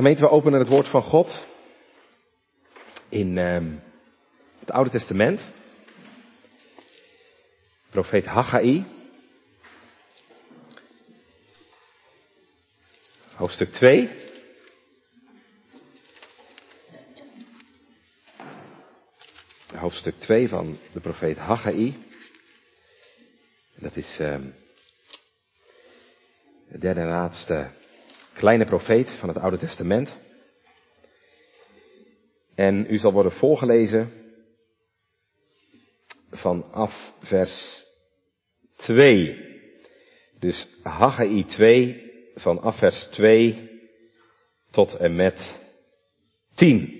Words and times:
Gemeente, 0.00 0.22
we 0.22 0.30
openen 0.30 0.58
het 0.58 0.68
woord 0.68 0.88
van 0.88 1.02
God 1.02 1.46
in 3.08 3.36
uh, 3.36 3.60
het 4.58 4.70
Oude 4.70 4.90
Testament. 4.90 5.42
Profeet 7.90 8.24
Haggai. 8.24 8.84
Hoofdstuk 13.34 13.68
2. 13.68 14.10
Hoofdstuk 19.76 20.14
2 20.18 20.48
van 20.48 20.78
de 20.92 21.00
profeet 21.00 21.36
Haggai. 21.36 21.96
Dat 23.74 23.96
is 23.96 24.18
uh, 24.20 24.36
de 26.68 26.78
derde 26.78 27.00
en 27.00 27.08
laatste 27.08 27.79
kleine 28.40 28.64
profeet 28.64 29.10
van 29.18 29.28
het 29.28 29.38
Oude 29.38 29.58
Testament. 29.58 30.18
En 32.54 32.86
u 32.88 32.96
zal 32.96 33.12
worden 33.12 33.32
voorgelezen 33.32 34.12
vanaf 36.30 37.12
vers 37.18 37.84
2. 38.76 39.36
Dus 40.38 40.68
Haggai 40.82 41.44
2 41.44 42.10
vanaf 42.34 42.78
vers 42.78 43.04
2 43.04 43.70
tot 44.70 44.96
en 44.96 45.16
met 45.16 45.60
10. 46.54 46.98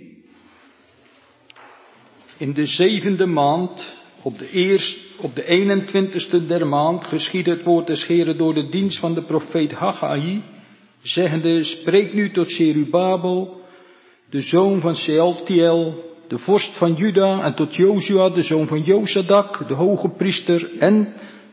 In 2.38 2.52
de 2.52 2.66
zevende 2.66 3.27
maand, 3.27 3.97
op 4.22 4.38
de, 4.38 4.50
eerst, 4.50 5.19
op 5.20 5.34
de 5.34 5.42
21ste 5.42 6.47
der 6.47 6.66
maand, 6.66 7.05
geschiedde 7.05 7.50
het 7.50 7.62
woord 7.62 7.86
des 7.86 8.06
Heren 8.06 8.38
door 8.38 8.55
de 8.55 8.69
dienst 8.69 8.98
van 8.98 9.14
de 9.14 9.22
profeet 9.22 9.72
Haggai, 9.72 10.42
zeggende, 11.02 11.64
spreek 11.64 12.14
nu 12.14 12.30
tot 12.30 12.50
Zerubabel, 12.50 13.60
de 14.30 14.41
zoon 14.41 14.80
van 14.80 14.95
Sealtiel, 14.95 16.04
de 16.28 16.38
vorst 16.38 16.78
van 16.78 16.94
Juda, 16.94 17.42
en 17.44 17.55
tot 17.55 17.77
Jozua, 17.77 18.30
de 18.30 18.42
zoon 18.42 18.66
van 18.66 18.83
Josadak, 18.83 19.69
de 19.69 19.75
hoge 19.75 20.08
priester, 20.08 20.70
en 20.78 21.12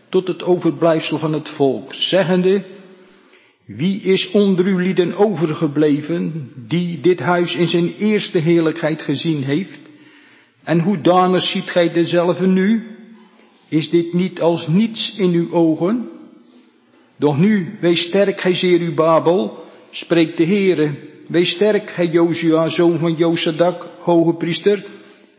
tot 0.09 0.27
het 0.27 0.44
overblijfsel 0.44 1.17
van 1.17 1.33
het 1.33 1.49
volk, 1.49 1.94
zeggende, 1.94 2.66
wie 3.66 4.02
is 4.02 4.31
onder 4.31 4.66
uw 4.66 4.77
lieden 4.77 5.16
overgebleven, 5.16 6.52
die 6.67 7.00
dit 7.00 7.19
huis 7.19 7.55
in 7.55 7.67
zijn 7.67 7.94
eerste 7.94 8.39
heerlijkheid 8.39 9.02
gezien 9.02 9.44
heeft? 9.44 9.79
En 10.63 10.79
hoe 10.79 11.39
ziet 11.41 11.69
gij 11.69 11.94
dezelfde 11.94 12.47
nu? 12.47 12.97
Is 13.69 13.89
dit 13.89 14.13
niet 14.13 14.41
als 14.41 14.67
niets 14.67 15.17
in 15.17 15.31
uw 15.31 15.52
ogen? 15.52 16.16
Doch 17.17 17.37
nu, 17.37 17.77
wees 17.79 18.01
sterk, 18.01 18.41
gij 18.41 18.53
Zerubabel, 18.53 19.63
spreekt 19.89 20.37
de 20.37 20.45
Heere. 20.45 20.95
Wees 21.27 21.49
sterk, 21.49 21.89
gij 21.89 22.07
Jozua, 22.07 22.67
zoon 22.67 22.99
van 22.99 23.13
Josadak, 23.13 23.87
hoge 23.99 24.33
priester. 24.33 24.85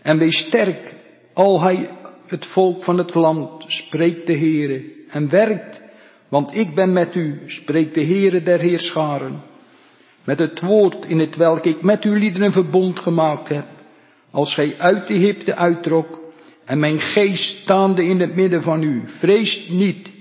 En 0.02 0.18
wees 0.18 0.36
sterk, 0.36 0.94
al 1.34 1.62
hij 1.62 1.90
het 2.26 2.46
volk 2.46 2.84
van 2.84 2.98
het 2.98 3.14
land, 3.14 3.64
spreekt 3.66 4.26
de 4.26 4.38
Heere. 4.38 4.84
En 5.08 5.28
werkt, 5.28 5.82
want 6.28 6.56
ik 6.56 6.74
ben 6.74 6.92
met 6.92 7.14
u, 7.14 7.40
spreekt 7.46 7.94
de 7.94 8.04
Heere 8.04 8.42
der 8.42 8.60
Heerscharen. 8.60 9.42
Met 10.24 10.38
het 10.38 10.60
woord 10.60 11.04
in 11.04 11.18
het 11.18 11.36
welk 11.36 11.64
ik 11.64 11.82
met 11.82 12.04
uw 12.04 12.14
lieden 12.14 12.42
een 12.42 12.52
verbond 12.52 12.98
gemaakt 12.98 13.48
heb. 13.48 13.66
Als 14.30 14.54
gij 14.54 14.74
uit 14.78 15.06
de 15.06 15.14
hipte 15.14 15.56
uittrok 15.56 16.24
en 16.64 16.78
mijn 16.78 17.00
geest 17.00 17.60
staande 17.60 18.04
in 18.04 18.20
het 18.20 18.34
midden 18.34 18.62
van 18.62 18.82
u, 18.82 19.02
vreest 19.06 19.70
niet. 19.70 20.17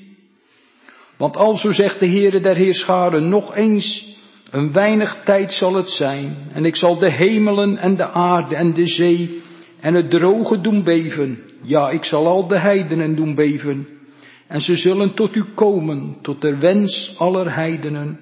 Want 1.17 1.37
alzo 1.37 1.71
zegt 1.71 1.99
de 1.99 2.07
Heere 2.07 2.39
der 2.39 2.55
Heerscharen, 2.55 3.29
nog 3.29 3.55
eens, 3.55 4.15
een 4.51 4.71
weinig 4.71 5.21
tijd 5.25 5.53
zal 5.53 5.73
het 5.73 5.89
zijn, 5.89 6.37
en 6.53 6.65
ik 6.65 6.75
zal 6.75 6.97
de 6.97 7.11
hemelen 7.11 7.77
en 7.77 7.95
de 7.95 8.09
aarde 8.11 8.55
en 8.55 8.73
de 8.73 8.87
zee 8.87 9.41
en 9.79 9.93
het 9.93 10.09
droge 10.09 10.61
doen 10.61 10.83
beven. 10.83 11.39
Ja, 11.61 11.89
ik 11.89 12.03
zal 12.03 12.27
al 12.27 12.47
de 12.47 12.57
heidenen 12.57 13.15
doen 13.15 13.35
beven. 13.35 13.87
En 14.47 14.59
ze 14.59 14.75
zullen 14.75 15.13
tot 15.13 15.35
u 15.35 15.43
komen, 15.55 16.17
tot 16.21 16.41
de 16.41 16.57
wens 16.57 17.15
aller 17.17 17.55
heidenen. 17.55 18.19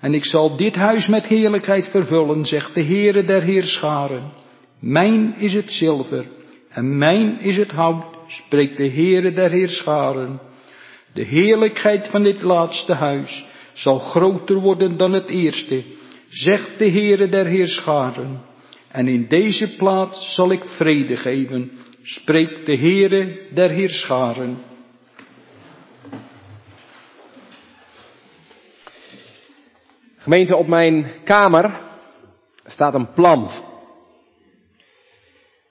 En 0.00 0.14
ik 0.14 0.24
zal 0.24 0.56
dit 0.56 0.74
huis 0.74 1.06
met 1.06 1.26
heerlijkheid 1.26 1.88
vervullen, 1.88 2.44
zegt 2.44 2.74
de 2.74 2.84
Heere 2.84 3.24
der 3.24 3.42
Heerscharen. 3.42 4.32
Mijn 4.80 5.34
is 5.38 5.52
het 5.52 5.72
zilver 5.72 6.26
en 6.68 6.98
mijn 6.98 7.40
is 7.40 7.56
het 7.56 7.70
hout, 7.70 8.04
spreekt 8.26 8.76
de 8.76 8.88
Heere 8.88 9.32
der 9.32 9.50
Heerscharen. 9.50 10.40
De 11.12 11.22
heerlijkheid 11.22 12.08
van 12.08 12.22
dit 12.22 12.42
laatste 12.42 12.94
huis 12.94 13.44
zal 13.72 13.98
groter 13.98 14.60
worden 14.60 14.96
dan 14.96 15.12
het 15.12 15.28
eerste, 15.28 15.82
zegt 16.28 16.78
de 16.78 16.90
Heere 16.90 17.28
der 17.28 17.46
Heerscharen. 17.46 18.40
En 18.88 19.08
in 19.08 19.28
deze 19.28 19.76
plaats 19.76 20.34
zal 20.34 20.50
ik 20.50 20.64
vrede 20.64 21.16
geven, 21.16 21.70
spreekt 22.02 22.66
de 22.66 22.76
Heere 22.76 23.38
der 23.50 23.70
Heerscharen. 23.70 24.58
Gemeente, 30.16 30.56
op 30.56 30.66
mijn 30.66 31.12
kamer 31.24 31.80
staat 32.64 32.94
een 32.94 33.12
plant. 33.12 33.64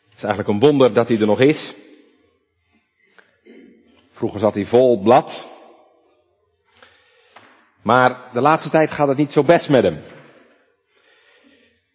Het 0.09 0.17
is 0.17 0.23
eigenlijk 0.23 0.47
een 0.47 0.69
wonder 0.69 0.93
dat 0.93 1.07
hij 1.07 1.19
er 1.19 1.25
nog 1.25 1.39
is. 1.39 1.80
Vroeger 4.21 4.41
zat 4.41 4.53
hij 4.53 4.65
vol 4.65 5.01
blad. 5.01 5.47
Maar 7.83 8.29
de 8.33 8.41
laatste 8.41 8.69
tijd 8.69 8.91
gaat 8.91 9.07
het 9.07 9.17
niet 9.17 9.31
zo 9.31 9.43
best 9.43 9.69
met 9.69 9.83
hem. 9.83 10.01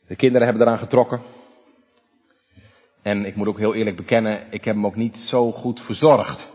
De 0.06 0.16
kinderen 0.16 0.46
hebben 0.46 0.66
eraan 0.66 0.78
getrokken. 0.78 1.22
En 3.02 3.24
ik 3.24 3.36
moet 3.36 3.46
ook 3.46 3.58
heel 3.58 3.74
eerlijk 3.74 3.96
bekennen, 3.96 4.46
ik 4.50 4.64
heb 4.64 4.74
hem 4.74 4.86
ook 4.86 4.96
niet 4.96 5.16
zo 5.16 5.52
goed 5.52 5.80
verzorgd. 5.80 6.50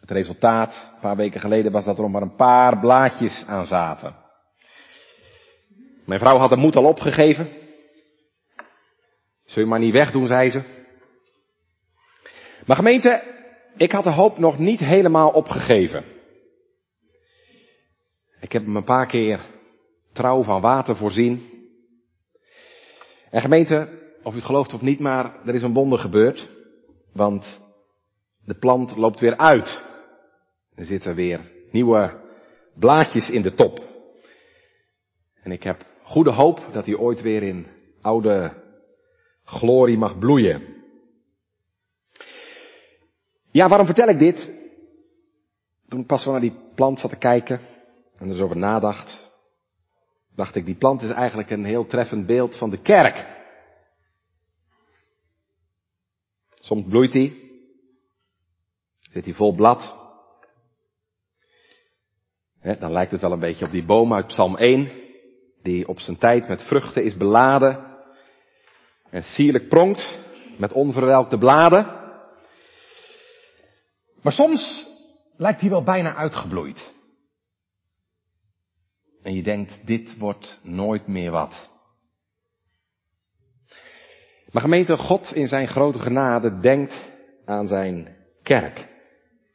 Het 0.00 0.10
resultaat, 0.10 0.90
een 0.94 1.00
paar 1.00 1.16
weken 1.16 1.40
geleden, 1.40 1.72
was 1.72 1.84
dat 1.84 1.96
er 1.96 2.02
nog 2.02 2.12
maar 2.12 2.22
een 2.22 2.36
paar 2.36 2.78
blaadjes 2.78 3.44
aan 3.46 3.66
zaten. 3.66 4.14
Mijn 6.06 6.20
vrouw 6.20 6.38
had 6.38 6.50
de 6.50 6.56
moed 6.56 6.76
al 6.76 6.84
opgegeven. 6.84 7.48
Zul 9.44 9.62
je 9.62 9.68
maar 9.68 9.78
niet 9.78 9.94
wegdoen, 9.94 10.26
zei 10.26 10.50
ze. 10.50 10.62
Maar 12.66 12.76
gemeente, 12.76 13.38
ik 13.76 13.92
had 13.92 14.04
de 14.04 14.10
hoop 14.10 14.38
nog 14.38 14.58
niet 14.58 14.80
helemaal 14.80 15.30
opgegeven. 15.30 16.04
Ik 18.40 18.52
heb 18.52 18.64
hem 18.64 18.76
een 18.76 18.84
paar 18.84 19.06
keer 19.06 19.40
trouw 20.12 20.42
van 20.42 20.60
water 20.60 20.96
voorzien. 20.96 21.48
En 23.30 23.40
gemeente, 23.40 23.88
of 24.22 24.32
u 24.32 24.36
het 24.36 24.44
gelooft 24.44 24.74
of 24.74 24.80
niet, 24.80 25.00
maar 25.00 25.46
er 25.46 25.54
is 25.54 25.62
een 25.62 25.72
wonder 25.72 25.98
gebeurd. 25.98 26.48
Want 27.12 27.62
de 28.44 28.54
plant 28.54 28.96
loopt 28.96 29.20
weer 29.20 29.36
uit. 29.36 29.82
Er 30.74 30.84
zitten 30.84 31.14
weer 31.14 31.50
nieuwe 31.70 32.20
blaadjes 32.74 33.30
in 33.30 33.42
de 33.42 33.54
top. 33.54 33.88
En 35.42 35.52
ik 35.52 35.62
heb 35.62 35.84
goede 36.02 36.30
hoop 36.30 36.60
dat 36.72 36.86
hij 36.86 36.96
ooit 36.96 37.22
weer 37.22 37.42
in 37.42 37.66
oude 38.00 38.52
glorie 39.44 39.98
mag 39.98 40.18
bloeien. 40.18 40.79
Ja, 43.50 43.68
waarom 43.68 43.86
vertel 43.86 44.08
ik 44.08 44.18
dit? 44.18 44.52
Toen 45.88 46.00
ik 46.00 46.06
pas 46.06 46.22
zo 46.22 46.30
naar 46.30 46.40
die 46.40 46.58
plant 46.74 47.00
zat 47.00 47.10
te 47.10 47.18
kijken 47.18 47.60
en 48.14 48.28
er 48.28 48.36
zo 48.36 48.44
over 48.44 48.56
nadacht, 48.56 49.30
dacht 50.34 50.54
ik, 50.54 50.64
die 50.64 50.74
plant 50.74 51.02
is 51.02 51.10
eigenlijk 51.10 51.50
een 51.50 51.64
heel 51.64 51.86
treffend 51.86 52.26
beeld 52.26 52.56
van 52.56 52.70
de 52.70 52.80
kerk. 52.82 53.38
Soms 56.60 56.84
bloeit 56.88 57.12
hij, 57.12 57.50
zit 59.00 59.24
hij 59.24 59.34
vol 59.34 59.54
blad. 59.54 59.98
dan 62.62 62.92
lijkt 62.92 63.12
het 63.12 63.20
wel 63.20 63.32
een 63.32 63.38
beetje 63.38 63.64
op 63.64 63.70
die 63.70 63.84
boom 63.84 64.14
uit 64.14 64.26
Psalm 64.26 64.56
1, 64.56 64.92
die 65.62 65.88
op 65.88 65.98
zijn 65.98 66.18
tijd 66.18 66.48
met 66.48 66.64
vruchten 66.64 67.04
is 67.04 67.16
beladen 67.16 67.88
en 69.10 69.22
sierlijk 69.22 69.68
pronkt 69.68 70.18
met 70.58 70.72
onverwelkte 70.72 71.38
bladen. 71.38 71.99
Maar 74.22 74.32
soms 74.32 74.88
lijkt 75.36 75.60
hij 75.60 75.70
wel 75.70 75.82
bijna 75.82 76.14
uitgebloeid. 76.14 76.92
En 79.22 79.34
je 79.34 79.42
denkt, 79.42 79.86
dit 79.86 80.18
wordt 80.18 80.60
nooit 80.62 81.06
meer 81.06 81.30
wat. 81.30 81.70
Maar 84.50 84.62
gemeente, 84.62 84.96
God 84.96 85.34
in 85.34 85.48
zijn 85.48 85.68
grote 85.68 85.98
genade 85.98 86.60
denkt 86.60 87.10
aan 87.44 87.68
zijn 87.68 88.16
kerk. 88.42 88.88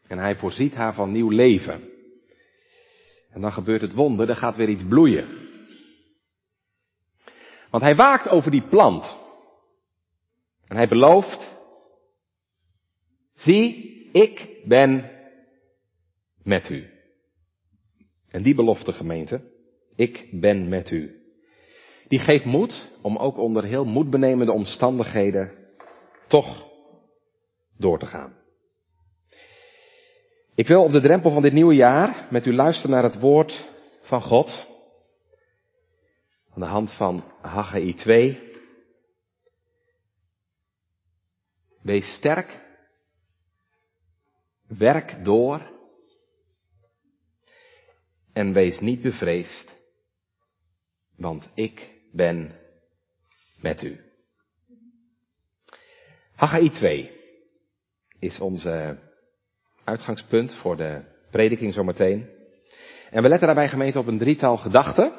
En 0.07 0.17
hij 0.17 0.35
voorziet 0.35 0.73
haar 0.73 0.93
van 0.93 1.11
nieuw 1.11 1.29
leven. 1.29 1.89
En 3.31 3.41
dan 3.41 3.53
gebeurt 3.53 3.81
het 3.81 3.93
wonder, 3.93 4.29
er 4.29 4.35
gaat 4.35 4.55
weer 4.55 4.69
iets 4.69 4.87
bloeien. 4.87 5.27
Want 7.69 7.83
hij 7.83 7.95
waakt 7.95 8.29
over 8.29 8.51
die 8.51 8.67
plant. 8.67 9.17
En 10.67 10.75
hij 10.75 10.87
belooft, 10.87 11.57
zie, 13.33 13.93
ik 14.11 14.54
ben 14.67 15.11
met 16.43 16.69
u. 16.69 16.89
En 18.29 18.43
die 18.43 18.55
belofte 18.55 18.93
gemeente, 18.93 19.53
Ik 19.95 20.27
ben 20.31 20.69
met 20.69 20.91
u. 20.91 21.19
Die 22.07 22.19
geeft 22.19 22.45
moed 22.45 22.91
om 23.01 23.17
ook 23.17 23.37
onder 23.37 23.63
heel 23.63 23.85
moedbenemende 23.85 24.51
omstandigheden 24.51 25.51
toch 26.27 26.67
door 27.77 27.99
te 27.99 28.05
gaan. 28.05 28.33
Ik 30.55 30.67
wil 30.67 30.83
op 30.83 30.91
de 30.91 31.01
drempel 31.01 31.31
van 31.31 31.41
dit 31.41 31.53
nieuwe 31.53 31.75
jaar 31.75 32.27
met 32.29 32.45
u 32.45 32.53
luisteren 32.53 32.91
naar 32.91 33.03
het 33.03 33.19
woord 33.19 33.69
van 34.01 34.21
God. 34.21 34.67
Aan 36.53 36.61
de 36.61 36.67
hand 36.67 36.91
van 36.91 37.23
Haggai 37.41 37.93
2. 37.93 38.53
Wees 41.81 42.13
sterk. 42.13 42.64
Werk 44.67 45.25
door. 45.25 45.73
En 48.33 48.53
wees 48.53 48.79
niet 48.79 49.01
bevreesd. 49.01 49.71
Want 51.17 51.49
ik 51.53 51.89
ben 52.11 52.51
met 53.61 53.83
u. 53.83 53.99
Haggai 56.35 56.69
2 56.69 57.11
is 58.19 58.39
onze 58.39 58.97
uitgangspunt 59.83 60.55
voor 60.55 60.77
de 60.77 61.01
prediking 61.31 61.73
zometeen. 61.73 62.29
En 63.09 63.21
we 63.21 63.29
letten 63.29 63.47
daarbij 63.47 63.69
gemeente 63.69 63.99
op 63.99 64.07
een 64.07 64.17
drietal 64.17 64.57
gedachten. 64.57 65.13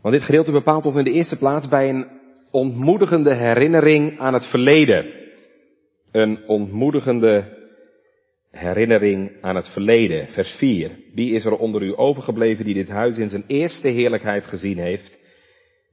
Want 0.00 0.14
dit 0.14 0.24
gedeelte 0.24 0.50
bepaalt 0.50 0.86
ons 0.86 0.94
in 0.94 1.04
de 1.04 1.12
eerste 1.12 1.38
plaats 1.38 1.68
bij 1.68 1.88
een 1.88 2.20
ontmoedigende 2.50 3.36
herinnering 3.36 4.18
aan 4.18 4.34
het 4.34 4.46
verleden. 4.46 5.19
Een 6.12 6.46
ontmoedigende 6.46 7.58
herinnering 8.50 9.32
aan 9.40 9.56
het 9.56 9.68
verleden. 9.68 10.28
Vers 10.28 10.50
4. 10.50 10.98
Wie 11.14 11.34
is 11.34 11.44
er 11.44 11.56
onder 11.56 11.82
u 11.82 11.92
overgebleven 11.96 12.64
die 12.64 12.74
dit 12.74 12.88
huis 12.88 13.18
in 13.18 13.28
zijn 13.28 13.44
eerste 13.46 13.88
heerlijkheid 13.88 14.44
gezien 14.44 14.78
heeft? 14.78 15.18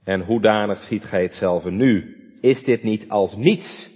En 0.04 0.22
hoedanig 0.22 0.82
ziet 0.82 1.04
gij 1.04 1.22
het 1.22 1.34
zelf 1.34 1.64
nu? 1.66 2.16
Is 2.42 2.64
dit 2.64 2.84
niet 2.84 3.10
als 3.10 3.36
niets 3.36 3.92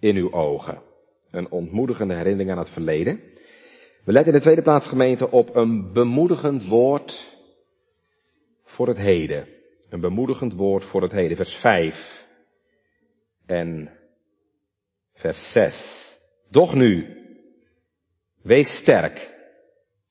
in 0.00 0.16
uw 0.16 0.32
ogen? 0.32 0.82
Een 1.30 1.50
ontmoedigende 1.50 2.14
herinnering 2.14 2.50
aan 2.50 2.58
het 2.58 2.70
verleden. 2.70 3.20
We 4.04 4.12
letten 4.12 4.32
in 4.32 4.38
de 4.38 4.44
tweede 4.44 4.62
plaats 4.62 4.86
gemeente 4.86 5.30
op 5.30 5.56
een 5.56 5.92
bemoedigend 5.92 6.66
woord 6.66 7.36
voor 8.64 8.88
het 8.88 8.98
heden. 8.98 9.46
Een 9.90 10.00
bemoedigend 10.00 10.54
woord 10.54 10.84
voor 10.84 11.02
het 11.02 11.12
heden. 11.12 11.36
Vers 11.36 11.54
5 11.54 12.26
en 13.46 13.90
vers 15.22 15.52
6. 15.52 15.74
Doch 16.50 16.74
nu, 16.74 17.06
wees 18.42 18.78
sterk. 18.78 19.30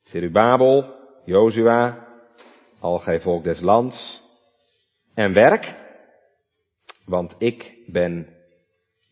Zerubabel, 0.01 0.95
Jozua, 1.25 2.07
al 2.79 2.99
gij 2.99 3.19
volk 3.19 3.43
des 3.43 3.59
lands. 3.59 4.21
En 5.13 5.33
werk, 5.33 5.75
want 7.05 7.35
ik 7.37 7.77
ben 7.87 8.27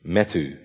met 0.01 0.33
u. 0.33 0.59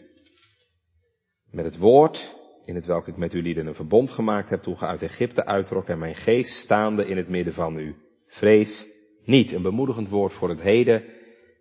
Met 1.50 1.64
het 1.64 1.78
woord, 1.78 2.34
in 2.64 2.74
het 2.74 2.86
welk 2.86 3.08
ik 3.08 3.16
met 3.16 3.34
u 3.34 3.42
lieden 3.42 3.66
een 3.66 3.74
verbond 3.74 4.10
gemaakt 4.10 4.50
heb 4.50 4.62
toen 4.62 4.78
ge 4.78 4.86
uit 4.86 5.02
Egypte 5.02 5.44
uittrok 5.44 5.88
en 5.88 5.98
mijn 5.98 6.14
geest 6.14 6.62
staande 6.62 7.06
in 7.06 7.16
het 7.16 7.28
midden 7.28 7.54
van 7.54 7.78
u. 7.78 7.96
Vrees 8.26 8.86
niet. 9.24 9.52
Een 9.52 9.62
bemoedigend 9.62 10.08
woord 10.08 10.32
voor 10.32 10.48
het 10.48 10.60
heden 10.60 11.04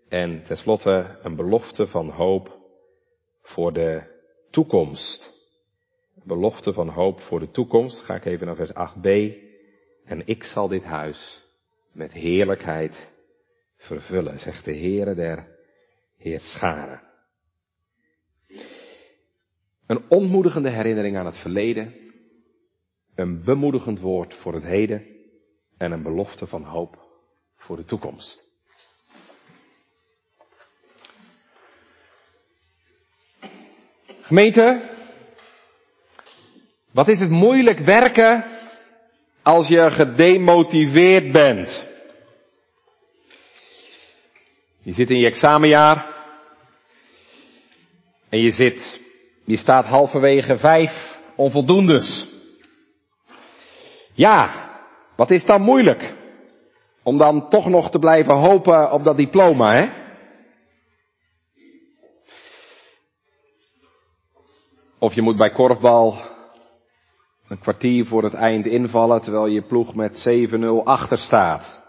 en 0.09 0.43
tenslotte 0.43 1.19
een 1.23 1.35
belofte 1.35 1.87
van 1.87 2.09
hoop 2.09 2.62
voor 3.43 3.73
de 3.73 4.01
toekomst. 4.49 5.31
Belofte 6.23 6.73
van 6.73 6.89
hoop 6.89 7.19
voor 7.19 7.39
de 7.39 7.51
toekomst. 7.51 7.99
Ga 7.99 8.15
ik 8.15 8.25
even 8.25 8.45
naar 8.47 8.55
vers 8.55 8.71
8b. 8.71 9.35
En 10.05 10.27
ik 10.27 10.43
zal 10.43 10.67
dit 10.67 10.83
huis 10.83 11.45
met 11.93 12.11
heerlijkheid 12.11 13.11
vervullen, 13.77 14.39
zegt 14.39 14.65
de 14.65 14.77
Heere 14.77 15.15
der 15.15 15.47
Heerscharen. 16.17 17.01
Een 19.87 20.09
ontmoedigende 20.09 20.69
herinnering 20.69 21.17
aan 21.17 21.25
het 21.25 21.37
verleden, 21.37 21.93
een 23.15 23.43
bemoedigend 23.43 23.99
woord 23.99 24.33
voor 24.33 24.53
het 24.53 24.63
heden 24.63 25.07
en 25.77 25.91
een 25.91 26.03
belofte 26.03 26.47
van 26.47 26.63
hoop 26.63 27.03
voor 27.55 27.75
de 27.75 27.85
toekomst. 27.85 28.52
Gemeente, 34.33 34.81
wat 36.91 37.07
is 37.07 37.19
het 37.19 37.29
moeilijk 37.29 37.79
werken 37.79 38.43
als 39.43 39.67
je 39.67 39.89
gedemotiveerd 39.89 41.31
bent? 41.31 41.87
Je 44.81 44.93
zit 44.93 45.09
in 45.09 45.19
je 45.19 45.25
examenjaar 45.25 46.05
en 48.29 48.39
je 48.39 48.51
zit, 48.51 49.01
je 49.45 49.57
staat 49.57 49.85
halverwege 49.85 50.57
vijf 50.57 51.19
onvoldoendes. 51.35 52.27
Ja, 54.13 54.69
wat 55.15 55.31
is 55.31 55.45
dan 55.45 55.61
moeilijk? 55.61 56.13
Om 57.03 57.17
dan 57.17 57.49
toch 57.49 57.67
nog 57.67 57.91
te 57.91 57.99
blijven 57.99 58.35
hopen 58.35 58.91
op 58.91 59.03
dat 59.03 59.17
diploma, 59.17 59.73
hè? 59.73 60.02
Of 65.03 65.13
je 65.13 65.21
moet 65.21 65.37
bij 65.37 65.51
korfbal 65.51 66.17
een 67.47 67.59
kwartier 67.59 68.05
voor 68.05 68.23
het 68.23 68.33
eind 68.33 68.65
invallen 68.65 69.21
terwijl 69.21 69.45
je 69.45 69.61
ploeg 69.61 69.95
met 69.95 70.25
7-0 70.51 70.83
achter 70.83 71.17
staat. 71.17 71.83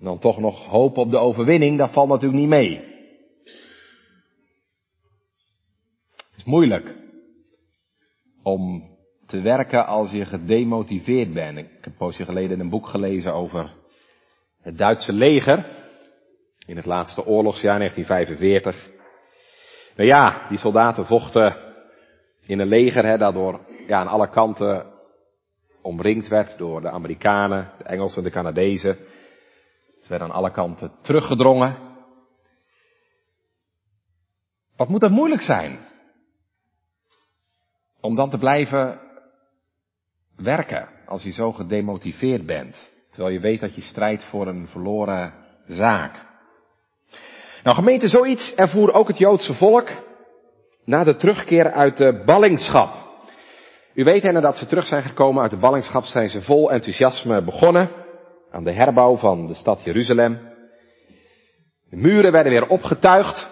dan 0.00 0.18
toch 0.18 0.38
nog 0.38 0.66
hopen 0.66 1.02
op 1.02 1.10
de 1.10 1.18
overwinning, 1.18 1.78
dat 1.78 1.92
valt 1.92 2.08
natuurlijk 2.08 2.40
niet 2.40 2.48
mee. 2.48 2.76
Het 6.16 6.36
is 6.36 6.44
moeilijk 6.44 6.96
om 8.42 8.90
te 9.26 9.40
werken 9.40 9.86
als 9.86 10.10
je 10.10 10.24
gedemotiveerd 10.24 11.32
bent. 11.32 11.58
Ik 11.58 11.66
heb 11.70 11.86
een 11.86 11.96
poosje 11.96 12.24
geleden 12.24 12.60
een 12.60 12.70
boek 12.70 12.86
gelezen 12.86 13.34
over 13.34 13.74
het 14.60 14.78
Duitse 14.78 15.12
leger 15.12 15.86
in 16.66 16.76
het 16.76 16.86
laatste 16.86 17.26
oorlogsjaar 17.26 17.78
1945. 17.78 18.91
Nou 19.96 20.08
ja, 20.08 20.46
die 20.48 20.58
soldaten 20.58 21.06
vochten 21.06 21.56
in 22.46 22.58
een 22.58 22.68
leger 22.68 23.04
hè, 23.04 23.18
dat 23.18 23.34
door, 23.34 23.60
ja, 23.86 23.98
aan 23.98 24.06
alle 24.08 24.30
kanten 24.30 24.86
omringd 25.82 26.28
werd 26.28 26.58
door 26.58 26.80
de 26.80 26.90
Amerikanen, 26.90 27.70
de 27.78 27.84
Engelsen, 27.84 28.22
de 28.22 28.30
Canadezen. 28.30 28.96
Het 29.98 30.08
werd 30.08 30.22
aan 30.22 30.30
alle 30.30 30.50
kanten 30.50 30.92
teruggedrongen. 31.02 31.76
Wat 34.76 34.88
moet 34.88 35.00
dat 35.00 35.10
moeilijk 35.10 35.42
zijn? 35.42 35.78
Om 38.00 38.14
dan 38.14 38.30
te 38.30 38.38
blijven 38.38 39.00
werken 40.36 40.88
als 41.06 41.22
je 41.22 41.32
zo 41.32 41.52
gedemotiveerd 41.52 42.46
bent. 42.46 42.92
Terwijl 43.10 43.34
je 43.34 43.40
weet 43.40 43.60
dat 43.60 43.74
je 43.74 43.80
strijdt 43.80 44.24
voor 44.24 44.46
een 44.46 44.68
verloren 44.68 45.34
zaak. 45.66 46.31
Nou 47.62 47.76
gemeente, 47.76 48.08
zoiets 48.08 48.54
ervoer 48.54 48.92
ook 48.92 49.08
het 49.08 49.18
Joodse 49.18 49.54
volk 49.54 49.88
na 50.84 51.04
de 51.04 51.16
terugkeer 51.16 51.72
uit 51.72 51.96
de 51.96 52.22
ballingschap. 52.24 53.00
U 53.94 54.04
weet 54.04 54.22
hè, 54.22 54.32
nadat 54.32 54.58
ze 54.58 54.66
terug 54.66 54.86
zijn 54.86 55.02
gekomen 55.02 55.42
uit 55.42 55.50
de 55.50 55.58
ballingschap 55.58 56.04
zijn 56.04 56.28
ze 56.28 56.42
vol 56.42 56.70
enthousiasme 56.70 57.42
begonnen 57.42 57.90
aan 58.50 58.64
de 58.64 58.72
herbouw 58.72 59.16
van 59.16 59.46
de 59.46 59.54
stad 59.54 59.84
Jeruzalem. 59.84 60.50
De 61.90 61.96
muren 61.96 62.32
werden 62.32 62.52
weer 62.52 62.66
opgetuigd. 62.66 63.50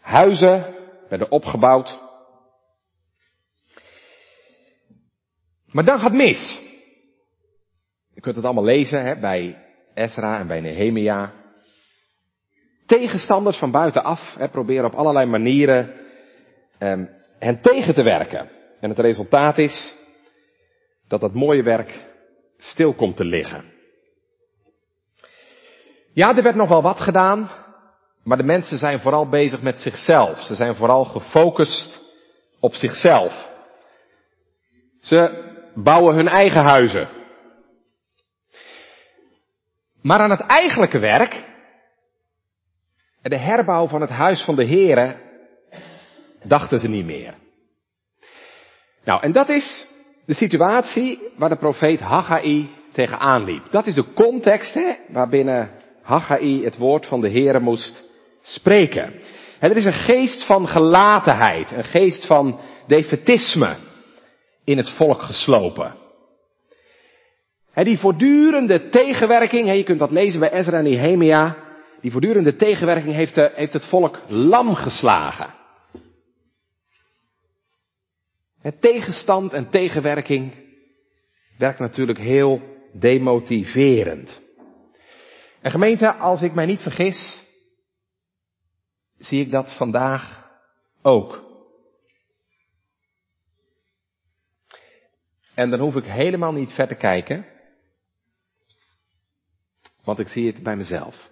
Huizen 0.00 0.74
werden 1.08 1.30
opgebouwd. 1.30 2.00
Maar 5.66 5.84
dan 5.84 5.98
gaat 5.98 6.12
mis. 6.12 6.60
Je 8.10 8.20
kunt 8.20 8.36
het 8.36 8.44
allemaal 8.44 8.64
lezen 8.64 9.04
hè, 9.04 9.20
bij 9.20 9.58
Ezra 9.94 10.38
en 10.38 10.46
bij 10.46 10.60
Nehemia. 10.60 11.41
Tegenstanders 12.98 13.58
van 13.58 13.70
buitenaf 13.70 14.34
hè, 14.38 14.48
proberen 14.48 14.84
op 14.84 14.94
allerlei 14.94 15.26
manieren 15.26 15.92
eh, 16.78 17.00
hen 17.38 17.60
tegen 17.60 17.94
te 17.94 18.02
werken. 18.02 18.50
En 18.80 18.88
het 18.88 18.98
resultaat 18.98 19.58
is 19.58 19.94
dat 21.08 21.20
dat 21.20 21.34
mooie 21.34 21.62
werk 21.62 22.04
stil 22.58 22.94
komt 22.94 23.16
te 23.16 23.24
liggen. 23.24 23.64
Ja, 26.12 26.36
er 26.36 26.42
werd 26.42 26.54
nog 26.54 26.68
wel 26.68 26.82
wat 26.82 27.00
gedaan, 27.00 27.50
maar 28.24 28.36
de 28.36 28.42
mensen 28.42 28.78
zijn 28.78 29.00
vooral 29.00 29.28
bezig 29.28 29.62
met 29.62 29.76
zichzelf. 29.80 30.38
Ze 30.38 30.54
zijn 30.54 30.74
vooral 30.74 31.04
gefocust 31.04 32.00
op 32.60 32.74
zichzelf. 32.74 33.50
Ze 35.00 35.50
bouwen 35.74 36.14
hun 36.14 36.28
eigen 36.28 36.62
huizen. 36.62 37.08
Maar 40.02 40.18
aan 40.18 40.30
het 40.30 40.46
eigenlijke 40.46 40.98
werk, 40.98 41.50
de 43.30 43.38
herbouw 43.38 43.86
van 43.86 44.00
het 44.00 44.10
huis 44.10 44.42
van 44.42 44.56
de 44.56 44.66
Here, 44.66 45.16
dachten 46.42 46.78
ze 46.78 46.88
niet 46.88 47.06
meer. 47.06 47.34
Nou, 49.04 49.22
en 49.22 49.32
dat 49.32 49.48
is 49.48 49.86
de 50.26 50.34
situatie 50.34 51.18
waar 51.36 51.48
de 51.48 51.56
profeet 51.56 52.00
Haggai 52.00 52.70
tegenaan 52.92 53.44
liep. 53.44 53.70
Dat 53.70 53.86
is 53.86 53.94
de 53.94 54.12
context 54.12 54.74
hè, 54.74 54.92
waarbinnen 55.08 55.70
Haggai 56.02 56.64
het 56.64 56.76
woord 56.76 57.06
van 57.06 57.20
de 57.20 57.30
Heere 57.30 57.60
moest 57.60 58.04
spreken. 58.42 59.12
En 59.58 59.70
er 59.70 59.76
is 59.76 59.84
een 59.84 59.92
geest 59.92 60.46
van 60.46 60.68
gelatenheid, 60.68 61.70
een 61.70 61.84
geest 61.84 62.26
van 62.26 62.60
defetisme 62.86 63.76
in 64.64 64.76
het 64.76 64.90
volk 64.90 65.22
geslopen. 65.22 65.94
En 67.72 67.84
die 67.84 67.98
voortdurende 67.98 68.88
tegenwerking, 68.88 69.74
je 69.74 69.82
kunt 69.82 69.98
dat 69.98 70.10
lezen 70.10 70.40
bij 70.40 70.52
Ezra 70.52 70.78
en 70.78 70.84
Nehemia, 70.84 71.56
die 72.02 72.10
voortdurende 72.10 72.56
tegenwerking 72.56 73.14
heeft, 73.14 73.34
de, 73.34 73.52
heeft 73.54 73.72
het 73.72 73.88
volk 73.88 74.22
lam 74.26 74.74
geslagen. 74.74 75.54
Het 78.60 78.80
tegenstand 78.80 79.52
en 79.52 79.70
tegenwerking 79.70 80.54
werkt 81.58 81.78
natuurlijk 81.78 82.18
heel 82.18 82.62
demotiverend. 82.92 84.42
En 85.60 85.70
gemeente, 85.70 86.14
als 86.14 86.42
ik 86.42 86.54
mij 86.54 86.66
niet 86.66 86.80
vergis, 86.80 87.42
zie 89.18 89.40
ik 89.40 89.50
dat 89.50 89.76
vandaag 89.76 90.50
ook. 91.02 91.50
En 95.54 95.70
dan 95.70 95.80
hoef 95.80 95.96
ik 95.96 96.04
helemaal 96.04 96.52
niet 96.52 96.72
ver 96.72 96.88
te 96.88 96.94
kijken, 96.94 97.46
want 100.04 100.18
ik 100.18 100.28
zie 100.28 100.46
het 100.46 100.62
bij 100.62 100.76
mezelf. 100.76 101.31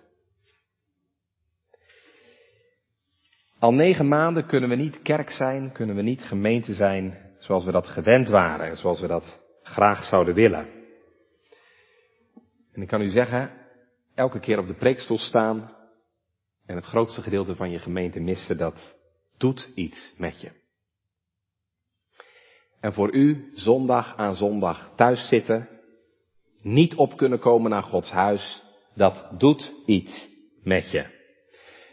Al 3.60 3.74
negen 3.74 4.08
maanden 4.08 4.46
kunnen 4.46 4.68
we 4.68 4.74
niet 4.74 5.02
kerk 5.02 5.30
zijn, 5.30 5.72
kunnen 5.72 5.96
we 5.96 6.02
niet 6.02 6.22
gemeente 6.22 6.74
zijn 6.74 7.34
zoals 7.38 7.64
we 7.64 7.72
dat 7.72 7.86
gewend 7.86 8.28
waren 8.28 8.66
en 8.66 8.76
zoals 8.76 9.00
we 9.00 9.06
dat 9.06 9.40
graag 9.62 10.04
zouden 10.04 10.34
willen. 10.34 10.68
En 12.72 12.82
ik 12.82 12.88
kan 12.88 13.00
u 13.00 13.08
zeggen, 13.08 13.50
elke 14.14 14.40
keer 14.40 14.58
op 14.58 14.66
de 14.66 14.74
preekstoel 14.74 15.18
staan 15.18 15.76
en 16.66 16.76
het 16.76 16.84
grootste 16.84 17.22
gedeelte 17.22 17.56
van 17.56 17.70
je 17.70 17.78
gemeente 17.78 18.20
missen, 18.20 18.56
dat 18.56 18.96
doet 19.38 19.70
iets 19.74 20.14
met 20.18 20.40
je. 20.40 20.50
En 22.80 22.92
voor 22.92 23.14
u 23.14 23.50
zondag 23.54 24.16
aan 24.16 24.34
zondag 24.34 24.92
thuis 24.96 25.28
zitten, 25.28 25.68
niet 26.62 26.94
op 26.94 27.16
kunnen 27.16 27.38
komen 27.38 27.70
naar 27.70 27.82
Gods 27.82 28.10
huis, 28.10 28.64
dat 28.94 29.28
doet 29.38 29.74
iets 29.86 30.28
met 30.62 30.90
je. 30.90 31.18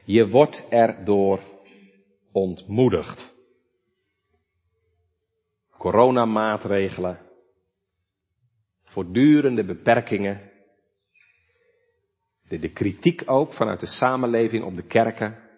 Je 0.06 0.28
wordt 0.28 0.64
erdoor 0.70 1.56
ontmoedigd. 2.32 3.36
Coronamaatregelen, 5.78 7.20
voortdurende 8.84 9.66
beperkingen, 9.66 10.52
de, 12.48 12.60
de 12.60 12.70
kritiek 12.70 13.24
ook 13.26 13.54
vanuit 13.54 13.80
de 13.80 13.86
samenleving 13.86 14.64
op 14.64 14.76
de 14.76 14.88
kerken, 14.88 15.50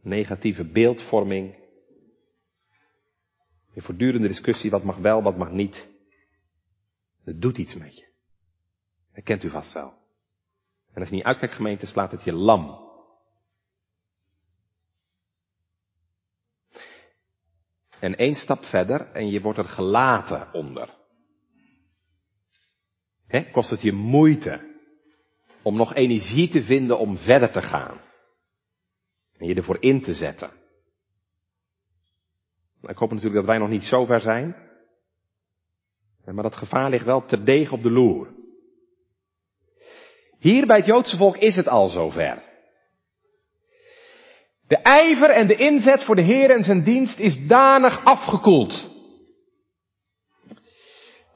negatieve 0.00 0.64
beeldvorming, 0.64 1.54
de 3.74 3.82
voortdurende 3.82 4.28
discussie 4.28 4.70
wat 4.70 4.82
mag 4.82 4.96
wel, 4.96 5.22
wat 5.22 5.36
mag 5.36 5.50
niet. 5.50 5.90
Dat 7.24 7.40
doet 7.40 7.58
iets 7.58 7.74
met 7.74 7.96
je. 7.98 8.06
Dat 9.14 9.24
kent 9.24 9.44
u 9.44 9.50
vast 9.50 9.72
wel. 9.72 9.92
En 10.92 11.00
als 11.00 11.08
je 11.08 11.14
niet 11.14 11.24
uitkijkt 11.24 11.54
gemeente, 11.54 11.86
slaat 11.86 12.10
het 12.10 12.24
je 12.24 12.32
lam. 12.32 12.81
En 18.02 18.16
één 18.16 18.34
stap 18.34 18.64
verder 18.64 19.00
en 19.12 19.30
je 19.30 19.40
wordt 19.40 19.58
er 19.58 19.68
gelaten 19.68 20.52
onder. 20.52 20.94
He, 23.26 23.50
kost 23.50 23.70
het 23.70 23.82
je 23.82 23.92
moeite 23.92 24.70
om 25.62 25.76
nog 25.76 25.94
energie 25.94 26.48
te 26.48 26.62
vinden 26.62 26.98
om 26.98 27.16
verder 27.16 27.50
te 27.50 27.62
gaan. 27.62 28.00
En 29.38 29.46
je 29.46 29.54
ervoor 29.54 29.82
in 29.82 30.02
te 30.02 30.14
zetten. 30.14 30.50
Ik 32.80 32.96
hoop 32.96 33.08
natuurlijk 33.08 33.36
dat 33.36 33.46
wij 33.46 33.58
nog 33.58 33.68
niet 33.68 33.84
zo 33.84 34.04
ver 34.04 34.20
zijn. 34.20 34.56
Maar 36.24 36.42
dat 36.42 36.56
gevaar 36.56 36.90
ligt 36.90 37.04
wel 37.04 37.26
terdege 37.26 37.74
op 37.74 37.82
de 37.82 37.90
loer. 37.90 38.34
Hier 40.38 40.66
bij 40.66 40.76
het 40.76 40.86
Joodse 40.86 41.16
volk 41.16 41.36
is 41.36 41.56
het 41.56 41.68
al 41.68 41.88
zover. 41.88 42.51
De 44.72 44.78
ijver 44.78 45.30
en 45.30 45.46
de 45.46 45.56
inzet 45.56 46.04
voor 46.04 46.14
de 46.14 46.22
Heer 46.22 46.50
en 46.50 46.64
zijn 46.64 46.82
dienst 46.82 47.18
is 47.18 47.46
danig 47.46 48.04
afgekoeld. 48.04 48.90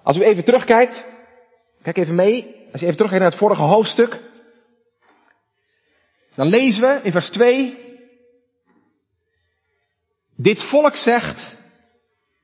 Als 0.02 0.16
u 0.16 0.22
even 0.22 0.44
terugkijkt, 0.44 1.04
kijk 1.82 1.96
even 1.96 2.14
mee, 2.14 2.42
als 2.72 2.80
je 2.80 2.86
even 2.86 2.96
terugkijkt 2.96 3.12
naar 3.12 3.30
het 3.30 3.38
vorige 3.38 3.62
hoofdstuk, 3.62 4.22
dan 6.34 6.46
lezen 6.46 6.82
we 6.82 7.00
in 7.02 7.12
vers 7.12 7.30
2, 7.30 7.78
dit 10.36 10.62
volk 10.62 10.96
zegt, 10.96 11.56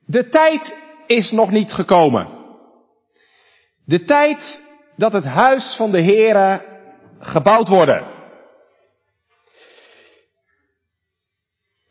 de 0.05 0.29
tijd 0.29 0.77
is 1.07 1.31
nog 1.31 1.51
niet 1.51 1.73
gekomen. 1.73 2.27
De 3.85 4.03
tijd 4.03 4.61
dat 4.95 5.13
het 5.13 5.25
huis 5.25 5.75
van 5.75 5.91
de 5.91 6.01
Heere 6.01 6.61
gebouwd 7.19 7.67
wordt. 7.67 8.12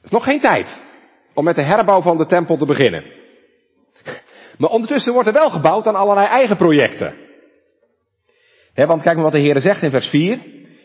Het 0.02 0.10
is 0.10 0.18
nog 0.18 0.24
geen 0.24 0.40
tijd 0.40 0.80
om 1.34 1.44
met 1.44 1.54
de 1.54 1.64
herbouw 1.64 2.00
van 2.00 2.16
de 2.16 2.26
tempel 2.26 2.56
te 2.56 2.66
beginnen. 2.66 3.04
Maar 4.58 4.70
ondertussen 4.70 5.12
wordt 5.12 5.28
er 5.28 5.34
wel 5.34 5.50
gebouwd 5.50 5.86
aan 5.86 5.94
allerlei 5.94 6.26
eigen 6.26 6.56
projecten. 6.56 7.14
want 8.74 9.02
kijk 9.02 9.14
maar 9.14 9.24
wat 9.24 9.32
de 9.32 9.40
Heer 9.40 9.60
zegt 9.60 9.82
in 9.82 9.90
vers 9.90 10.06
4. 10.06 10.38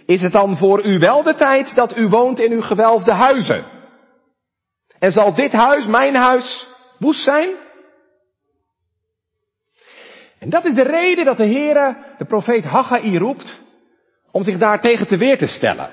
Is 0.05 0.21
het 0.21 0.31
dan 0.31 0.57
voor 0.57 0.85
u 0.85 0.99
wel 0.99 1.23
de 1.23 1.35
tijd 1.35 1.75
dat 1.75 1.97
u 1.97 2.07
woont 2.07 2.39
in 2.39 2.51
uw 2.51 2.61
gewelfde 2.61 3.13
huizen? 3.13 3.65
En 4.99 5.11
zal 5.11 5.35
dit 5.35 5.51
huis, 5.51 5.85
mijn 5.85 6.15
huis, 6.15 6.67
woest 6.99 7.23
zijn? 7.23 7.49
En 10.39 10.49
dat 10.49 10.65
is 10.65 10.73
de 10.73 10.83
reden 10.83 11.25
dat 11.25 11.37
de 11.37 11.47
Heere 11.47 11.97
de 12.17 12.25
profeet 12.25 12.63
Haggai 12.63 13.17
roept 13.17 13.63
om 14.31 14.43
zich 14.43 14.57
daar 14.57 14.81
tegen 14.81 15.07
te 15.07 15.17
weer 15.17 15.37
te 15.37 15.47
stellen. 15.47 15.89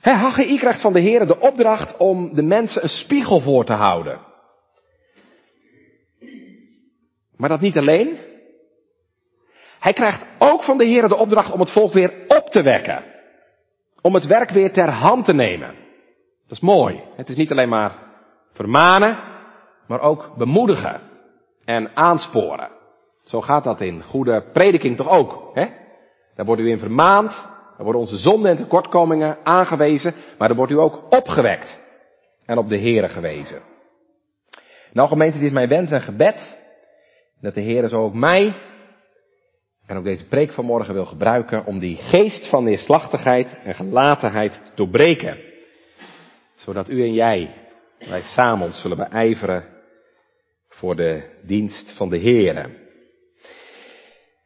He, 0.00 0.12
Haggai 0.12 0.58
krijgt 0.58 0.80
van 0.80 0.92
de 0.92 1.00
Heere 1.00 1.26
de 1.26 1.38
opdracht 1.38 1.96
om 1.96 2.34
de 2.34 2.42
mensen 2.42 2.82
een 2.82 2.88
spiegel 2.88 3.40
voor 3.40 3.64
te 3.64 3.72
houden. 3.72 4.20
Maar 7.36 7.48
dat 7.48 7.60
niet 7.60 7.76
alleen. 7.76 8.18
Hij 9.78 9.92
krijgt 9.92 10.26
ook 10.38 10.62
van 10.62 10.78
de 10.78 10.84
Heere 10.84 11.08
de 11.08 11.16
opdracht 11.16 11.52
om 11.52 11.60
het 11.60 11.72
volk 11.72 11.92
weer 11.92 12.24
op 12.28 12.46
te 12.46 12.62
wekken. 12.62 13.04
Om 14.00 14.14
het 14.14 14.26
werk 14.26 14.50
weer 14.50 14.72
ter 14.72 14.90
hand 14.90 15.24
te 15.24 15.32
nemen. 15.32 15.74
Dat 16.42 16.58
is 16.58 16.60
mooi. 16.60 17.02
Het 17.16 17.28
is 17.28 17.36
niet 17.36 17.50
alleen 17.50 17.68
maar 17.68 17.98
vermanen, 18.52 19.18
maar 19.86 20.00
ook 20.00 20.34
bemoedigen 20.36 21.00
en 21.64 21.96
aansporen. 21.96 22.70
Zo 23.24 23.40
gaat 23.40 23.64
dat 23.64 23.80
in 23.80 24.02
goede 24.02 24.50
prediking 24.52 24.96
toch 24.96 25.08
ook. 25.08 25.50
Hè? 25.54 25.66
Daar 26.34 26.46
wordt 26.46 26.62
u 26.62 26.70
in 26.70 26.78
vermaand, 26.78 27.48
daar 27.80 27.88
worden 27.92 28.08
onze 28.10 28.22
zonden 28.22 28.50
en 28.50 28.56
tekortkomingen 28.56 29.38
aangewezen, 29.44 30.14
maar 30.38 30.48
dan 30.48 30.56
wordt 30.56 30.72
u 30.72 30.78
ook 30.78 31.06
opgewekt 31.10 31.80
en 32.46 32.58
op 32.58 32.68
de 32.68 32.78
Here 32.78 33.08
gewezen. 33.08 33.62
Nou 34.92 35.08
gemeente, 35.08 35.36
het 35.36 35.46
is 35.46 35.52
mijn 35.52 35.68
wens 35.68 35.90
en 35.90 36.00
gebed 36.00 36.58
dat 37.40 37.54
de 37.54 37.60
Heer 37.60 37.88
zo 37.88 38.02
ook 38.02 38.14
mij 38.14 38.54
en 39.86 39.96
ook 39.96 40.04
deze 40.04 40.28
preek 40.28 40.52
vanmorgen 40.52 40.94
wil 40.94 41.06
gebruiken 41.06 41.66
om 41.66 41.78
die 41.78 41.96
geest 41.96 42.48
van 42.48 42.64
neerslachtigheid 42.64 43.60
en 43.64 43.74
gelatenheid 43.74 44.52
te 44.52 44.70
doorbreken. 44.74 45.38
Zodat 46.54 46.88
u 46.88 47.02
en 47.02 47.12
jij, 47.12 47.54
wij 48.08 48.22
samen 48.22 48.72
zullen 48.72 48.96
beijveren 48.96 49.64
voor 50.68 50.96
de 50.96 51.22
dienst 51.42 51.96
van 51.96 52.08
de 52.08 52.18
Heer. 52.18 52.56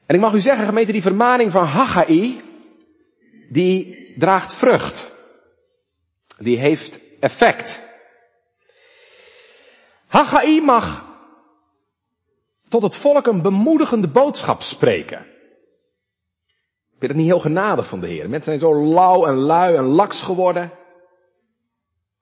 En 0.07 0.14
ik 0.14 0.21
mag 0.21 0.35
u 0.35 0.41
zeggen, 0.41 0.67
gemeente, 0.67 0.93
die 0.93 1.03
vermaning 1.03 1.50
van 1.50 1.64
Haggai, 1.64 2.53
die 3.49 4.13
draagt 4.19 4.59
vrucht. 4.59 5.13
Die 6.39 6.59
heeft 6.59 7.01
effect. 7.21 7.83
Haggai 10.07 10.61
mag 10.61 11.13
tot 12.69 12.83
het 12.83 12.97
volk 12.97 13.27
een 13.27 13.43
bemoedigende 13.43 14.09
boodschap 14.09 14.61
spreken. 14.61 15.21
Ik 16.93 17.01
vind 17.01 17.13
het 17.13 17.21
niet 17.21 17.31
heel 17.31 17.41
genadig 17.41 17.89
van 17.89 18.01
de 18.01 18.07
Heer. 18.07 18.29
Mensen 18.29 18.59
zijn 18.59 18.73
zo 18.73 18.85
lauw 18.85 19.27
en 19.27 19.35
lui 19.35 19.77
en 19.77 19.85
laks 19.85 20.23
geworden. 20.23 20.73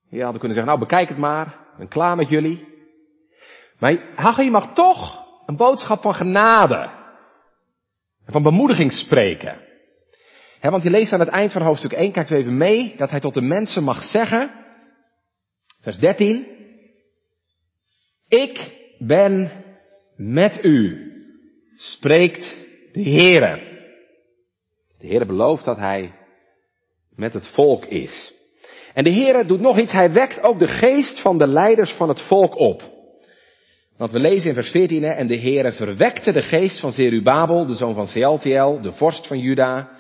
Je 0.08 0.22
hadden 0.22 0.40
kunnen 0.40 0.58
zeggen, 0.58 0.76
nou 0.76 0.78
bekijk 0.78 1.08
het 1.08 1.18
maar, 1.18 1.58
ben 1.78 1.88
klaar 1.88 2.16
met 2.16 2.28
jullie. 2.28 2.68
Maar 3.78 3.98
Haggai 4.14 4.50
mag 4.50 4.72
toch 4.74 5.26
een 5.46 5.56
boodschap 5.56 6.00
van 6.00 6.14
genade. 6.14 6.90
En 8.26 8.32
van 8.32 8.42
bemoediging 8.42 8.92
spreken. 8.92 9.71
Want 10.70 10.82
je 10.82 10.90
leest 10.90 11.12
aan 11.12 11.20
het 11.20 11.28
eind 11.28 11.52
van 11.52 11.62
hoofdstuk 11.62 11.92
1, 11.92 12.12
kijkt 12.12 12.30
u 12.30 12.34
even 12.34 12.56
mee, 12.56 12.94
dat 12.96 13.10
hij 13.10 13.20
tot 13.20 13.34
de 13.34 13.40
mensen 13.40 13.82
mag 13.82 14.02
zeggen, 14.02 14.50
vers 15.80 15.98
13, 15.98 16.46
ik 18.28 18.70
ben 18.98 19.50
met 20.16 20.64
u, 20.64 21.12
spreekt 21.76 22.56
de 22.92 23.02
Heere. 23.02 23.70
De 24.98 25.06
Heere 25.06 25.26
belooft 25.26 25.64
dat 25.64 25.76
Hij 25.76 26.12
met 27.14 27.32
het 27.32 27.46
volk 27.48 27.84
is. 27.84 28.34
En 28.94 29.04
de 29.04 29.12
Heere 29.12 29.46
doet 29.46 29.60
nog 29.60 29.78
iets, 29.78 29.92
Hij 29.92 30.12
wekt 30.12 30.42
ook 30.42 30.58
de 30.58 30.68
geest 30.68 31.20
van 31.20 31.38
de 31.38 31.46
leiders 31.46 31.92
van 31.92 32.08
het 32.08 32.20
volk 32.20 32.58
op. 32.58 32.90
Want 33.96 34.10
we 34.10 34.18
lezen 34.18 34.48
in 34.48 34.54
vers 34.54 34.70
14, 34.70 35.04
en 35.04 35.26
de 35.26 35.38
Heere 35.38 35.72
verwekte 35.72 36.32
de 36.32 36.42
geest 36.42 36.80
van 36.80 36.92
Zerubabel, 36.92 37.66
de 37.66 37.74
zoon 37.74 37.94
van 37.94 38.06
Sealtiel, 38.06 38.80
de 38.80 38.92
vorst 38.92 39.26
van 39.26 39.38
Juda, 39.38 39.90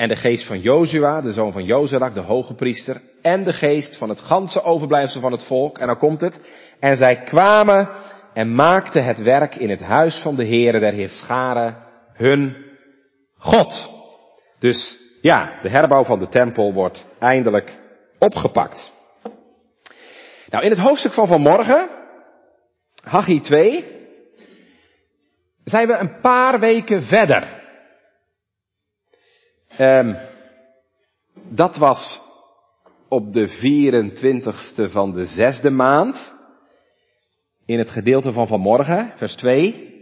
en 0.00 0.08
de 0.08 0.16
geest 0.16 0.46
van 0.46 0.60
Jozua, 0.60 1.20
de 1.20 1.32
zoon 1.32 1.52
van 1.52 1.64
Jozarak, 1.64 2.14
de 2.14 2.20
hoge 2.20 2.54
priester, 2.54 3.00
en 3.22 3.44
de 3.44 3.52
geest 3.52 3.96
van 3.96 4.08
het 4.08 4.20
ganse 4.20 4.62
overblijfsel 4.62 5.20
van 5.20 5.32
het 5.32 5.46
volk. 5.46 5.78
En 5.78 5.86
dan 5.86 5.98
komt 5.98 6.20
het. 6.20 6.40
En 6.78 6.96
zij 6.96 7.16
kwamen 7.16 7.88
en 8.34 8.54
maakten 8.54 9.04
het 9.04 9.22
werk 9.22 9.54
in 9.54 9.70
het 9.70 9.80
huis 9.80 10.20
van 10.22 10.36
de 10.36 10.46
Heere 10.46 10.78
der 10.78 10.92
Heerscharen 10.92 11.76
hun 12.12 12.56
God. 13.36 13.90
Dus 14.58 14.98
ja, 15.20 15.58
de 15.62 15.70
herbouw 15.70 16.04
van 16.04 16.18
de 16.18 16.28
tempel 16.28 16.72
wordt 16.72 17.06
eindelijk 17.18 17.78
opgepakt. 18.18 18.92
Nou, 20.48 20.64
in 20.64 20.70
het 20.70 20.80
hoofdstuk 20.80 21.12
van 21.12 21.26
vanmorgen, 21.26 21.88
Haggai 23.02 23.40
2, 23.40 23.84
zijn 25.64 25.86
we 25.86 25.94
een 25.94 26.20
paar 26.20 26.60
weken 26.60 27.02
verder. 27.02 27.59
Um, 29.78 30.16
dat 31.48 31.76
was 31.76 32.20
op 33.08 33.32
de 33.32 33.48
24ste 33.48 34.90
van 34.90 35.12
de 35.12 35.24
zesde 35.24 35.70
maand. 35.70 36.32
In 37.66 37.78
het 37.78 37.90
gedeelte 37.90 38.32
van 38.32 38.46
vanmorgen, 38.46 39.12
vers 39.16 39.34
2, 39.34 39.94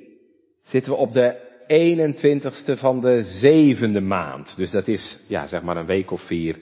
zitten 0.63 0.93
we 0.93 0.99
op 0.99 1.13
de 1.13 1.47
21ste 1.69 2.79
van 2.79 3.01
de 3.01 3.23
zevende 3.23 4.01
maand. 4.01 4.57
Dus 4.57 4.71
dat 4.71 4.89
is, 4.89 5.19
ja, 5.27 5.47
zeg 5.47 5.63
maar 5.63 5.77
een 5.77 5.87
week 5.87 6.11
of 6.11 6.21
vier 6.21 6.59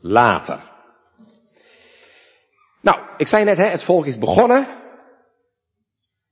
later. 0.00 0.70
Nou, 2.82 2.98
ik 3.16 3.26
zei 3.26 3.44
net, 3.44 3.56
hè, 3.56 3.66
het 3.66 3.84
volk 3.84 4.06
is 4.06 4.18
begonnen 4.18 4.66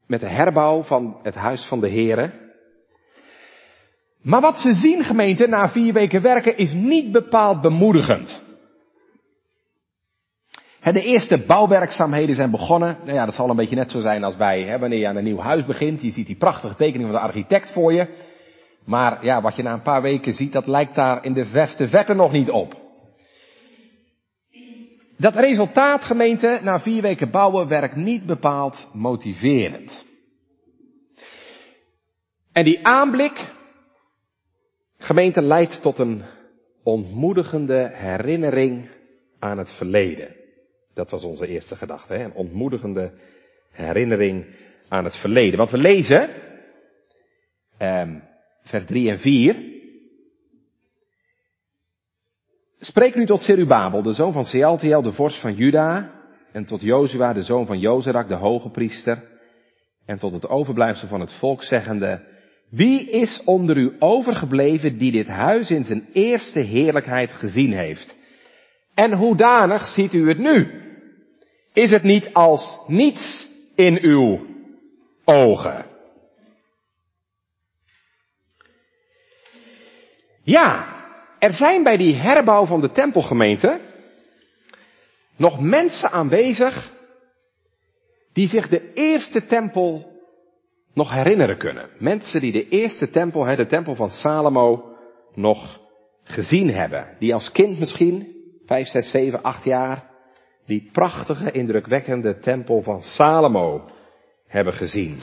met 0.07 0.21
de 0.21 0.29
herbouw 0.29 0.83
van 0.83 1.21
het 1.23 1.35
huis 1.35 1.67
van 1.67 1.81
de 1.81 1.89
Heren. 1.89 2.48
Maar 4.23 4.41
wat 4.41 4.59
ze 4.59 4.73
zien, 4.73 5.05
gemeente, 5.05 5.47
na 5.47 5.69
vier 5.69 5.93
weken 5.93 6.23
werken, 6.23 6.57
is 6.57 6.73
niet 6.73 7.13
bepaald 7.13 7.61
bemoedigend. 7.61 8.47
De 10.83 11.03
eerste 11.03 11.45
bouwwerkzaamheden 11.47 12.35
zijn 12.35 12.51
begonnen. 12.51 12.99
Nou 13.05 13.15
ja, 13.15 13.25
dat 13.25 13.35
zal 13.35 13.51
een 13.51 13.57
beetje 13.57 13.77
net 13.77 13.91
zo 13.91 14.01
zijn 14.01 14.25
als 14.25 14.37
bij 14.37 14.63
hè, 14.63 14.79
wanneer 14.79 14.99
je 14.99 15.09
aan 15.09 15.17
een 15.17 15.25
nieuw 15.25 15.39
huis 15.39 15.65
begint. 15.65 16.03
Je 16.03 16.11
ziet 16.11 16.27
die 16.27 16.37
prachtige 16.37 16.75
tekening 16.75 17.11
van 17.11 17.21
de 17.21 17.27
architect 17.27 17.73
voor 17.73 17.93
je. 17.93 18.07
Maar 18.85 19.25
ja, 19.25 19.41
wat 19.41 19.57
je 19.57 19.63
na 19.63 19.73
een 19.73 19.83
paar 19.83 20.03
weken 20.03 20.35
ziet, 20.35 20.53
dat 20.53 20.67
lijkt 20.67 20.95
daar 20.95 21.25
in 21.25 21.33
de 21.33 21.45
verste 21.45 21.89
vette 21.89 22.15
nog 22.15 22.33
niet 22.33 22.51
op. 22.51 22.75
Dat 25.17 25.35
resultaat, 25.35 26.03
gemeente, 26.03 26.61
na 26.63 26.81
vier 26.81 27.03
weken 27.03 27.31
bouwen 27.31 27.69
werkt 27.69 27.97
niet 27.97 28.27
bepaald 28.27 28.89
motiverend. 28.93 30.05
En 32.53 32.65
die 32.65 32.87
aanblik 32.87 33.57
Gemeente 35.09 35.43
leidt 35.43 35.83
tot 35.83 35.99
een 35.99 36.23
ontmoedigende 36.83 37.91
herinnering 37.93 38.89
aan 39.39 39.59
het 39.59 39.73
verleden. 39.77 40.37
Dat 40.95 41.11
was 41.11 41.25
onze 41.25 41.47
eerste 41.47 41.77
gedachte, 41.77 42.15
hè? 42.15 42.25
een 42.25 42.35
ontmoedigende 42.35 43.13
herinnering 43.71 44.47
aan 44.89 45.05
het 45.05 45.17
verleden. 45.17 45.59
Want 45.59 45.71
we 45.71 45.79
lezen, 45.79 46.29
um, 47.79 48.23
vers 48.63 48.87
3 48.87 49.11
en 49.11 49.19
4. 49.19 49.57
Spreek 52.79 53.15
nu 53.15 53.27
tot 53.27 53.41
Serubabel, 53.41 54.03
de 54.03 54.13
zoon 54.13 54.33
van 54.33 54.45
Sealtiel, 54.45 55.03
de 55.03 55.13
vorst 55.13 55.41
van 55.41 55.55
Juda, 55.55 56.15
en 56.53 56.65
tot 56.65 56.81
Jozua, 56.81 57.33
de 57.33 57.43
zoon 57.43 57.67
van 57.67 57.79
Jozerak, 57.79 58.29
de 58.29 58.35
hoge 58.35 58.71
priester, 58.71 59.23
en 60.07 60.19
tot 60.19 60.33
het 60.33 60.49
overblijfsel 60.49 61.09
van 61.09 61.21
het 61.21 61.33
volk, 61.33 61.63
zeggende, 61.63 62.37
wie 62.71 63.11
is 63.11 63.43
onder 63.45 63.77
u 63.77 63.97
overgebleven 63.99 64.99
die 64.99 65.13
dit 65.13 65.27
huis 65.27 65.71
in 65.71 65.85
zijn 65.85 66.09
eerste 66.13 66.61
heerlijkheid 66.61 67.33
gezien 67.33 67.73
heeft? 67.73 68.17
En 68.95 69.13
hoedanig 69.13 69.87
ziet 69.87 70.13
u 70.13 70.29
het 70.29 70.39
nu? 70.39 70.83
Is 71.73 71.91
het 71.91 72.03
niet 72.03 72.33
als 72.33 72.79
niets 72.87 73.49
in 73.75 73.99
uw 74.03 74.47
ogen? 75.25 75.87
Ja, 80.43 80.97
er 81.39 81.53
zijn 81.53 81.83
bij 81.83 81.97
die 81.97 82.17
herbouw 82.17 82.67
van 82.67 82.81
de 82.81 82.91
tempelgemeente 82.91 83.81
nog 85.37 85.61
mensen 85.61 86.11
aanwezig 86.11 86.91
die 88.33 88.49
zich 88.49 88.69
de 88.69 88.93
eerste 88.93 89.47
tempel 89.47 90.18
nog 90.99 91.13
herinneren 91.13 91.59
kunnen. 91.59 91.89
Mensen 91.99 92.41
die 92.41 92.53
de 92.53 92.69
eerste 92.69 93.11
tempel, 93.11 93.57
de 93.57 93.67
tempel 93.67 93.95
van 93.95 94.11
Salomo, 94.11 94.97
nog 95.35 95.81
gezien 96.25 96.71
hebben. 96.71 97.17
Die 97.19 97.35
als 97.35 97.53
kind 97.53 97.79
misschien, 97.79 98.37
vijf, 98.67 98.89
zes, 98.89 99.11
zeven, 99.11 99.43
acht 99.43 99.65
jaar, 99.65 100.11
die 100.67 100.89
prachtige, 100.93 101.51
indrukwekkende 101.51 102.39
tempel 102.39 102.83
van 102.83 103.03
Salomo 103.03 103.89
hebben 104.47 104.73
gezien. 104.73 105.21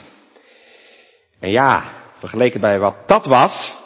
En 1.40 1.50
ja, 1.50 1.92
vergeleken 2.18 2.60
bij 2.60 2.78
wat 2.78 3.08
dat 3.08 3.26
was, 3.26 3.76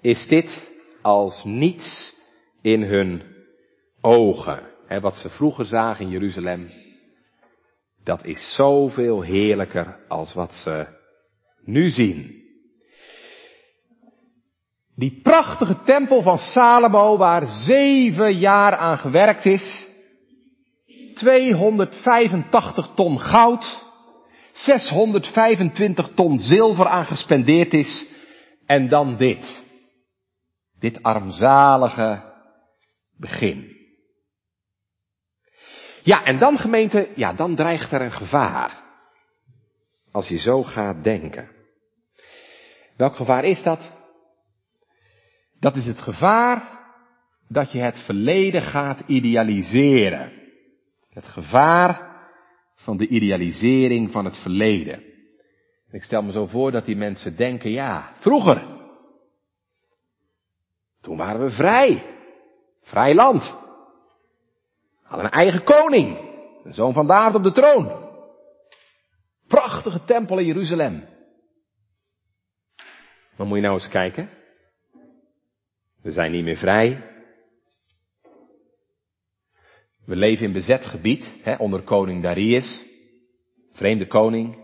is 0.00 0.26
dit 0.26 0.68
als 1.02 1.44
niets 1.44 2.14
in 2.62 2.82
hun 2.82 3.22
ogen. 4.00 4.62
wat 5.00 5.14
ze 5.14 5.28
vroeger 5.28 5.64
zagen 5.64 6.04
in 6.04 6.10
Jeruzalem, 6.10 6.70
dat 8.04 8.24
is 8.24 8.54
zoveel 8.54 9.22
heerlijker 9.22 9.96
als 10.08 10.34
wat 10.34 10.52
ze 10.52 10.98
nu 11.64 11.88
zien. 11.88 12.38
Die 14.96 15.20
prachtige 15.22 15.82
tempel 15.82 16.22
van 16.22 16.38
Salomo 16.38 17.16
waar 17.16 17.46
zeven 17.46 18.38
jaar 18.38 18.76
aan 18.76 18.98
gewerkt 18.98 19.46
is. 19.46 19.88
285 21.14 22.90
ton 22.94 23.20
goud. 23.20 23.88
625 24.52 26.08
ton 26.14 26.38
zilver 26.38 26.86
aan 26.86 27.06
gespendeerd 27.06 27.74
is. 27.74 28.06
En 28.66 28.88
dan 28.88 29.16
dit. 29.16 29.64
Dit 30.78 31.02
armzalige 31.02 32.22
begin. 33.16 33.78
Ja, 36.02 36.24
en 36.24 36.38
dan 36.38 36.58
gemeente, 36.58 37.08
ja, 37.14 37.32
dan 37.32 37.56
dreigt 37.56 37.92
er 37.92 38.00
een 38.00 38.12
gevaar. 38.12 38.79
Als 40.12 40.28
je 40.28 40.38
zo 40.38 40.62
gaat 40.62 41.04
denken. 41.04 41.50
Welk 42.96 43.16
gevaar 43.16 43.44
is 43.44 43.62
dat? 43.62 43.98
Dat 45.60 45.76
is 45.76 45.86
het 45.86 46.00
gevaar 46.00 46.78
dat 47.48 47.72
je 47.72 47.78
het 47.78 47.98
verleden 48.04 48.62
gaat 48.62 49.02
idealiseren. 49.06 50.32
Het 51.12 51.24
gevaar 51.24 52.10
van 52.74 52.96
de 52.96 53.08
idealisering 53.08 54.10
van 54.10 54.24
het 54.24 54.38
verleden. 54.38 55.02
Ik 55.90 56.02
stel 56.02 56.22
me 56.22 56.32
zo 56.32 56.46
voor 56.46 56.70
dat 56.70 56.84
die 56.84 56.96
mensen 56.96 57.36
denken, 57.36 57.70
ja, 57.70 58.12
vroeger. 58.14 58.62
Toen 61.00 61.16
waren 61.16 61.40
we 61.44 61.50
vrij. 61.50 62.02
Vrij 62.82 63.14
land. 63.14 63.54
Hadden 65.02 65.26
een 65.26 65.38
eigen 65.38 65.64
koning. 65.64 66.18
Een 66.64 66.72
zoon 66.72 66.92
van 66.92 67.06
David 67.06 67.34
op 67.34 67.42
de 67.42 67.52
troon. 67.52 67.99
Prachtige 69.82 70.04
tempel 70.04 70.38
in 70.38 70.46
Jeruzalem. 70.46 71.04
Maar 73.36 73.46
moet 73.46 73.56
je 73.56 73.62
nou 73.62 73.74
eens 73.74 73.88
kijken. 73.88 74.30
We 76.02 76.12
zijn 76.12 76.32
niet 76.32 76.44
meer 76.44 76.56
vrij. 76.56 77.10
We 80.04 80.16
leven 80.16 80.46
in 80.46 80.52
bezet 80.52 80.84
gebied, 80.84 81.34
hè, 81.42 81.54
onder 81.56 81.82
koning 81.82 82.22
Darius. 82.22 82.86
Vreemde 83.72 84.06
koning. 84.06 84.58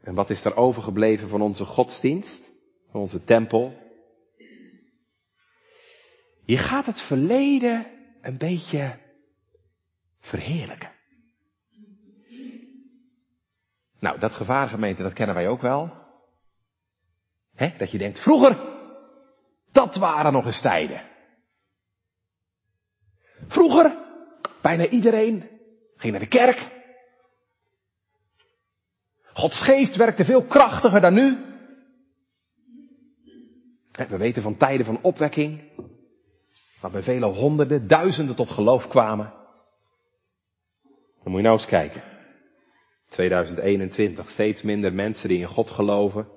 En 0.00 0.14
wat 0.14 0.30
is 0.30 0.44
er 0.44 0.56
overgebleven 0.56 1.28
van 1.28 1.40
onze 1.40 1.64
godsdienst? 1.64 2.50
Van 2.90 3.00
onze 3.00 3.24
tempel? 3.24 3.74
Je 6.44 6.58
gaat 6.58 6.86
het 6.86 7.00
verleden 7.00 7.86
een 8.20 8.38
beetje 8.38 8.98
verheerlijken. 10.20 10.98
Nou, 14.00 14.18
dat 14.18 14.32
gevaar 14.32 14.68
gemeente, 14.68 15.02
dat 15.02 15.12
kennen 15.12 15.34
wij 15.34 15.48
ook 15.48 15.60
wel. 15.60 15.92
He, 17.54 17.74
dat 17.78 17.90
je 17.90 17.98
denkt, 17.98 18.22
vroeger, 18.22 18.58
dat 19.72 19.96
waren 19.96 20.32
nog 20.32 20.46
eens 20.46 20.60
tijden. 20.60 21.02
Vroeger, 23.46 23.98
bijna 24.62 24.88
iedereen 24.88 25.48
ging 25.96 26.12
naar 26.12 26.20
de 26.20 26.28
kerk. 26.28 26.78
Gods 29.32 29.62
geest 29.62 29.96
werkte 29.96 30.24
veel 30.24 30.44
krachtiger 30.44 31.00
dan 31.00 31.14
nu. 31.14 31.48
We 34.08 34.16
weten 34.16 34.42
van 34.42 34.56
tijden 34.56 34.86
van 34.86 35.02
opwekking, 35.02 35.62
waarbij 36.80 37.02
vele 37.02 37.26
honderden, 37.26 37.86
duizenden 37.86 38.36
tot 38.36 38.50
geloof 38.50 38.88
kwamen. 38.88 39.32
Dan 41.22 41.32
moet 41.32 41.40
je 41.40 41.46
nou 41.46 41.58
eens 41.58 41.66
kijken. 41.66 42.02
2021, 43.10 44.30
steeds 44.30 44.62
minder 44.62 44.92
mensen 44.92 45.28
die 45.28 45.38
in 45.38 45.46
God 45.46 45.70
geloven. 45.70 46.28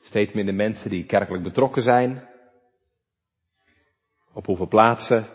Steeds 0.00 0.32
minder 0.32 0.54
mensen 0.54 0.90
die 0.90 1.06
kerkelijk 1.06 1.42
betrokken 1.42 1.82
zijn. 1.82 2.28
Op 4.32 4.46
hoeveel 4.46 4.68
plaatsen 4.68 5.26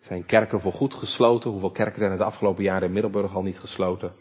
zijn 0.00 0.26
kerken 0.26 0.60
voor 0.60 0.72
goed 0.72 0.94
gesloten? 0.94 1.50
Hoeveel 1.50 1.70
kerken 1.70 1.98
zijn 1.98 2.16
de 2.16 2.24
afgelopen 2.24 2.62
jaren 2.64 2.86
in 2.86 2.92
Middelburg 2.92 3.34
al 3.34 3.42
niet 3.42 3.58
gesloten? 3.58 4.14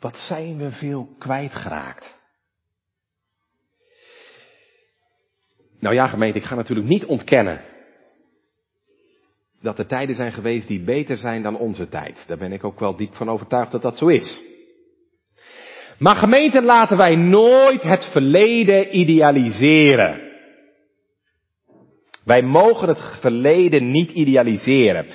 Wat 0.00 0.16
zijn 0.16 0.58
we 0.58 0.70
veel 0.70 1.08
kwijtgeraakt? 1.18 2.22
Nou 5.78 5.94
ja, 5.94 6.06
gemeente, 6.06 6.38
ik 6.38 6.44
ga 6.44 6.54
natuurlijk 6.54 6.88
niet 6.88 7.04
ontkennen 7.04 7.73
dat 9.64 9.78
er 9.78 9.86
tijden 9.86 10.14
zijn 10.14 10.32
geweest 10.32 10.68
die 10.68 10.84
beter 10.84 11.16
zijn 11.16 11.42
dan 11.42 11.56
onze 11.56 11.88
tijd. 11.88 12.24
Daar 12.26 12.38
ben 12.38 12.52
ik 12.52 12.64
ook 12.64 12.80
wel 12.80 12.96
diep 12.96 13.14
van 13.14 13.28
overtuigd 13.28 13.72
dat 13.72 13.82
dat 13.82 13.98
zo 13.98 14.06
is. 14.06 14.40
Maar 15.98 16.16
gemeente, 16.16 16.62
laten 16.62 16.96
wij 16.96 17.14
nooit 17.14 17.82
het 17.82 18.08
verleden 18.12 18.96
idealiseren. 18.96 20.20
Wij 22.24 22.42
mogen 22.42 22.88
het 22.88 23.00
verleden 23.20 23.90
niet 23.90 24.10
idealiseren. 24.10 25.06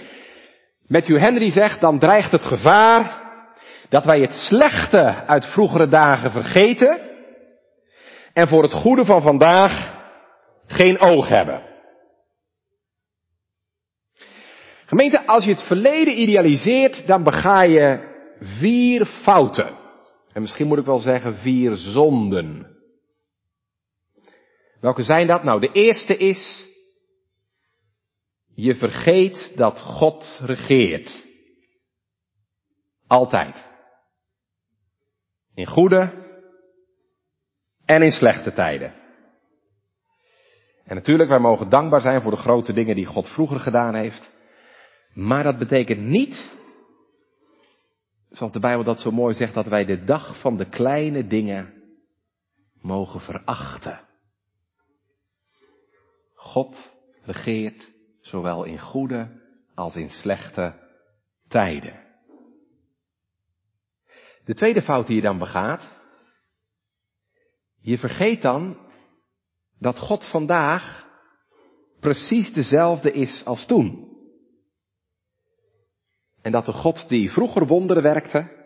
Matthew 0.88 1.18
Henry 1.18 1.52
zegt, 1.52 1.82
dan 1.82 2.00
dreigt 2.00 2.32
het 2.32 2.44
gevaar 2.44 3.22
dat 3.90 4.06
wij 4.06 4.20
het 4.20 4.34
slechte 4.34 5.26
uit 5.26 5.46
vroegere 5.46 5.88
dagen 5.88 6.32
vergeten 6.32 7.00
en 8.34 8.48
voor 8.48 8.64
het 8.64 8.74
goede 8.74 9.06
van 9.06 9.22
vandaag 9.22 9.94
geen 10.68 11.00
oog 11.00 11.28
hebben. 11.28 11.70
Gemeente, 14.90 15.28
als 15.28 15.44
je 15.44 15.52
het 15.52 15.68
verleden 15.68 16.20
idealiseert, 16.20 17.08
dan 17.08 17.24
bega 17.24 17.62
je 17.62 18.08
vier 18.40 19.06
fouten. 19.06 19.78
En 20.34 20.42
misschien 20.42 20.68
moet 20.68 20.78
ik 20.78 20.86
wel 20.86 21.00
zeggen 21.00 21.36
vier 21.36 21.76
zonden. 21.76 22.78
Welke 24.80 25.04
zijn 25.04 25.28
dat? 25.28 25.44
Nou, 25.44 25.60
de 25.60 25.72
eerste 25.72 26.18
is, 26.18 26.68
je 28.56 28.76
vergeet 28.76 29.54
dat 29.56 29.82
God 29.82 30.42
regeert. 30.44 31.26
Altijd. 33.08 33.66
In 35.54 35.68
goede 35.68 36.14
en 37.86 38.02
in 38.02 38.12
slechte 38.12 38.54
tijden. 38.54 38.94
En 40.84 40.96
natuurlijk, 40.96 41.30
wij 41.30 41.40
mogen 41.40 41.70
dankbaar 41.70 42.02
zijn 42.02 42.22
voor 42.22 42.32
de 42.32 42.38
grote 42.38 42.74
dingen 42.74 42.96
die 42.96 43.06
God 43.06 43.28
vroeger 43.28 43.60
gedaan 43.60 43.96
heeft. 43.96 44.38
Maar 45.14 45.44
dat 45.44 45.58
betekent 45.58 46.02
niet, 46.02 46.56
zoals 48.30 48.52
de 48.52 48.60
Bijbel 48.60 48.84
dat 48.84 49.00
zo 49.00 49.12
mooi 49.12 49.36
zegt, 49.36 49.54
dat 49.54 49.68
wij 49.68 49.86
de 49.86 50.04
dag 50.04 50.40
van 50.40 50.58
de 50.58 50.70
kleine 50.70 51.28
dingen 51.28 51.74
mogen 52.82 53.22
verachten. 53.22 54.08
God 56.34 56.98
regeert 57.22 57.92
zowel 58.22 58.64
in 58.64 58.80
goede 58.80 59.42
als 59.76 59.96
in 59.96 60.10
slechte 60.10 60.74
tijden. 61.48 62.08
De 64.46 64.54
tweede 64.54 64.82
fout 64.82 65.08
die 65.08 65.16
je 65.16 65.22
dan 65.22 65.38
begaat, 65.38 65.98
je 67.82 67.98
vergeet 67.98 68.42
dan 68.42 68.78
dat 69.80 70.00
God 70.00 70.30
vandaag 70.30 71.08
precies 72.00 72.54
dezelfde 72.54 73.12
is 73.12 73.46
als 73.46 73.66
toen. 73.66 74.09
En 76.42 76.52
dat 76.52 76.66
de 76.66 76.74
God 76.74 77.10
die 77.10 77.32
vroeger 77.32 77.68
wonderen 77.68 78.04
werkte, 78.04 78.58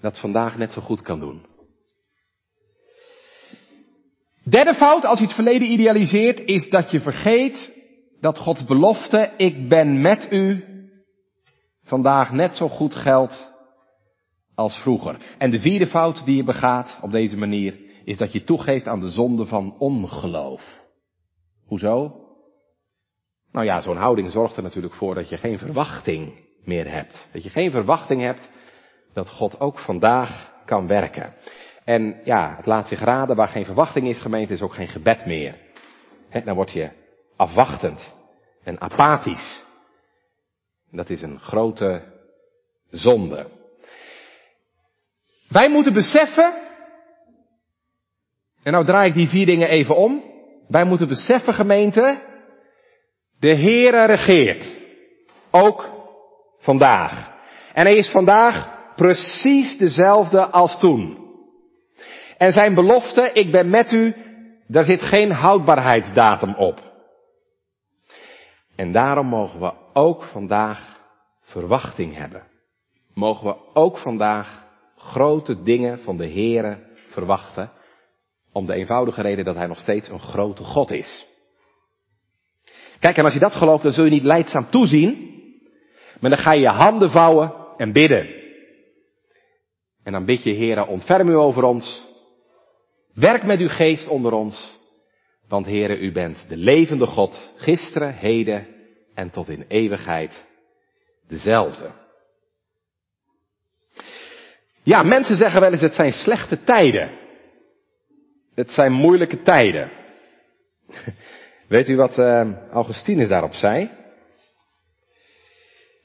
dat 0.00 0.20
vandaag 0.20 0.56
net 0.56 0.72
zo 0.72 0.80
goed 0.80 1.02
kan 1.02 1.20
doen. 1.20 1.46
Derde 4.44 4.74
fout, 4.74 5.04
als 5.04 5.18
je 5.18 5.24
het 5.24 5.34
verleden 5.34 5.72
idealiseert, 5.72 6.40
is 6.40 6.70
dat 6.70 6.90
je 6.90 7.00
vergeet 7.00 7.82
dat 8.20 8.38
Gods 8.38 8.64
belofte, 8.64 9.32
ik 9.36 9.68
ben 9.68 10.00
met 10.00 10.26
u, 10.30 10.64
vandaag 11.82 12.32
net 12.32 12.56
zo 12.56 12.68
goed 12.68 12.94
geldt 12.94 13.52
als 14.54 14.76
vroeger. 14.76 15.34
En 15.38 15.50
de 15.50 15.60
vierde 15.60 15.86
fout 15.86 16.24
die 16.24 16.36
je 16.36 16.44
begaat 16.44 16.98
op 17.02 17.10
deze 17.10 17.36
manier, 17.36 17.78
is 18.04 18.18
dat 18.18 18.32
je 18.32 18.44
toegeeft 18.44 18.88
aan 18.88 19.00
de 19.00 19.10
zonde 19.10 19.46
van 19.46 19.74
ongeloof. 19.78 20.82
Hoezo? 21.66 22.23
Nou 23.54 23.66
ja, 23.66 23.80
zo'n 23.80 23.96
houding 23.96 24.30
zorgt 24.30 24.56
er 24.56 24.62
natuurlijk 24.62 24.94
voor 24.94 25.14
dat 25.14 25.28
je 25.28 25.36
geen 25.36 25.58
verwachting 25.58 26.32
meer 26.64 26.90
hebt. 26.90 27.28
Dat 27.32 27.42
je 27.42 27.50
geen 27.50 27.70
verwachting 27.70 28.22
hebt 28.22 28.50
dat 29.12 29.30
God 29.30 29.60
ook 29.60 29.78
vandaag 29.78 30.52
kan 30.64 30.86
werken. 30.86 31.34
En 31.84 32.20
ja, 32.24 32.54
het 32.56 32.66
laat 32.66 32.88
zich 32.88 33.00
raden, 33.00 33.36
waar 33.36 33.48
geen 33.48 33.64
verwachting 33.64 34.08
is, 34.08 34.20
gemeente, 34.20 34.52
is 34.52 34.62
ook 34.62 34.74
geen 34.74 34.88
gebed 34.88 35.26
meer. 35.26 35.56
dan 36.44 36.54
word 36.54 36.72
je 36.72 36.90
afwachtend 37.36 38.14
en 38.64 38.80
apathisch. 38.80 39.62
Dat 40.90 41.10
is 41.10 41.22
een 41.22 41.40
grote 41.40 42.02
zonde. 42.90 43.50
Wij 45.48 45.70
moeten 45.70 45.92
beseffen, 45.92 46.54
en 48.62 48.72
nou 48.72 48.84
draai 48.84 49.08
ik 49.08 49.14
die 49.14 49.28
vier 49.28 49.46
dingen 49.46 49.68
even 49.68 49.96
om. 49.96 50.22
Wij 50.68 50.84
moeten 50.84 51.08
beseffen, 51.08 51.54
gemeente, 51.54 52.32
de 53.44 53.56
Heere 53.56 54.04
regeert. 54.04 54.76
Ook 55.50 55.88
vandaag. 56.58 57.32
En 57.72 57.84
hij 57.84 57.96
is 57.96 58.10
vandaag 58.10 58.78
precies 58.94 59.78
dezelfde 59.78 60.46
als 60.50 60.78
toen. 60.78 61.18
En 62.38 62.52
zijn 62.52 62.74
belofte, 62.74 63.30
ik 63.32 63.52
ben 63.52 63.70
met 63.70 63.92
u, 63.92 64.14
daar 64.66 64.84
zit 64.84 65.02
geen 65.02 65.30
houdbaarheidsdatum 65.30 66.54
op. 66.54 66.80
En 68.76 68.92
daarom 68.92 69.26
mogen 69.26 69.60
we 69.60 69.72
ook 69.92 70.22
vandaag 70.22 71.00
verwachting 71.42 72.16
hebben. 72.16 72.42
Mogen 73.14 73.46
we 73.46 73.56
ook 73.74 73.98
vandaag 73.98 74.64
grote 74.96 75.62
dingen 75.62 75.98
van 75.98 76.16
de 76.16 76.28
Heere 76.28 76.78
verwachten. 77.08 77.70
Om 78.52 78.66
de 78.66 78.74
eenvoudige 78.74 79.22
reden 79.22 79.44
dat 79.44 79.56
Hij 79.56 79.66
nog 79.66 79.78
steeds 79.78 80.08
een 80.08 80.20
grote 80.20 80.62
God 80.62 80.90
is. 80.90 81.33
Kijk, 83.04 83.16
en 83.16 83.24
als 83.24 83.32
je 83.32 83.38
dat 83.38 83.54
gelooft, 83.54 83.82
dan 83.82 83.92
zul 83.92 84.04
je 84.04 84.10
niet 84.10 84.22
leidzaam 84.22 84.70
toezien. 84.70 85.42
Maar 86.20 86.30
dan 86.30 86.38
ga 86.38 86.52
je 86.52 86.60
je 86.60 86.68
handen 86.68 87.10
vouwen 87.10 87.54
en 87.76 87.92
bidden. 87.92 88.28
En 90.02 90.12
dan 90.12 90.24
bid 90.24 90.42
je, 90.42 90.54
Heere, 90.54 90.86
ontferm 90.86 91.28
u 91.28 91.34
over 91.34 91.62
ons. 91.62 92.04
Werk 93.14 93.44
met 93.44 93.60
uw 93.60 93.68
geest 93.68 94.08
onder 94.08 94.32
ons. 94.32 94.78
Want 95.48 95.66
Heere, 95.66 95.98
u 95.98 96.12
bent 96.12 96.44
de 96.48 96.56
levende 96.56 97.06
God, 97.06 97.52
gisteren, 97.56 98.14
heden 98.14 98.66
en 99.14 99.30
tot 99.30 99.48
in 99.48 99.64
eeuwigheid 99.68 100.46
dezelfde. 101.28 101.90
Ja, 104.82 105.02
mensen 105.02 105.36
zeggen 105.36 105.60
wel 105.60 105.72
eens 105.72 105.80
het 105.80 105.94
zijn 105.94 106.12
slechte 106.12 106.62
tijden. 106.62 107.10
Het 108.54 108.70
zijn 108.70 108.92
moeilijke 108.92 109.42
tijden. 109.42 109.90
Weet 111.68 111.88
u 111.88 111.96
wat 111.96 112.18
uh, 112.18 112.70
Augustinus 112.70 113.28
daarop 113.28 113.52
zei? 113.52 113.80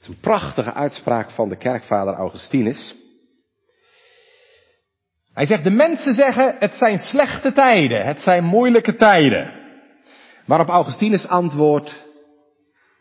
is 0.00 0.08
een 0.08 0.20
prachtige 0.20 0.72
uitspraak 0.72 1.30
van 1.30 1.48
de 1.48 1.56
kerkvader 1.56 2.14
Augustinus. 2.14 2.94
Hij 5.32 5.46
zegt, 5.46 5.64
de 5.64 5.70
mensen 5.70 6.12
zeggen 6.12 6.56
het 6.58 6.74
zijn 6.74 6.98
slechte 6.98 7.52
tijden, 7.52 8.04
het 8.04 8.20
zijn 8.20 8.44
moeilijke 8.44 8.96
tijden. 8.96 9.58
Waarop 10.46 10.68
Augustinus 10.68 11.28
antwoordt, 11.28 12.06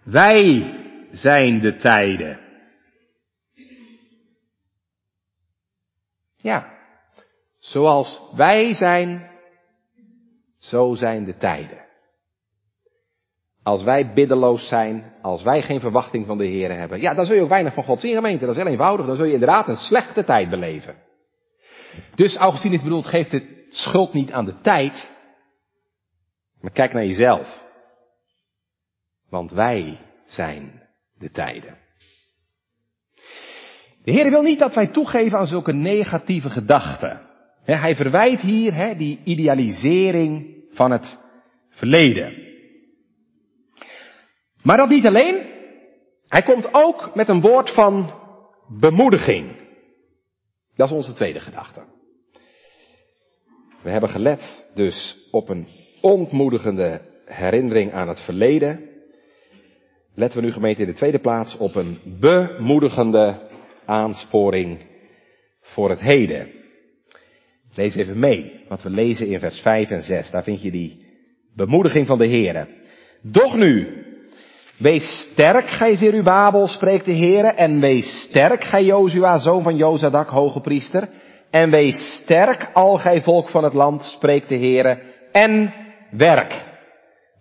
wij 0.03 0.73
zijn 1.11 1.59
de 1.59 1.75
tijden. 1.75 2.39
Ja, 6.35 6.77
zoals 7.59 8.21
wij 8.35 8.73
zijn, 8.73 9.29
zo 10.57 10.95
zijn 10.95 11.25
de 11.25 11.37
tijden. 11.37 11.88
Als 13.63 13.83
wij 13.83 14.13
biddeloos 14.13 14.67
zijn, 14.67 15.13
als 15.21 15.43
wij 15.43 15.61
geen 15.61 15.79
verwachting 15.79 16.25
van 16.25 16.37
de 16.37 16.45
Heer 16.45 16.77
hebben, 16.77 17.01
ja, 17.01 17.13
dan 17.13 17.25
zul 17.25 17.35
je 17.35 17.41
ook 17.41 17.49
weinig 17.49 17.73
van 17.73 17.83
God 17.83 17.99
zien, 17.99 18.15
gemeente. 18.15 18.45
Dat 18.45 18.55
is 18.55 18.61
heel 18.61 18.71
eenvoudig. 18.71 19.05
Dan 19.05 19.15
zul 19.15 19.25
je 19.25 19.33
inderdaad 19.33 19.67
een 19.67 19.75
slechte 19.75 20.23
tijd 20.23 20.49
beleven. 20.49 20.95
Dus 22.15 22.35
Augustinus 22.35 22.81
bedoelt, 22.81 23.05
geef 23.05 23.29
de 23.29 23.65
schuld 23.69 24.13
niet 24.13 24.31
aan 24.31 24.45
de 24.45 24.59
tijd, 24.61 25.11
maar 26.61 26.71
kijk 26.71 26.93
naar 26.93 27.05
jezelf. 27.05 27.67
Want 29.29 29.51
wij 29.51 29.99
zijn 30.25 30.81
de 31.17 31.31
tijden. 31.31 31.77
De 34.03 34.11
De 34.11 34.11
Heer 34.11 34.29
wil 34.29 34.41
niet 34.41 34.59
dat 34.59 34.75
wij 34.75 34.87
toegeven 34.87 35.37
aan 35.37 35.45
zulke 35.45 35.73
negatieve 35.73 36.49
gedachten. 36.49 37.21
hij 37.63 37.95
verwijt 37.95 38.41
hier 38.41 38.97
die 38.97 39.19
idealisering 39.23 40.55
van 40.71 40.91
het 40.91 41.19
verleden. 41.69 42.48
Maar 44.63 44.77
dat 44.77 44.89
niet 44.89 45.05
alleen. 45.05 45.57
Hij 46.27 46.41
komt 46.41 46.73
ook 46.73 47.15
met 47.15 47.29
een 47.29 47.41
woord 47.41 47.73
van 47.73 48.13
bemoediging. 48.67 49.57
Dat 50.75 50.89
is 50.89 50.95
onze 50.95 51.13
tweede 51.13 51.39
gedachte. 51.39 51.83
We 53.81 53.89
hebben 53.89 54.09
gelet 54.09 54.65
dus 54.73 55.27
op 55.31 55.49
een 55.49 55.67
ontmoedigende 56.01 57.01
herinnering 57.25 57.93
aan 57.93 58.07
het 58.07 58.21
verleden. 58.21 58.89
Letten 60.15 60.39
we 60.39 60.45
nu 60.45 60.51
gemeente 60.53 60.81
in 60.81 60.87
de 60.87 60.93
tweede 60.93 61.19
plaats 61.19 61.57
op 61.57 61.75
een 61.75 61.99
bemoedigende 62.19 63.47
aansporing 63.85 64.79
voor 65.61 65.89
het 65.89 65.99
heden. 65.99 66.51
Lees 67.75 67.95
even 67.95 68.19
mee 68.19 68.65
wat 68.67 68.83
we 68.83 68.89
lezen 68.89 69.27
in 69.27 69.39
vers 69.39 69.59
5 69.59 69.89
en 69.89 70.01
6. 70.01 70.31
Daar 70.31 70.43
vind 70.43 70.61
je 70.61 70.71
die 70.71 71.05
bemoediging 71.55 72.07
van 72.07 72.17
de 72.17 72.27
Heer. 72.27 72.67
Doch 73.21 73.55
nu, 73.55 74.03
wees 74.79 75.29
sterk, 75.31 75.69
gij 75.69 75.95
Zerubabel, 75.95 76.67
spreekt 76.67 77.05
de 77.05 77.11
Heer, 77.11 77.45
en 77.45 77.79
wees 77.79 78.21
sterk, 78.21 78.63
gij 78.63 78.83
Jozua, 78.83 79.37
zoon 79.37 79.63
van 79.63 79.75
Jozadak, 79.75 80.29
hoge 80.29 80.59
priester, 80.59 81.09
en 81.49 81.69
wees 81.69 82.21
sterk, 82.23 82.69
al 82.73 82.97
gij 82.97 83.21
volk 83.21 83.49
van 83.49 83.63
het 83.63 83.73
land, 83.73 84.03
spreekt 84.03 84.49
de 84.49 84.55
Heer, 84.55 85.01
en 85.31 85.73
werk. 86.11 86.67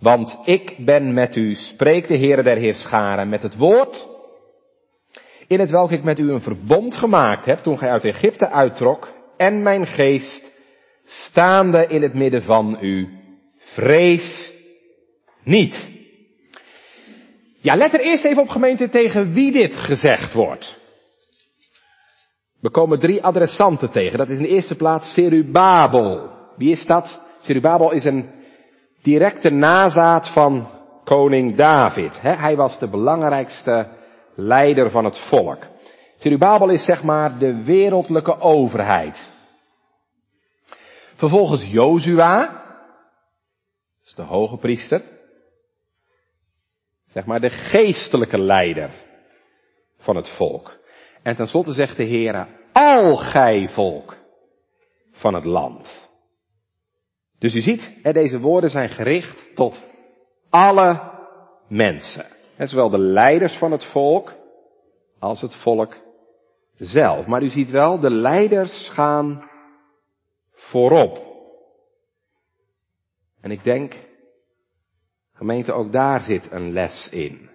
Want 0.01 0.39
ik 0.45 0.75
ben 0.79 1.15
met 1.15 1.37
u, 1.37 1.55
spreekt 1.55 2.09
de 2.09 2.17
Heer 2.17 2.43
der 2.43 2.57
Heerscharen, 2.57 3.29
met 3.29 3.43
het 3.43 3.57
woord, 3.57 4.07
in 5.47 5.61
het 5.61 5.71
welk 5.71 5.91
ik 5.91 6.03
met 6.03 6.19
u 6.19 6.31
een 6.31 6.41
verbond 6.41 6.97
gemaakt 6.97 7.47
heb, 7.47 7.59
toen 7.59 7.79
gij 7.79 7.91
uit 7.91 8.05
Egypte 8.05 8.49
uittrok, 8.49 9.13
en 9.37 9.63
mijn 9.63 9.87
geest, 9.87 10.53
staande 11.05 11.87
in 11.87 12.03
het 12.03 12.15
midden 12.15 12.43
van 12.43 12.79
u, 12.81 13.09
vrees 13.59 14.53
niet. 15.45 15.98
Ja, 17.61 17.77
let 17.77 17.93
er 17.93 18.01
eerst 18.01 18.25
even 18.25 18.43
op 18.43 18.49
gemeente 18.49 18.89
tegen 18.89 19.33
wie 19.33 19.53
dit 19.53 19.77
gezegd 19.77 20.33
wordt. 20.33 20.77
We 22.61 22.71
komen 22.71 23.01
drie 23.01 23.23
adressanten 23.23 23.91
tegen. 23.91 24.19
Dat 24.19 24.29
is 24.29 24.37
in 24.37 24.43
de 24.43 24.49
eerste 24.49 24.77
plaats 24.77 25.13
Serubabel. 25.13 26.31
Wie 26.57 26.71
is 26.71 26.87
dat? 26.87 27.23
Serubabel 27.41 27.93
is 27.93 28.05
een 28.05 28.31
directe 29.03 29.51
nazaat 29.51 30.33
van 30.33 30.69
koning 31.05 31.57
David. 31.57 32.21
Hij 32.21 32.57
was 32.57 32.79
de 32.79 32.89
belangrijkste 32.89 33.89
leider 34.35 34.91
van 34.91 35.05
het 35.05 35.19
volk. 35.19 35.67
Serubabel 36.19 36.69
is 36.69 36.85
zeg 36.85 37.03
maar 37.03 37.39
de 37.39 37.63
wereldlijke 37.65 38.41
overheid. 38.41 39.31
Vervolgens 41.15 41.65
Jozua, 41.71 42.39
dat 43.99 44.05
is 44.05 44.15
de 44.15 44.23
hoge 44.23 44.57
priester. 44.57 45.03
Zeg 47.13 47.27
maar 47.27 47.41
de 47.41 47.51
geestelijke 47.51 48.39
leider 48.39 48.91
van 49.99 50.17
het 50.17 50.29
volk. 50.29 50.77
En 51.23 51.37
tenslotte 51.37 51.73
zegt 51.73 51.97
de 51.97 52.07
Heere, 52.07 52.47
al 52.73 53.17
gij 53.17 53.69
volk 53.69 54.17
van 55.13 55.35
het 55.35 55.45
land. 55.45 56.09
Dus 57.39 57.55
u 57.55 57.61
ziet, 57.61 57.99
deze 58.03 58.39
woorden 58.39 58.71
zijn 58.71 58.89
gericht 58.89 59.51
tot 59.55 59.87
alle 60.51 61.13
mensen. 61.69 62.27
Zowel 62.59 62.91
de 62.91 62.99
leiders 62.99 63.57
van 63.57 63.73
het 63.73 63.85
volk 63.85 64.35
als 65.19 65.41
het 65.41 65.57
volk 65.57 65.97
zelf. 66.77 67.27
Maar 67.27 67.43
u 67.43 67.49
ziet 67.49 67.71
wel, 67.71 68.01
de 68.01 68.11
leiders 68.11 68.89
gaan 68.89 69.51
voorop. 70.53 71.27
En 73.41 73.51
ik 73.51 73.65
denk, 73.65 73.95
gemeente, 75.39 75.73
ook 75.73 75.93
daar 75.93 76.21
zit 76.21 76.53
een 76.53 76.73
les 76.73 77.09
in. 77.11 77.49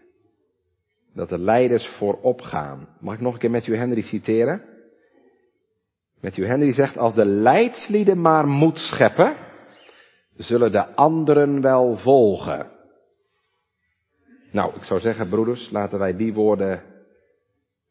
Dat 1.13 1.29
de 1.29 1.37
leiders 1.37 1.87
voorop 1.87 2.41
gaan. 2.41 2.87
Mag 2.99 3.13
ik 3.13 3.21
nog 3.21 3.33
een 3.33 3.39
keer 3.39 3.51
Matthew 3.51 3.75
Henry 3.75 4.01
citeren? 4.01 4.61
Matthew 6.21 6.45
Henry 6.45 6.73
zegt, 6.73 6.97
als 6.97 7.13
de 7.13 7.25
leidslieden 7.25 8.21
maar 8.21 8.47
moed 8.47 8.77
scheppen, 8.77 9.35
zullen 10.35 10.71
de 10.71 10.95
anderen 10.95 11.61
wel 11.61 11.97
volgen. 11.97 12.71
Nou, 14.51 14.75
ik 14.75 14.83
zou 14.83 14.99
zeggen, 14.99 15.29
broeders, 15.29 15.71
laten 15.71 15.99
wij 15.99 16.15
die 16.15 16.33
woorden 16.33 16.83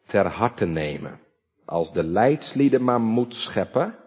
ter 0.07 0.27
harte 0.27 0.65
nemen. 0.65 1.21
Als 1.65 1.93
de 1.93 2.05
leidslieden 2.05 2.85
maar 2.85 3.01
moed 3.01 3.35
scheppen, 3.35 3.99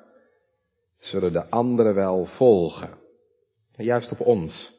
zullen 0.97 1.33
de 1.33 1.49
anderen 1.49 1.93
wel 1.93 2.25
volgen. 2.25 2.89
En 3.75 3.83
juist 3.83 4.11
op 4.11 4.19
ons. 4.19 4.74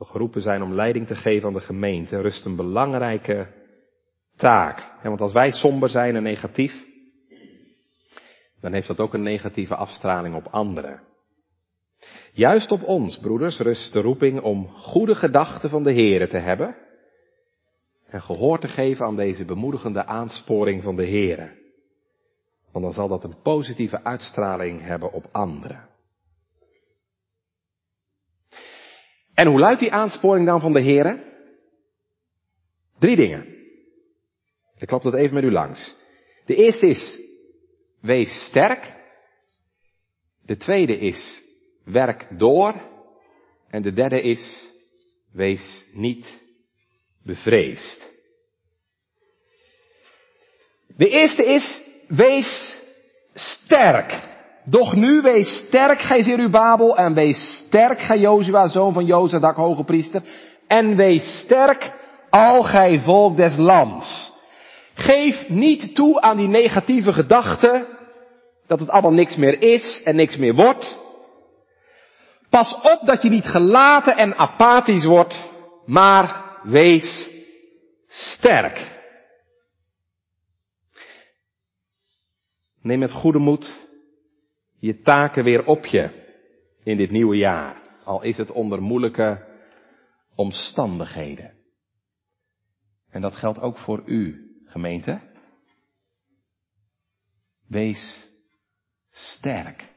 We 0.00 0.06
geroepen 0.06 0.42
zijn 0.42 0.62
om 0.62 0.74
leiding 0.74 1.06
te 1.06 1.14
geven 1.14 1.48
aan 1.48 1.54
de 1.54 1.60
gemeente, 1.60 2.20
rust 2.20 2.44
een 2.44 2.56
belangrijke 2.56 3.46
taak. 4.36 4.92
Want 5.02 5.20
als 5.20 5.32
wij 5.32 5.50
somber 5.50 5.88
zijn 5.88 6.16
en 6.16 6.22
negatief, 6.22 6.84
dan 8.60 8.72
heeft 8.72 8.86
dat 8.86 8.98
ook 8.98 9.14
een 9.14 9.22
negatieve 9.22 9.74
afstraling 9.74 10.34
op 10.34 10.46
anderen. 10.46 11.02
Juist 12.32 12.70
op 12.70 12.82
ons, 12.82 13.18
broeders, 13.18 13.58
rust 13.58 13.92
de 13.92 14.00
roeping 14.00 14.40
om 14.40 14.68
goede 14.68 15.14
gedachten 15.14 15.70
van 15.70 15.82
de 15.82 15.92
Here 15.92 16.28
te 16.28 16.38
hebben 16.38 16.76
en 18.06 18.22
gehoor 18.22 18.58
te 18.58 18.68
geven 18.68 19.06
aan 19.06 19.16
deze 19.16 19.44
bemoedigende 19.44 20.06
aansporing 20.06 20.82
van 20.82 20.96
de 20.96 21.06
Here. 21.06 21.58
Want 22.72 22.84
dan 22.84 22.94
zal 22.94 23.08
dat 23.08 23.24
een 23.24 23.40
positieve 23.42 24.04
uitstraling 24.04 24.82
hebben 24.82 25.12
op 25.12 25.28
anderen. 25.32 25.89
En 29.40 29.46
hoe 29.46 29.58
luidt 29.58 29.80
die 29.80 29.92
aansporing 29.92 30.46
dan 30.46 30.60
van 30.60 30.72
de 30.72 30.82
Here? 30.82 31.24
Drie 32.98 33.16
dingen. 33.16 33.46
Ik 34.78 34.86
klap 34.86 35.02
dat 35.02 35.14
even 35.14 35.34
met 35.34 35.44
u 35.44 35.50
langs. 35.50 35.94
De 36.46 36.54
eerste 36.54 36.86
is, 36.86 37.18
wees 38.00 38.44
sterk. 38.44 38.94
De 40.42 40.56
tweede 40.56 40.98
is, 40.98 41.42
werk 41.84 42.26
door. 42.38 42.74
En 43.70 43.82
de 43.82 43.92
derde 43.92 44.22
is, 44.22 44.66
wees 45.32 45.84
niet 45.92 46.42
bevreesd. 47.22 48.02
De 50.96 51.08
eerste 51.08 51.44
is, 51.44 51.82
wees 52.08 52.76
sterk. 53.34 54.29
Doch 54.70 54.94
nu 54.94 55.20
wees 55.20 55.58
sterk, 55.66 56.00
gij 56.00 56.22
Zerubabel, 56.22 56.96
en 56.96 57.14
wees 57.14 57.56
sterk, 57.66 58.00
gij 58.00 58.18
Jozua, 58.18 58.68
zoon 58.68 58.92
van 58.92 59.04
Jozadak, 59.04 59.56
hoge 59.56 59.84
priester, 59.84 60.22
en 60.66 60.96
wees 60.96 61.38
sterk, 61.38 61.92
al 62.30 62.62
gij 62.62 62.98
volk 62.98 63.36
des 63.36 63.56
lands. 63.56 64.32
Geef 64.94 65.48
niet 65.48 65.94
toe 65.94 66.20
aan 66.20 66.36
die 66.36 66.48
negatieve 66.48 67.12
gedachten, 67.12 67.86
dat 68.66 68.80
het 68.80 68.88
allemaal 68.88 69.12
niks 69.12 69.36
meer 69.36 69.62
is 69.62 70.02
en 70.04 70.16
niks 70.16 70.36
meer 70.36 70.54
wordt. 70.54 70.98
Pas 72.50 72.74
op 72.74 73.00
dat 73.04 73.22
je 73.22 73.28
niet 73.28 73.46
gelaten 73.46 74.16
en 74.16 74.36
apathisch 74.36 75.04
wordt, 75.04 75.50
maar 75.86 76.44
wees 76.62 77.28
sterk. 78.08 78.98
Neem 82.82 82.98
met 82.98 83.12
goede 83.12 83.38
moed 83.38 83.88
je 84.80 85.00
taken 85.00 85.44
weer 85.44 85.66
op 85.66 85.86
je 85.86 86.28
in 86.82 86.96
dit 86.96 87.10
nieuwe 87.10 87.36
jaar. 87.36 87.80
Al 88.04 88.22
is 88.22 88.36
het 88.36 88.50
onder 88.50 88.82
moeilijke 88.82 89.48
omstandigheden. 90.34 91.54
En 93.10 93.20
dat 93.20 93.34
geldt 93.34 93.60
ook 93.60 93.78
voor 93.78 94.02
u, 94.06 94.50
gemeente. 94.64 95.20
Wees 97.68 98.28
sterk. 99.10 99.88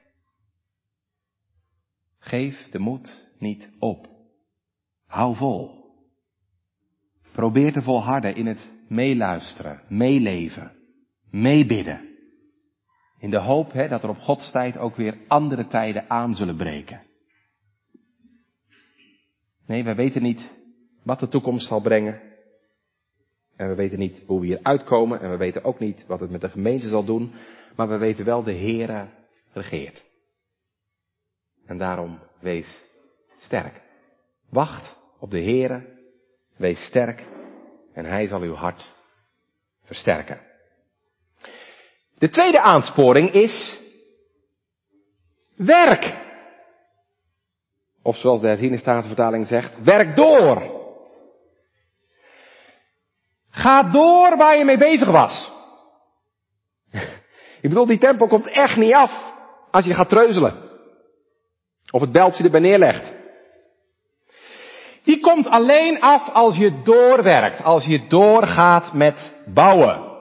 Geef 2.19 2.69
de 2.69 2.79
moed 2.79 3.31
niet 3.39 3.69
op. 3.79 4.07
Hou 5.05 5.35
vol. 5.35 5.83
Probeer 7.31 7.73
te 7.73 7.81
volharden 7.81 8.35
in 8.35 8.45
het 8.45 8.71
meeluisteren, 8.87 9.81
meeleven, 9.87 10.71
meebidden. 11.29 12.12
In 13.23 13.29
de 13.29 13.39
hoop 13.39 13.71
hè, 13.71 13.87
dat 13.87 14.03
er 14.03 14.09
op 14.09 14.19
Gods 14.19 14.51
tijd 14.51 14.77
ook 14.77 14.95
weer 14.95 15.17
andere 15.27 15.67
tijden 15.67 16.09
aan 16.09 16.33
zullen 16.33 16.55
breken. 16.55 17.01
Nee, 19.65 19.83
wij 19.83 19.95
weten 19.95 20.21
niet 20.21 20.53
wat 21.03 21.19
de 21.19 21.27
toekomst 21.27 21.67
zal 21.67 21.81
brengen. 21.81 22.21
En 23.55 23.67
we 23.67 23.75
weten 23.75 23.99
niet 23.99 24.23
hoe 24.25 24.39
we 24.39 24.45
hier 24.45 24.59
uitkomen. 24.63 25.21
En 25.21 25.29
we 25.29 25.37
weten 25.37 25.63
ook 25.63 25.79
niet 25.79 26.05
wat 26.05 26.19
het 26.19 26.29
met 26.29 26.41
de 26.41 26.49
gemeente 26.49 26.87
zal 26.87 27.03
doen. 27.03 27.33
Maar 27.75 27.87
we 27.87 27.97
weten 27.97 28.25
wel, 28.25 28.43
de 28.43 28.53
Heere 28.53 29.07
regeert. 29.53 30.03
En 31.65 31.77
daarom 31.77 32.19
wees 32.39 32.89
sterk. 33.37 33.81
Wacht 34.49 34.99
op 35.19 35.31
de 35.31 35.41
Heere 35.41 35.85
Wees 36.55 36.85
sterk 36.85 37.27
en 37.93 38.05
hij 38.05 38.27
zal 38.27 38.41
uw 38.41 38.53
hart 38.53 38.95
versterken. 39.83 40.52
De 42.23 42.29
tweede 42.29 42.61
aansporing 42.61 43.31
is 43.31 43.79
werk. 45.55 46.17
Of 48.01 48.15
zoals 48.15 48.41
de 48.41 48.47
herziene 48.47 48.77
statenvertaling 48.77 49.47
zegt, 49.47 49.83
werk 49.83 50.15
door. 50.15 50.61
Ga 53.49 53.83
door 53.83 54.37
waar 54.37 54.57
je 54.57 54.65
mee 54.65 54.77
bezig 54.77 55.11
was. 55.11 55.51
Ik 57.61 57.69
bedoel, 57.69 57.85
die 57.85 57.97
tempo 57.97 58.27
komt 58.27 58.47
echt 58.47 58.77
niet 58.77 58.93
af 58.93 59.33
als 59.71 59.85
je 59.85 59.93
gaat 59.93 60.09
treuzelen. 60.09 60.69
Of 61.91 62.01
het 62.01 62.11
beltje 62.11 62.43
erbij 62.43 62.59
neerlegt. 62.59 63.13
Die 65.03 65.19
komt 65.19 65.47
alleen 65.47 66.01
af 66.01 66.29
als 66.29 66.55
je 66.55 66.81
doorwerkt, 66.81 67.63
als 67.63 67.85
je 67.85 68.07
doorgaat 68.07 68.93
met 68.93 69.43
bouwen. 69.53 70.11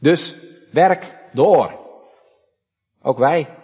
Dus 0.00 0.46
werk 0.72 1.28
door. 1.32 1.86
Ook 3.02 3.18
wij. 3.18 3.56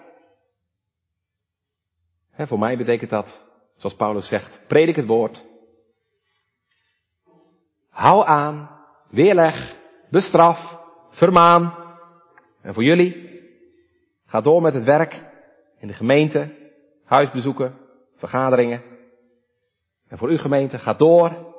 voor 2.36 2.58
mij 2.58 2.76
betekent 2.76 3.10
dat, 3.10 3.46
zoals 3.76 3.96
Paulus 3.96 4.28
zegt, 4.28 4.60
predik 4.66 4.96
het 4.96 5.06
woord. 5.06 5.44
Hou 7.90 8.26
aan, 8.26 8.70
weerleg, 9.10 9.76
bestraf, 10.10 10.80
vermaan. 11.10 11.74
En 12.62 12.74
voor 12.74 12.84
jullie, 12.84 13.42
ga 14.26 14.40
door 14.40 14.62
met 14.62 14.74
het 14.74 14.84
werk 14.84 15.22
in 15.78 15.86
de 15.86 15.94
gemeente, 15.94 16.70
huisbezoeken, 17.04 17.78
vergaderingen. 18.16 18.82
En 20.08 20.18
voor 20.18 20.28
uw 20.28 20.38
gemeente, 20.38 20.78
ga 20.78 20.94
door 20.94 21.54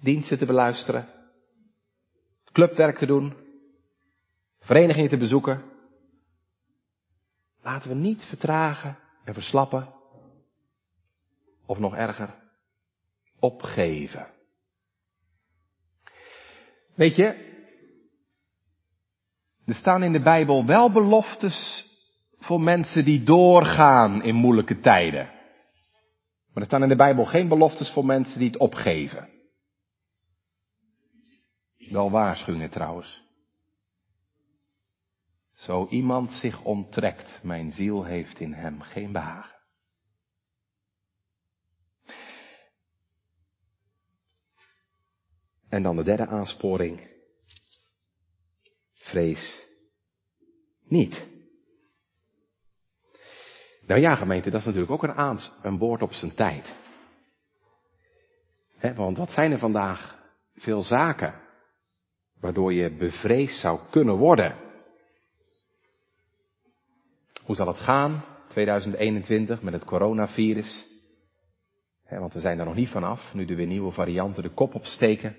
diensten 0.00 0.38
te 0.38 0.46
beluisteren, 0.46 1.08
clubwerk 2.52 2.96
te 2.96 3.06
doen, 3.06 3.41
verenigingen 4.62 5.10
te 5.10 5.16
bezoeken. 5.16 5.62
Laten 7.62 7.88
we 7.88 7.94
niet 7.94 8.24
vertragen 8.24 8.98
en 9.24 9.34
verslappen, 9.34 9.94
of 11.66 11.78
nog 11.78 11.94
erger, 11.94 12.34
opgeven. 13.38 14.26
Weet 16.94 17.16
je, 17.16 17.50
er 19.66 19.74
staan 19.74 20.02
in 20.02 20.12
de 20.12 20.22
Bijbel 20.22 20.66
wel 20.66 20.92
beloftes 20.92 21.86
voor 22.38 22.60
mensen 22.60 23.04
die 23.04 23.22
doorgaan 23.22 24.22
in 24.22 24.34
moeilijke 24.34 24.80
tijden. 24.80 25.24
Maar 26.52 26.62
er 26.62 26.64
staan 26.64 26.82
in 26.82 26.88
de 26.88 26.96
Bijbel 26.96 27.24
geen 27.24 27.48
beloftes 27.48 27.90
voor 27.90 28.04
mensen 28.04 28.38
die 28.38 28.48
het 28.48 28.58
opgeven. 28.58 29.28
Wel 31.90 32.10
waarschuwingen 32.10 32.70
trouwens. 32.70 33.21
Zo 35.62 35.86
iemand 35.90 36.32
zich 36.32 36.64
onttrekt, 36.64 37.40
mijn 37.42 37.72
ziel 37.72 38.04
heeft 38.04 38.40
in 38.40 38.52
hem 38.52 38.80
geen 38.80 39.12
behagen. 39.12 39.58
En 45.68 45.82
dan 45.82 45.96
de 45.96 46.02
derde 46.02 46.26
aansporing. 46.26 47.10
Vrees 48.94 49.66
niet. 50.84 51.26
Nou 53.86 54.00
ja, 54.00 54.14
gemeente, 54.14 54.50
dat 54.50 54.60
is 54.60 54.66
natuurlijk 54.66 54.92
ook 54.92 55.02
een, 55.02 55.14
aans, 55.14 55.52
een 55.62 55.78
woord 55.78 56.02
op 56.02 56.12
zijn 56.12 56.34
tijd. 56.34 56.74
want 58.94 59.18
wat 59.18 59.30
zijn 59.30 59.52
er 59.52 59.58
vandaag 59.58 60.18
veel 60.54 60.82
zaken 60.82 61.40
waardoor 62.40 62.72
je 62.72 62.96
bevreesd 62.96 63.60
zou 63.60 63.90
kunnen 63.90 64.16
worden? 64.16 64.61
Hoe 67.46 67.56
zal 67.56 67.66
het 67.66 67.76
gaan 67.76 68.24
2021 68.48 69.62
met 69.62 69.72
het 69.72 69.84
coronavirus? 69.84 70.90
want 72.08 72.32
we 72.32 72.40
zijn 72.40 72.58
er 72.58 72.64
nog 72.64 72.74
niet 72.74 72.88
vanaf, 72.88 73.34
nu 73.34 73.46
er 73.46 73.56
weer 73.56 73.66
nieuwe 73.66 73.92
varianten 73.92 74.42
de 74.42 74.50
kop 74.50 74.74
opsteken. 74.74 75.36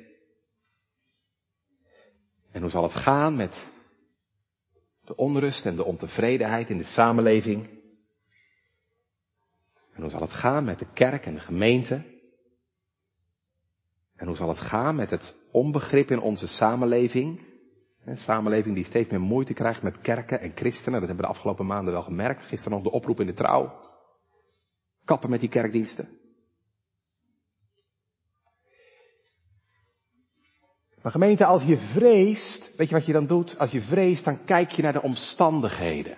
En 2.52 2.62
hoe 2.62 2.70
zal 2.70 2.84
het 2.84 2.92
gaan 2.92 3.36
met 3.36 3.72
de 5.06 5.16
onrust 5.16 5.66
en 5.66 5.76
de 5.76 5.84
ontevredenheid 5.84 6.70
in 6.70 6.78
de 6.78 6.84
samenleving? 6.84 7.70
En 9.94 10.02
hoe 10.02 10.10
zal 10.10 10.22
het 10.22 10.32
gaan 10.34 10.63
met 10.63 10.80
de 10.80 10.94
kerk 10.94 11.26
en 11.26 11.34
de 11.34 11.39
gemeente? 11.39 12.06
En 14.16 14.28
hoe 14.28 14.36
zal 14.36 14.50
het 14.50 14.58
gaan 14.58 14.96
met 14.96 15.10
het 15.10 15.38
onbegrip 15.52 16.12
in 16.12 16.20
onze 16.20 16.48
samenleving? 16.48 17.53
Een 18.06 18.18
samenleving 18.18 18.76
die 18.76 18.86
steeds 18.86 19.10
meer 19.10 19.22
moeite 19.22 19.54
krijgt 19.54 19.82
met 19.82 20.02
kerken 20.02 20.39
en 20.39 20.52
christenen. 20.56 21.00
Dat 21.00 21.08
hebben 21.08 21.26
we 21.26 21.32
de 21.32 21.38
afgelopen 21.38 21.66
maanden 21.66 21.94
wel 21.94 22.04
gemerkt. 22.04 22.44
Gisteren 22.44 22.72
nog 22.72 22.84
de 22.84 22.92
oproep 22.92 23.20
in 23.20 23.26
de 23.26 23.34
trouw. 23.34 23.80
Kappen 25.06 25.30
met 25.30 25.39
die 25.39 25.50
kerkdiensten. 25.50 26.22
Maar 31.02 31.12
gemeente, 31.12 31.46
als 31.46 31.63
je 31.63 31.78
vreest, 31.78 32.76
weet 32.76 32.89
je 32.89 32.96
wat 32.96 33.06
je 33.06 33.13
dan 33.13 33.28
doet? 33.28 33.58
Als 33.58 33.72
je 33.72 33.82
vreest, 33.82 34.26
dan 34.26 34.46
kijk 34.46 34.72
je 34.72 34.82
naar 34.82 34.94
de 34.94 35.02
omstandigheden. 35.02 36.18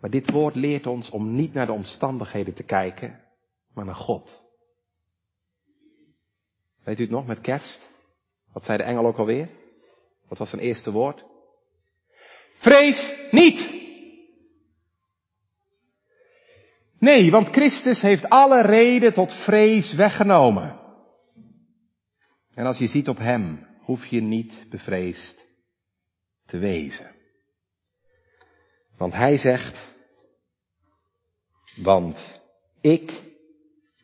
Maar 0.00 0.10
dit 0.10 0.30
woord 0.30 0.54
leert 0.54 0.86
ons 0.86 1.10
om 1.10 1.34
niet 1.34 1.52
naar 1.52 1.66
de 1.66 1.72
omstandigheden 1.72 2.54
te 2.54 2.62
kijken, 2.62 3.20
maar 3.72 3.84
naar 3.84 3.94
God. 3.94 4.42
Weet 6.82 6.98
u 6.98 7.02
het 7.02 7.10
nog 7.10 7.26
met 7.26 7.40
kerst? 7.40 7.93
Wat 8.54 8.64
zei 8.64 8.78
de 8.78 8.84
engel 8.84 9.06
ook 9.06 9.18
alweer? 9.18 9.48
Wat 10.28 10.38
was 10.38 10.50
zijn 10.50 10.62
eerste 10.62 10.90
woord? 10.90 11.24
Vrees 12.52 13.28
niet! 13.30 13.82
Nee, 16.98 17.30
want 17.30 17.48
Christus 17.48 18.00
heeft 18.00 18.28
alle 18.28 18.62
reden 18.62 19.12
tot 19.12 19.32
vrees 19.32 19.94
weggenomen. 19.94 20.80
En 22.54 22.66
als 22.66 22.78
je 22.78 22.86
ziet 22.86 23.08
op 23.08 23.18
Hem, 23.18 23.66
hoef 23.80 24.06
je 24.06 24.20
niet 24.20 24.66
bevreesd 24.70 25.46
te 26.46 26.58
wezen. 26.58 27.14
Want 28.96 29.12
Hij 29.12 29.38
zegt, 29.38 29.94
want 31.82 32.40
ik 32.80 33.22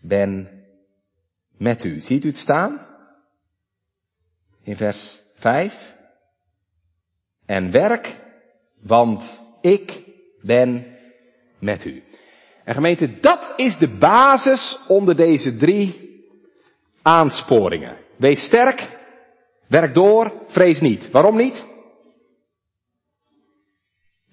ben 0.01 0.65
met 1.59 1.85
u. 1.85 2.01
Ziet 2.01 2.25
u 2.25 2.29
het 2.29 2.37
staan? 2.37 2.90
In 4.71 4.77
vers 4.77 5.21
5. 5.35 5.95
En 7.47 7.71
werk, 7.71 8.17
want 8.83 9.41
ik 9.61 10.03
ben 10.43 10.97
met 11.59 11.85
u. 11.85 12.03
En 12.65 12.75
gemeente, 12.75 13.21
dat 13.21 13.53
is 13.57 13.79
de 13.79 13.89
basis 13.99 14.79
onder 14.89 15.17
deze 15.17 15.57
drie 15.57 16.21
aansporingen. 17.03 17.97
Wees 18.17 18.45
sterk, 18.45 18.99
werk 19.69 19.95
door, 19.95 20.45
vrees 20.49 20.81
niet. 20.81 21.11
Waarom 21.11 21.37
niet? 21.37 21.67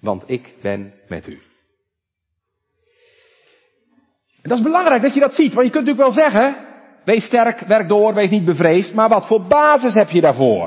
Want 0.00 0.22
ik 0.26 0.54
ben 0.62 0.94
met 1.08 1.26
u. 1.26 1.38
En 4.42 4.48
dat 4.48 4.58
is 4.58 4.64
belangrijk 4.64 5.02
dat 5.02 5.14
je 5.14 5.20
dat 5.20 5.34
ziet, 5.34 5.54
want 5.54 5.66
je 5.66 5.72
kunt 5.72 5.86
natuurlijk 5.86 6.14
wel 6.14 6.24
zeggen, 6.24 6.67
wees 7.08 7.24
sterk, 7.24 7.60
werk 7.60 7.88
door, 7.88 8.14
wees 8.14 8.30
niet 8.30 8.44
bevreesd, 8.44 8.94
maar 8.94 9.08
wat 9.08 9.26
voor 9.26 9.46
basis 9.46 9.94
heb 9.94 10.10
je 10.10 10.20
daarvoor? 10.20 10.66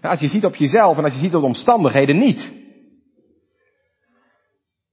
Nou, 0.00 0.14
als 0.14 0.20
je 0.20 0.28
ziet 0.28 0.44
op 0.44 0.56
jezelf 0.56 0.96
en 0.98 1.04
als 1.04 1.12
je 1.12 1.18
ziet 1.18 1.34
op 1.34 1.40
de 1.40 1.46
omstandigheden 1.46 2.18
niet. 2.18 2.52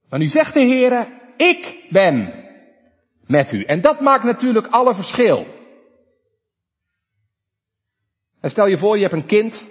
Maar 0.10 0.20
nu 0.20 0.28
zegt 0.28 0.54
de 0.54 0.60
Heer, 0.60 1.08
ik 1.38 1.88
ben 1.90 2.34
met 3.28 3.52
u. 3.52 3.64
En 3.64 3.82
dat 3.82 4.00
maakt 4.00 4.24
natuurlijk 4.24 4.68
alle 4.68 4.96
verschil. 4.96 5.46
En 8.42 8.50
stel 8.50 8.68
je 8.68 8.78
voor, 8.78 8.96
je 8.96 9.02
hebt 9.02 9.14
een 9.14 9.26
kind 9.26 9.70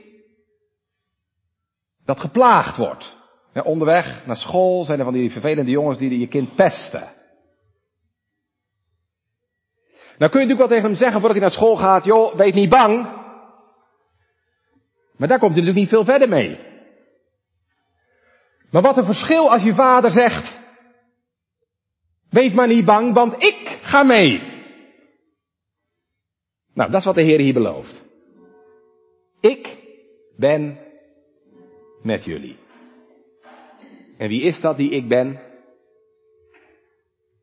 dat 2.05 2.21
geplaagd 2.21 2.77
wordt. 2.77 3.19
Onderweg 3.55 4.27
naar 4.27 4.37
school 4.37 4.85
zijn 4.85 4.99
er 4.99 5.05
van 5.05 5.15
die 5.15 5.31
vervelende 5.31 5.71
jongens 5.71 5.99
die 5.99 6.19
je 6.19 6.29
kind 6.29 6.55
pesten. 6.55 7.20
Nou 10.21 10.33
kun 10.33 10.41
je 10.41 10.47
natuurlijk 10.47 10.59
wel 10.59 10.79
tegen 10.79 10.85
hem 10.85 10.95
zeggen 10.95 11.21
voordat 11.21 11.39
hij 11.39 11.41
naar 11.41 11.57
school 11.57 11.77
gaat, 11.77 12.05
joh, 12.05 12.35
wees 12.35 12.55
niet 12.55 12.69
bang. 12.69 13.03
Maar 15.17 15.29
daar 15.29 15.39
komt 15.39 15.53
hij 15.53 15.61
natuurlijk 15.61 15.77
niet 15.77 15.89
veel 15.89 16.05
verder 16.05 16.29
mee. 16.29 16.59
Maar 18.71 18.83
wat 18.83 18.97
een 18.97 19.05
verschil 19.05 19.51
als 19.51 19.63
je 19.63 19.75
vader 19.75 20.11
zegt, 20.11 20.59
wees 22.31 22.53
maar 22.53 22.67
niet 22.67 22.85
bang, 22.85 23.15
want 23.15 23.43
ik 23.43 23.79
ga 23.83 24.03
mee. 24.03 24.39
Nou, 26.75 26.91
dat 26.91 27.01
is 27.01 27.07
wat 27.07 27.15
de 27.15 27.23
Heer 27.23 27.41
hier 27.41 27.55
belooft. 27.55 28.05
Ik 29.41 29.79
ben 30.37 30.79
met 32.03 32.25
jullie. 32.25 32.59
En 34.19 34.29
wie 34.29 34.43
is 34.43 34.61
dat 34.61 34.77
die 34.77 34.91
ik 34.91 35.09
ben? 35.09 35.41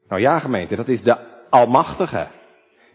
Nou 0.07 0.21
ja, 0.21 0.39
gemeente, 0.39 0.75
dat 0.75 0.88
is 0.88 1.01
de 1.01 1.36
Almachtige. 1.49 2.37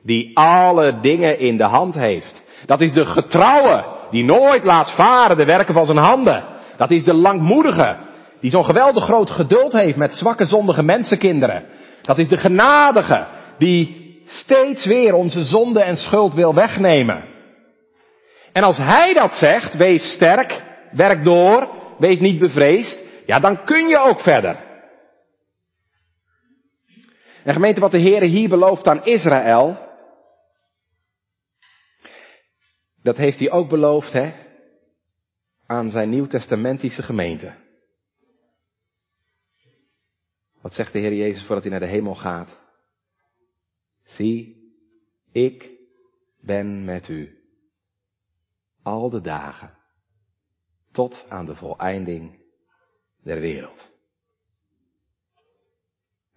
Die 0.03 0.36
alle 0.36 1.00
dingen 1.00 1.38
in 1.38 1.57
de 1.57 1.64
hand 1.64 1.94
heeft. 1.94 2.42
Dat 2.66 2.80
is 2.80 2.92
de 2.92 3.05
getrouwe, 3.05 3.84
die 4.11 4.24
nooit 4.24 4.64
laat 4.64 4.94
varen 4.94 5.36
de 5.36 5.44
werken 5.44 5.74
van 5.74 5.86
zijn 5.86 5.98
handen. 5.98 6.44
Dat 6.76 6.90
is 6.90 7.05
de 7.05 7.14
langmoedige, 7.14 7.96
die 8.40 8.50
zo'n 8.50 8.64
geweldig 8.64 9.05
groot 9.05 9.30
geduld 9.30 9.72
heeft 9.72 9.96
met 9.96 10.14
zwakke 10.14 10.44
zondige 10.44 10.82
mensenkinderen. 10.82 11.64
Dat 12.03 12.18
is 12.18 12.28
de 12.28 12.36
genadige, 12.36 13.26
die 13.59 14.03
steeds 14.24 14.86
weer 14.86 15.14
onze 15.14 15.42
zonde 15.42 15.82
en 15.82 15.96
schuld 15.96 16.34
wil 16.34 16.55
wegnemen. 16.55 17.24
En 18.53 18.62
als 18.62 18.76
hij 18.76 19.14
dat 19.14 19.34
zegt, 19.34 19.76
wees 19.76 20.12
sterk, 20.12 20.62
werk 20.92 21.24
door, 21.24 21.68
wees 21.98 22.20
niet 22.20 22.38
bevreesd, 22.38 23.00
ja 23.26 23.40
dan 23.40 23.64
kun 23.64 23.88
je 23.88 23.98
ook 23.98 24.20
verder. 24.20 24.57
En 27.44 27.53
gemeente, 27.53 27.80
wat 27.80 27.90
de 27.90 27.98
Heer 27.98 28.22
hier 28.22 28.48
belooft 28.48 28.88
aan 28.88 29.05
Israël, 29.05 29.81
dat 33.03 33.16
heeft 33.16 33.38
hij 33.38 33.50
ook 33.50 33.68
beloofd, 33.68 34.12
hè, 34.12 34.50
aan 35.66 35.90
zijn 35.90 36.11
nieuwtestamentische 36.11 37.03
gemeente. 37.03 37.55
Wat 40.61 40.74
zegt 40.74 40.92
de 40.92 40.98
Heer 40.98 41.14
Jezus 41.14 41.46
voordat 41.46 41.62
hij 41.62 41.72
naar 41.72 41.80
de 41.80 41.94
hemel 41.94 42.14
gaat? 42.14 42.61
Zie, 44.03 44.57
ik 45.32 45.70
ben 46.40 46.84
met 46.84 47.09
u 47.09 47.42
al 48.82 49.11
de 49.11 49.20
dagen 49.20 49.78
tot 50.92 51.26
aan 51.28 51.46
de 51.46 51.57
voleinding 51.57 52.40
der 53.22 53.40
wereld. 53.40 53.90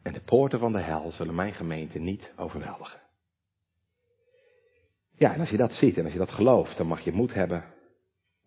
En 0.01 0.13
de 0.13 0.22
poorten 0.22 0.59
van 0.59 0.72
de 0.72 0.82
hel 0.82 1.11
zullen 1.11 1.36
mijn 1.36 1.53
gemeente 1.53 1.99
niet 1.99 2.34
overweldigen. 2.36 3.05
Ja, 5.18 5.34
en 5.34 5.39
als 5.39 5.49
je 5.49 5.57
dat 5.57 5.74
ziet 5.74 5.97
en 5.97 6.03
als 6.03 6.13
je 6.13 6.20
dat 6.20 6.32
gelooft, 6.32 6.78
dan 6.78 6.88
mag 6.88 7.01
je 7.01 7.11
moed 7.11 7.34
hebben 7.34 7.63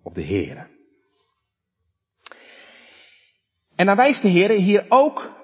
op 0.02 0.14
de 0.14 0.22
Heer. 0.22 0.70
En 3.74 3.86
dan 3.86 3.96
wijst 3.96 4.22
de 4.22 4.28
Heer 4.28 4.50
hier 4.50 4.86
ook 4.88 5.36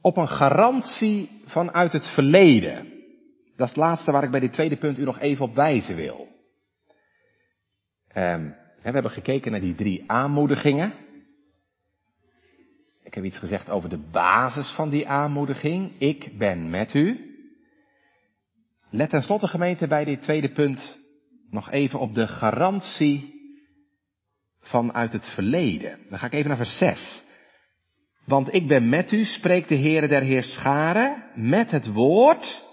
op 0.00 0.16
een 0.16 0.28
garantie 0.28 1.42
vanuit 1.46 1.92
het 1.92 2.06
verleden. 2.06 2.84
Dat 3.56 3.68
is 3.68 3.74
het 3.74 3.84
laatste 3.84 4.12
waar 4.12 4.24
ik 4.24 4.30
bij 4.30 4.40
dit 4.40 4.52
tweede 4.52 4.76
punt 4.76 4.98
u 4.98 5.04
nog 5.04 5.18
even 5.18 5.44
op 5.44 5.54
wijzen 5.54 5.96
wil. 5.96 6.28
Um, 8.16 8.56
we 8.82 8.94
hebben 8.94 9.10
gekeken 9.10 9.50
naar 9.50 9.60
die 9.60 9.74
drie 9.74 10.04
aanmoedigingen. 10.06 10.92
Ik 13.04 13.14
heb 13.14 13.24
iets 13.24 13.38
gezegd 13.38 13.70
over 13.70 13.88
de 13.88 14.08
basis 14.10 14.70
van 14.74 14.90
die 14.90 15.08
aanmoediging. 15.08 15.92
Ik 15.98 16.38
ben 16.38 16.70
met 16.70 16.94
u. 16.94 17.27
Let 18.90 19.10
tenslotte 19.10 19.48
gemeente 19.48 19.86
bij 19.86 20.04
dit 20.04 20.22
tweede 20.22 20.52
punt 20.52 20.98
nog 21.50 21.70
even 21.70 21.98
op 21.98 22.12
de 22.12 22.26
garantie 22.26 23.34
vanuit 24.60 25.12
het 25.12 25.28
verleden. 25.28 25.98
Dan 26.08 26.18
ga 26.18 26.26
ik 26.26 26.32
even 26.32 26.48
naar 26.48 26.56
vers 26.56 26.78
6. 26.78 27.22
Want 28.24 28.54
ik 28.54 28.68
ben 28.68 28.88
met 28.88 29.12
u, 29.12 29.24
spreekt 29.24 29.68
de 29.68 29.78
Heere 29.78 30.08
der 30.08 30.22
Heerscharen, 30.22 31.24
met 31.34 31.70
het 31.70 31.92
woord, 31.92 32.64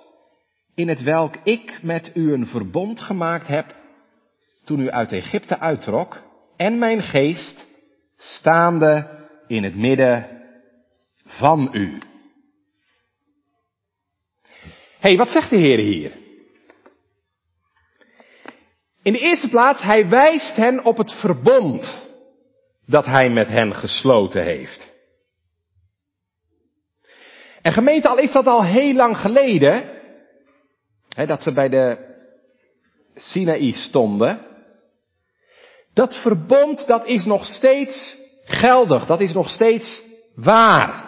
in 0.75 0.87
het 0.87 1.03
welk 1.03 1.35
ik 1.43 1.79
met 1.81 2.11
u 2.13 2.33
een 2.33 2.47
verbond 2.47 3.01
gemaakt 3.01 3.47
heb, 3.47 3.75
toen 4.65 4.79
u 4.79 4.89
uit 4.89 5.11
Egypte 5.11 5.59
uittrok, 5.59 6.23
en 6.57 6.79
mijn 6.79 7.01
geest, 7.01 7.65
staande 8.17 9.07
in 9.47 9.63
het 9.63 9.75
midden 9.75 10.27
van 11.25 11.69
u. 11.71 12.01
hey, 15.05 15.17
wat 15.17 15.29
zegt 15.29 15.49
de 15.49 15.55
Heer 15.55 15.77
hier? 15.77 16.11
In 19.03 19.13
de 19.13 19.19
eerste 19.19 19.49
plaats, 19.49 19.81
hij 19.81 20.09
wijst 20.09 20.55
hen 20.55 20.83
op 20.83 20.97
het 20.97 21.11
verbond 21.11 22.09
dat 22.85 23.05
hij 23.05 23.29
met 23.29 23.47
hen 23.47 23.75
gesloten 23.75 24.43
heeft. 24.43 24.93
En 27.61 27.73
gemeente, 27.73 28.07
al 28.07 28.17
is 28.17 28.31
dat 28.31 28.45
al 28.45 28.63
heel 28.63 28.93
lang 28.93 29.17
geleden, 29.17 30.01
hè, 31.09 31.25
dat 31.25 31.41
ze 31.41 31.53
bij 31.53 31.69
de 31.69 31.97
Sinaï 33.15 33.71
stonden, 33.71 34.45
dat 35.93 36.15
verbond 36.15 36.87
dat 36.87 37.05
is 37.05 37.25
nog 37.25 37.45
steeds 37.45 38.17
geldig, 38.45 39.05
dat 39.05 39.21
is 39.21 39.33
nog 39.33 39.49
steeds 39.49 40.01
waar. 40.35 41.04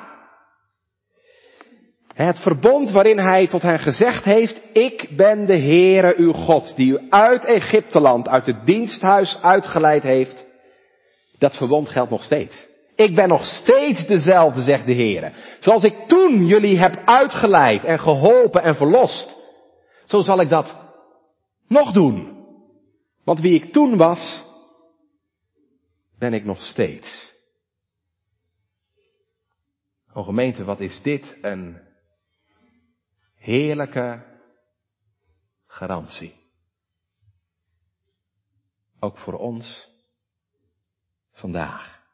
Het 2.18 2.40
verbond 2.40 2.92
waarin 2.92 3.20
hij 3.20 3.48
tot 3.48 3.62
hen 3.62 3.80
gezegd 3.80 4.24
heeft, 4.24 4.62
ik 4.74 5.08
ben 5.16 5.46
de 5.46 5.58
Heere 5.58 6.14
uw 6.18 6.32
God, 6.32 6.76
die 6.76 6.92
u 6.92 7.06
uit 7.10 7.46
Egypteland, 7.46 8.28
uit 8.28 8.46
het 8.46 8.66
diensthuis 8.66 9.38
uitgeleid 9.42 10.04
heeft, 10.04 10.46
dat 11.38 11.58
verbond 11.58 11.90
geldt 11.90 12.10
nog 12.10 12.24
steeds. 12.24 12.68
Ik 12.96 13.16
ben 13.16 13.28
nog 13.28 13.46
steeds 13.46 14.08
dezelfde, 14.08 14.62
zegt 14.62 14.86
de 14.86 14.94
Heer. 14.94 15.34
Zoals 15.60 15.84
ik 15.84 16.08
toen 16.08 16.46
jullie 16.46 16.80
heb 16.80 17.02
uitgeleid 17.06 17.84
en 17.84 18.00
geholpen 18.00 18.64
en 18.64 18.76
verlost, 18.76 19.40
zo 20.06 20.22
zal 20.22 20.42
ik 20.42 20.50
dat 20.50 20.78
nog 21.68 21.92
doen. 21.92 22.46
Want 23.24 23.40
wie 23.40 23.54
ik 23.54 23.72
toen 23.72 23.98
was, 23.98 24.44
ben 26.20 26.34
ik 26.34 26.46
nog 26.46 26.62
steeds. 26.62 27.34
O 30.14 30.24
gemeente, 30.24 30.64
wat 30.64 30.80
is 30.80 31.02
dit 31.02 31.38
een 31.42 31.87
heerlijke 33.48 34.24
garantie. 35.68 36.36
Ook 39.00 39.18
voor 39.18 39.34
ons 39.34 39.90
vandaag. 41.32 42.06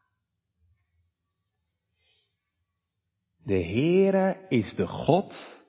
De 3.38 3.64
Heere 3.64 4.46
is 4.50 4.76
de 4.76 4.88
God 4.88 5.62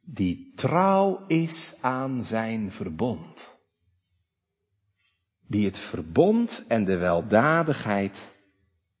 die 0.00 0.52
trouw 0.54 1.26
is 1.26 1.78
aan 1.80 2.24
zijn 2.24 2.72
verbond. 2.72 3.56
Die 5.46 5.64
het 5.64 5.78
verbond 5.78 6.64
en 6.68 6.84
de 6.84 6.96
weldadigheid 6.96 8.34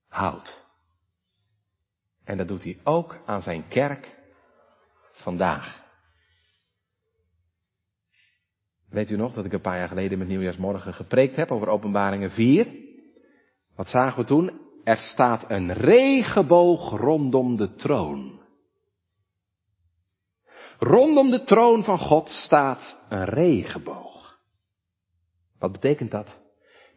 houdt. 0.08 0.64
En 2.24 2.36
dat 2.36 2.48
doet 2.48 2.62
hij 2.62 2.80
ook 2.84 3.22
aan 3.26 3.42
zijn 3.42 3.68
kerk 3.68 4.17
vandaag. 5.18 5.86
Weet 8.90 9.10
u 9.10 9.16
nog 9.16 9.34
dat 9.34 9.44
ik 9.44 9.52
een 9.52 9.60
paar 9.60 9.78
jaar 9.78 9.88
geleden 9.88 10.18
met 10.18 10.28
Nieuwjaarsmorgen 10.28 10.94
gepreekt 10.94 11.36
heb 11.36 11.50
over 11.50 11.68
Openbaringen 11.68 12.30
4? 12.30 12.66
Wat 13.76 13.88
zagen 13.88 14.20
we 14.20 14.26
toen? 14.26 14.60
Er 14.84 14.96
staat 14.96 15.44
een 15.48 15.72
regenboog 15.72 16.90
rondom 16.90 17.56
de 17.56 17.74
troon. 17.74 18.40
Rondom 20.78 21.30
de 21.30 21.44
troon 21.44 21.84
van 21.84 21.98
God 21.98 22.28
staat 22.28 23.06
een 23.08 23.24
regenboog. 23.24 24.38
Wat 25.58 25.72
betekent 25.72 26.10
dat? 26.10 26.38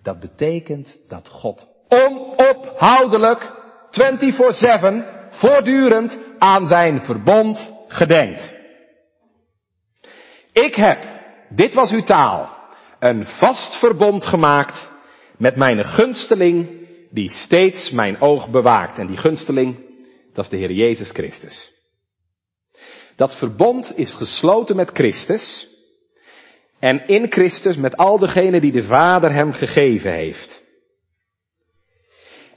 Dat 0.02 0.20
betekent 0.20 1.06
dat 1.08 1.30
God 1.30 1.70
onophoudelijk, 1.88 3.52
24-7, 3.92 5.30
voortdurend 5.30 6.20
aan 6.38 6.68
zijn 6.68 7.02
verbond 7.02 7.74
gedenkt. 7.92 8.54
Ik 10.54 10.76
heb, 10.76 11.04
dit 11.50 11.74
was 11.74 11.92
uw 11.92 12.04
taal, 12.04 12.58
een 13.00 13.26
vast 13.26 13.80
verbond 13.80 14.26
gemaakt 14.26 14.90
met 15.38 15.56
mijn 15.56 15.86
gunsteling 15.86 16.88
die 17.10 17.30
steeds 17.30 17.92
mijn 17.92 18.22
oog 18.22 18.50
bewaakt. 18.50 18.98
En 18.98 19.08
die 19.08 19.18
gunsteling, 19.18 19.76
dat 20.34 20.44
is 20.44 20.52
de 20.52 20.58
Heer 20.58 20.72
Jezus 20.72 21.10
Christus. 21.10 21.72
Dat 23.16 23.38
verbond 23.38 23.98
is 23.98 24.14
gesloten 24.14 24.76
met 24.76 24.90
Christus 24.94 25.68
en 26.80 27.08
in 27.08 27.32
Christus 27.32 27.76
met 27.76 27.98
al 27.98 28.20
degenen 28.20 28.62
die 28.62 28.72
de 28.72 28.84
Vader 28.84 29.34
hem 29.34 29.54
gegeven 29.54 30.12
heeft. 30.12 30.61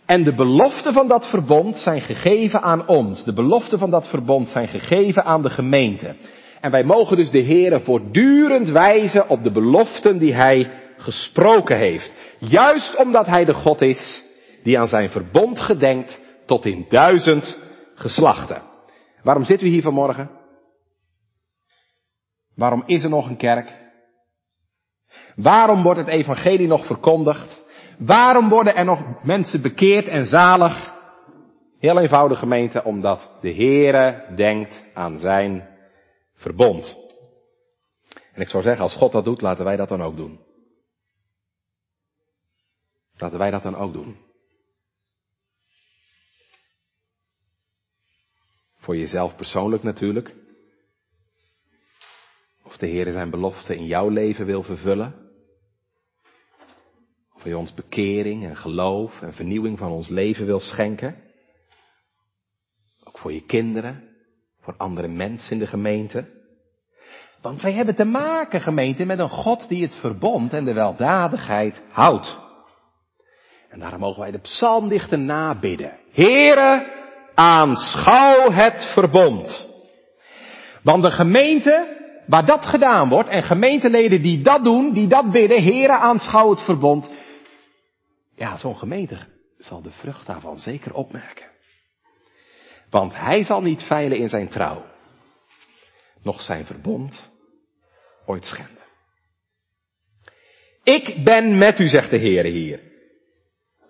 En 0.07 0.25
de 0.25 0.35
beloften 0.35 0.93
van 0.93 1.09
dat 1.09 1.31
verbond 1.31 1.79
zijn 1.79 2.01
gegeven 2.01 2.63
aan 2.63 2.87
ons. 2.87 3.25
De 3.25 3.33
beloften 3.33 3.79
van 3.79 3.91
dat 3.91 4.09
verbond 4.09 4.49
zijn 4.49 4.69
gegeven 4.69 5.25
aan 5.25 5.43
de 5.43 5.51
gemeente. 5.51 6.17
En 6.61 6.71
wij 6.71 6.85
mogen 6.85 7.17
dus 7.17 7.31
de 7.31 7.43
Heere 7.43 7.81
voortdurend 7.81 8.69
wijzen 8.69 9.29
op 9.29 9.43
de 9.43 9.53
beloften 9.53 10.19
die 10.19 10.35
Hij 10.35 10.71
gesproken 10.97 11.77
heeft. 11.77 12.13
Juist 12.39 12.97
omdat 12.97 13.27
Hij 13.27 13.45
de 13.45 13.55
God 13.55 13.81
is 13.81 14.23
die 14.63 14.79
aan 14.79 14.89
zijn 14.89 15.11
verbond 15.11 15.61
gedenkt 15.61 16.21
tot 16.47 16.65
in 16.65 16.87
duizend 16.89 17.59
geslachten. 17.95 18.63
Waarom 19.23 19.45
zit 19.45 19.63
u 19.63 19.67
hier 19.67 19.83
vanmorgen? 19.83 20.31
Waarom 22.55 22.83
is 22.87 23.03
er 23.03 23.11
nog 23.11 23.29
een 23.29 23.37
kerk? 23.37 23.83
Waarom 25.37 25.83
wordt 25.83 26.01
het 26.01 26.09
evangelie 26.09 26.67
nog 26.67 26.87
verkondigd? 26.87 27.64
Waarom 27.99 28.49
worden 28.49 28.75
er 28.75 28.85
nog 28.85 29.25
mensen 29.25 29.63
bekeerd 29.63 30.07
en 30.07 30.27
zalig? 30.27 30.93
Heel 31.79 32.01
eenvoudig 32.01 32.39
gemeente, 32.39 32.85
omdat 32.85 33.39
de 33.41 33.55
Heere 33.55 34.35
denkt 34.37 34.85
aan 34.95 35.19
zijn 35.19 35.69
verbond. 36.35 36.97
En 38.33 38.41
ik 38.41 38.49
zou 38.49 38.63
zeggen, 38.63 38.83
als 38.83 38.97
God 38.97 39.13
dat 39.13 39.25
doet, 39.25 39.41
laten 39.41 39.65
wij 39.65 39.77
dat 39.77 39.89
dan 39.89 40.03
ook 40.03 40.17
doen. 40.17 40.41
Laten 43.17 43.39
wij 43.39 43.51
dat 43.51 43.63
dan 43.63 43.77
ook 43.77 43.93
doen. 43.93 44.17
Voor 48.77 48.97
jezelf 48.97 49.37
persoonlijk 49.37 49.83
natuurlijk. 49.83 50.35
Of 52.63 52.77
de 52.77 52.87
Heer 52.87 53.13
zijn 53.13 53.31
belofte 53.31 53.77
in 53.77 53.87
jouw 53.87 54.09
leven 54.09 54.47
wil 54.47 54.63
vervullen. 54.63 55.24
Hij 57.45 57.55
ons 57.55 57.75
bekering 57.75 58.45
en 58.45 58.57
geloof 58.57 59.23
en 59.23 59.33
vernieuwing 59.33 59.79
van 59.79 59.91
ons 59.91 60.09
leven 60.09 60.47
wil 60.47 60.61
schenken. 60.61 61.17
Ook 63.05 63.19
voor 63.19 63.33
je 63.33 63.45
kinderen, 63.45 64.03
voor 64.61 64.75
andere 64.77 65.09
mensen 65.09 65.53
in 65.53 65.59
de 65.59 65.67
gemeente. 65.67 66.25
Want 67.41 67.63
wij 67.63 67.73
hebben 67.73 67.95
te 67.95 68.05
maken, 68.05 68.61
gemeente, 68.61 69.05
met 69.05 69.19
een 69.19 69.29
God 69.29 69.69
die 69.69 69.83
het 69.83 69.97
verbond 69.97 70.53
en 70.53 70.65
de 70.65 70.73
weldadigheid 70.73 71.83
houdt. 71.91 72.39
En 73.69 73.79
daarom 73.79 74.01
mogen 74.01 74.21
wij 74.21 74.31
de 74.31 74.39
psalmdichter 74.39 75.19
nabidden. 75.19 75.99
Here, 76.13 76.87
aanschouw 77.35 78.51
het 78.51 78.85
verbond. 78.93 79.69
Want 80.83 81.03
de 81.03 81.11
gemeente 81.11 82.03
waar 82.27 82.47
dat 82.47 82.65
gedaan 82.65 83.09
wordt 83.09 83.29
en 83.29 83.43
gemeenteleden 83.43 84.23
die 84.23 84.43
dat 84.43 84.65
doen, 84.65 84.93
die 84.93 85.07
dat 85.07 85.31
bidden, 85.31 85.63
Here, 85.63 85.93
aanschouw 85.93 86.51
het 86.51 86.65
verbond. 86.65 87.11
Ja, 88.37 88.57
zo'n 88.57 88.77
gemeente 88.77 89.19
zal 89.59 89.83
de 89.83 89.91
vrucht 89.91 90.27
daarvan 90.27 90.59
zeker 90.59 90.95
opmerken. 90.95 91.51
Want 92.91 93.15
hij 93.15 93.45
zal 93.45 93.63
niet 93.63 93.83
veilen 93.83 94.19
in 94.19 94.29
zijn 94.29 94.49
trouw, 94.49 94.85
nog 96.23 96.43
zijn 96.43 96.65
verbond 96.65 97.31
ooit 98.27 98.45
schenden. 98.45 98.83
Ik 100.83 101.25
ben 101.25 101.59
met 101.59 101.79
u, 101.79 101.89
zegt 101.89 102.11
de 102.11 102.19
Heer 102.19 102.45
hier. 102.45 102.81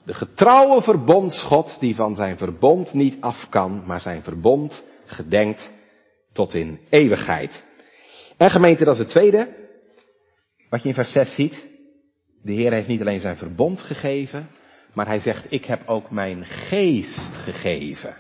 De 0.04 0.14
getrouwe 0.14 0.82
verbondsgod 0.82 1.80
die 1.80 1.94
van 1.94 2.14
zijn 2.14 2.36
verbond 2.36 2.92
niet 2.92 3.20
af 3.20 3.48
kan, 3.48 3.86
maar 3.86 4.00
zijn 4.00 4.22
verbond 4.22 4.84
gedenkt 5.04 5.72
tot 6.32 6.54
in 6.54 6.80
eeuwigheid. 6.90 7.64
En 8.36 8.50
gemeente, 8.50 8.84
dat 8.84 8.94
is 8.94 9.00
het 9.00 9.08
tweede, 9.08 9.68
wat 10.68 10.82
je 10.82 10.88
in 10.88 10.94
vers 10.94 11.12
6 11.12 11.34
ziet. 11.34 11.73
De 12.44 12.52
Heer 12.52 12.72
heeft 12.72 12.88
niet 12.88 13.00
alleen 13.00 13.20
zijn 13.20 13.36
verbond 13.36 13.80
gegeven, 13.80 14.48
maar 14.92 15.06
hij 15.06 15.20
zegt, 15.20 15.46
ik 15.48 15.64
heb 15.64 15.82
ook 15.86 16.10
mijn 16.10 16.44
geest 16.44 17.36
gegeven. 17.36 18.16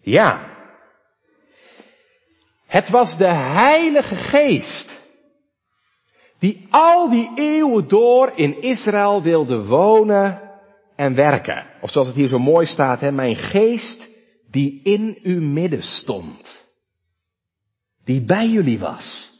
Ja. 0.00 0.54
Het 2.66 2.90
was 2.90 3.18
de 3.18 3.30
Heilige 3.32 4.16
Geest 4.16 5.04
die 6.38 6.66
al 6.70 7.10
die 7.10 7.30
eeuwen 7.34 7.88
door 7.88 8.32
in 8.34 8.62
Israël 8.62 9.22
wilde 9.22 9.64
wonen 9.64 10.40
en 10.96 11.14
werken. 11.14 11.66
Of 11.80 11.90
zoals 11.90 12.06
het 12.06 12.16
hier 12.16 12.28
zo 12.28 12.38
mooi 12.38 12.66
staat, 12.66 13.00
hè, 13.00 13.12
mijn 13.12 13.36
geest 13.36 14.08
die 14.50 14.80
in 14.82 15.18
uw 15.22 15.40
midden 15.40 15.82
stond. 15.82 16.64
Die 18.04 18.24
bij 18.24 18.48
jullie 18.48 18.78
was. 18.78 19.35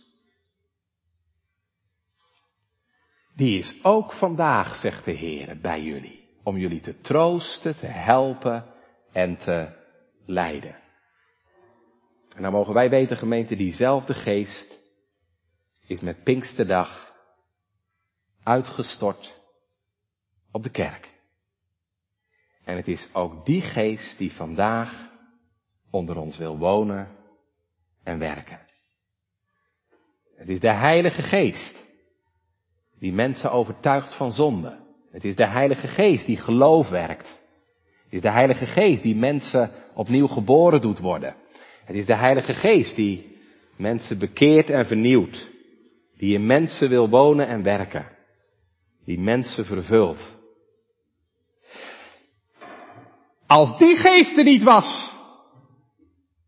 Die 3.37 3.59
is 3.59 3.79
ook 3.83 4.13
vandaag, 4.13 4.77
zegt 4.77 5.05
de 5.05 5.13
Heer, 5.13 5.61
bij 5.61 5.83
jullie. 5.83 6.29
Om 6.43 6.57
jullie 6.57 6.81
te 6.81 7.01
troosten, 7.01 7.77
te 7.77 7.87
helpen 7.87 8.65
en 9.13 9.37
te 9.37 9.69
leiden. 10.27 10.77
En 12.37 12.43
dan 12.43 12.53
mogen 12.53 12.75
wij 12.75 12.91
weten, 12.91 13.17
gemeente, 13.17 13.57
diezelfde 13.57 14.15
geest 14.15 14.79
is 15.87 16.01
met 16.01 16.23
Pinksterdag 16.23 17.15
uitgestort 18.43 19.35
op 20.53 20.63
de 20.63 20.71
kerk. 20.71 21.11
En 22.65 22.77
het 22.77 22.89
is 22.89 23.09
ook 23.13 23.47
die 23.47 23.63
geest 23.63 24.19
die 24.19 24.33
vandaag 24.33 25.11
onder 25.91 26.17
ons 26.17 26.37
wil 26.37 26.59
wonen 26.59 27.17
en 28.03 28.19
werken. 28.19 28.61
Het 30.37 30.49
is 30.49 30.61
de 30.61 30.73
Heilige 30.73 31.23
Geest 31.23 31.86
die 32.99 33.13
mensen 33.13 33.51
overtuigt 33.51 34.15
van 34.15 34.33
zonde. 34.33 34.79
Het 35.11 35.25
is 35.25 35.37
de 35.37 35.47
Heilige 35.47 35.89
Geest 35.89 36.27
die 36.27 36.37
geloof 36.37 36.89
werkt. 36.89 37.41
Het 38.05 38.13
is 38.13 38.21
de 38.21 38.31
Heilige 38.31 38.67
Geest 38.67 39.03
die 39.03 39.17
mensen 39.17 39.71
opnieuw 39.95 40.27
geboren 40.27 40.81
doet 40.81 40.99
worden. 40.99 41.35
Het 41.85 41.97
is 41.97 42.07
de 42.07 42.17
Heilige 42.17 42.55
Geest 42.55 42.97
die 42.97 43.37
mensen 43.77 44.19
bekeert 44.19 44.71
en 44.71 44.87
vernieuwt. 44.87 45.51
Die 46.17 46.35
in 46.35 46.47
mensen 46.47 46.89
wil 46.89 47.09
wonen 47.09 47.49
en 47.49 47.63
werken. 47.63 48.07
Die 49.05 49.19
mensen 49.19 49.65
vervult. 49.65 50.35
Als 53.47 53.79
die 53.79 53.97
geest 53.97 54.39
er 54.39 54.45
niet 54.45 54.63
was, 54.63 55.17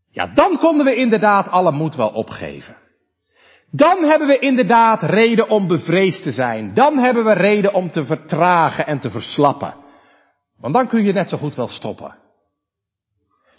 ja, 0.09 0.27
dan 0.27 0.57
konden 0.57 0.85
we 0.85 0.95
inderdaad 0.95 1.47
alle 1.47 1.71
moed 1.71 1.95
wel 1.95 2.09
opgeven. 2.09 2.77
Dan 3.71 4.03
hebben 4.03 4.27
we 4.27 4.39
inderdaad 4.39 5.03
reden 5.03 5.49
om 5.49 5.67
bevreesd 5.67 6.23
te 6.23 6.31
zijn. 6.31 6.73
Dan 6.73 6.97
hebben 6.97 7.25
we 7.25 7.33
reden 7.33 7.73
om 7.73 7.91
te 7.91 8.05
vertragen 8.05 8.87
en 8.87 8.99
te 8.99 9.09
verslappen. 9.09 9.73
Want 10.57 10.73
dan 10.73 10.87
kun 10.87 11.03
je 11.03 11.13
net 11.13 11.29
zo 11.29 11.37
goed 11.37 11.55
wel 11.55 11.67
stoppen. 11.67 12.15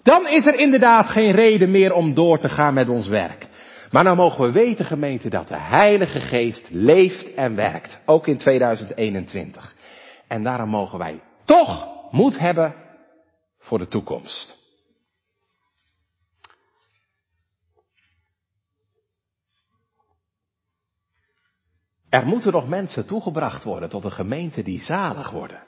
Dan 0.03 0.29
is 0.29 0.47
er 0.47 0.59
inderdaad 0.59 1.07
geen 1.07 1.33
reden 1.33 1.71
meer 1.71 1.93
om 1.93 2.15
door 2.15 2.39
te 2.39 2.49
gaan 2.49 2.75
met 2.75 2.89
ons 2.89 3.09
werk. 3.09 3.49
Maar 3.91 4.05
nou 4.05 4.17
mogen 4.17 4.45
we 4.45 4.53
weten, 4.53 4.85
gemeente, 4.85 5.29
dat 5.29 5.49
de 5.49 5.59
Heilige 5.59 6.21
Geest 6.21 6.67
leeft 6.71 7.35
en 7.35 7.55
werkt. 7.55 8.01
Ook 8.07 8.27
in 8.27 8.39
2021. 8.39 9.75
En 10.29 10.43
daarom 10.43 10.69
mogen 10.69 10.99
wij 10.99 11.21
toch 11.45 11.89
moed 12.11 12.39
hebben 12.39 12.75
voor 13.59 13.79
de 13.79 13.89
toekomst. 13.89 14.60
Er 22.11 22.27
moeten 22.27 22.53
nog 22.53 22.69
mensen 22.69 23.07
toegebracht 23.07 23.65
worden 23.65 23.89
tot 23.89 24.05
een 24.05 24.13
gemeente 24.13 24.63
die 24.63 24.81
zalig 24.81 25.31
worden. 25.31 25.67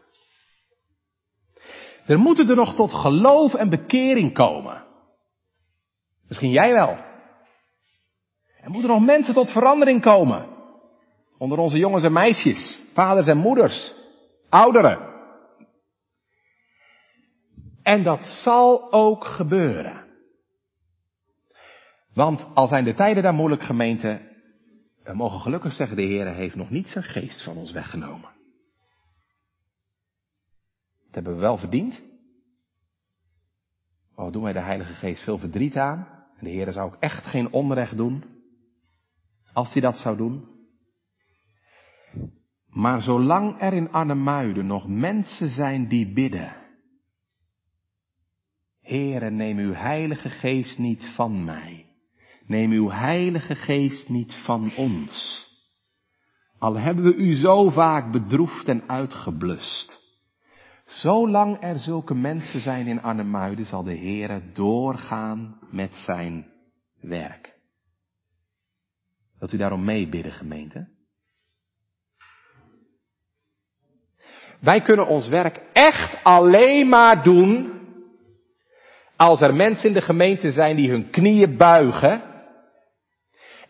Er 2.06 2.18
moeten 2.18 2.48
er 2.48 2.56
nog 2.56 2.74
tot 2.74 2.92
geloof 2.92 3.54
en 3.54 3.68
bekering 3.68 4.34
komen. 4.34 4.84
Misschien 6.28 6.50
jij 6.50 6.72
wel. 6.72 6.96
Er 8.60 8.70
moeten 8.70 8.90
nog 8.90 9.04
mensen 9.04 9.34
tot 9.34 9.50
verandering 9.50 10.02
komen. 10.02 10.46
Onder 11.38 11.58
onze 11.58 11.78
jongens 11.78 12.04
en 12.04 12.12
meisjes, 12.12 12.82
vaders 12.94 13.26
en 13.26 13.36
moeders, 13.36 13.94
ouderen. 14.48 15.10
En 17.82 18.02
dat 18.02 18.24
zal 18.24 18.92
ook 18.92 19.24
gebeuren. 19.24 20.04
Want 22.14 22.46
al 22.54 22.66
zijn 22.66 22.84
de 22.84 22.94
tijden 22.94 23.22
daar 23.22 23.34
moeilijk 23.34 23.62
gemeente, 23.62 24.31
we 25.04 25.14
mogen 25.14 25.40
gelukkig 25.40 25.72
zeggen, 25.72 25.96
de 25.96 26.02
Heer 26.02 26.26
heeft 26.26 26.54
nog 26.54 26.70
niet 26.70 26.88
zijn 26.88 27.04
geest 27.04 27.44
van 27.44 27.56
ons 27.56 27.72
weggenomen. 27.72 28.30
Dat 31.04 31.14
hebben 31.14 31.34
we 31.34 31.40
wel 31.40 31.58
verdiend. 31.58 32.02
Maar 34.16 34.32
doen 34.32 34.42
wij 34.42 34.52
de 34.52 34.60
Heilige 34.60 34.92
Geest 34.92 35.22
veel 35.22 35.38
verdriet 35.38 35.76
aan? 35.76 36.06
En 36.36 36.44
de 36.44 36.50
Heer 36.50 36.72
zou 36.72 36.86
ook 36.86 37.00
echt 37.00 37.24
geen 37.24 37.52
onrecht 37.52 37.96
doen. 37.96 38.24
Als 39.52 39.72
hij 39.72 39.82
dat 39.82 39.98
zou 39.98 40.16
doen. 40.16 40.50
Maar 42.66 43.02
zolang 43.02 43.60
er 43.60 43.72
in 43.72 43.90
Arnhemuiden 43.90 44.66
nog 44.66 44.88
mensen 44.88 45.48
zijn 45.48 45.88
die 45.88 46.12
bidden. 46.12 46.56
Heere, 48.80 49.30
neem 49.30 49.58
uw 49.58 49.72
Heilige 49.72 50.28
Geest 50.28 50.78
niet 50.78 51.12
van 51.14 51.44
mij. 51.44 51.91
Neem 52.46 52.70
uw 52.70 52.90
Heilige 52.90 53.54
Geest 53.54 54.08
niet 54.08 54.34
van 54.44 54.72
ons. 54.76 55.46
Al 56.58 56.78
hebben 56.78 57.04
we 57.04 57.14
u 57.14 57.34
zo 57.34 57.70
vaak 57.70 58.12
bedroefd 58.12 58.68
en 58.68 58.88
uitgeblust. 58.88 60.00
Zolang 60.84 61.62
er 61.62 61.78
zulke 61.78 62.14
mensen 62.14 62.60
zijn 62.60 62.86
in 62.86 63.02
Arnhemuiden, 63.02 63.64
zal 63.64 63.82
de 63.82 63.96
Heere 63.96 64.42
doorgaan 64.52 65.58
met 65.70 65.96
zijn 65.96 66.46
werk. 67.00 67.54
Wilt 69.38 69.52
u 69.52 69.56
daarom 69.56 69.84
meebidden, 69.84 70.32
gemeente? 70.32 70.88
Wij 74.60 74.82
kunnen 74.82 75.06
ons 75.06 75.28
werk 75.28 75.60
echt 75.72 76.24
alleen 76.24 76.88
maar 76.88 77.22
doen 77.22 77.80
als 79.16 79.40
er 79.40 79.54
mensen 79.54 79.88
in 79.88 79.94
de 79.94 80.00
gemeente 80.00 80.50
zijn 80.50 80.76
die 80.76 80.90
hun 80.90 81.10
knieën 81.10 81.56
buigen 81.56 82.31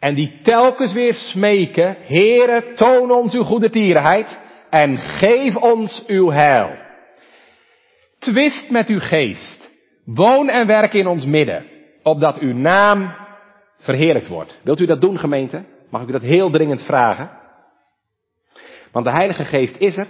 en 0.02 0.14
die 0.14 0.40
telkens 0.42 0.92
weer 0.92 1.14
smeken, 1.14 1.96
Heere, 2.06 2.72
toon 2.74 3.10
ons 3.10 3.34
uw 3.34 3.42
goede 3.42 3.70
tierenheid 3.70 4.40
en 4.70 4.96
geef 4.98 5.56
ons 5.56 6.04
uw 6.06 6.30
heil. 6.30 6.72
Twist 8.18 8.70
met 8.70 8.88
uw 8.88 8.98
geest. 8.98 9.70
Woon 10.04 10.48
en 10.48 10.66
werk 10.66 10.92
in 10.92 11.06
ons 11.06 11.24
midden, 11.24 11.66
opdat 12.02 12.38
uw 12.38 12.54
naam 12.54 13.14
verheerlijkt 13.78 14.28
wordt. 14.28 14.60
Wilt 14.62 14.80
u 14.80 14.86
dat 14.86 15.00
doen, 15.00 15.18
gemeente? 15.18 15.64
Mag 15.90 16.02
ik 16.02 16.08
u 16.08 16.12
dat 16.12 16.22
heel 16.22 16.50
dringend 16.50 16.82
vragen? 16.82 17.30
Want 18.92 19.04
de 19.04 19.12
Heilige 19.12 19.44
Geest 19.44 19.76
is 19.78 19.96
er. 19.96 20.06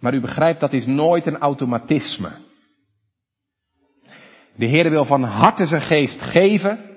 Maar 0.00 0.14
u 0.14 0.20
begrijpt, 0.20 0.60
dat 0.60 0.72
is 0.72 0.86
nooit 0.86 1.26
een 1.26 1.38
automatisme. 1.38 2.30
De 4.56 4.66
Heer 4.66 4.90
wil 4.90 5.04
van 5.04 5.22
harte 5.22 5.66
zijn 5.66 5.82
geest 5.82 6.22
geven, 6.22 6.93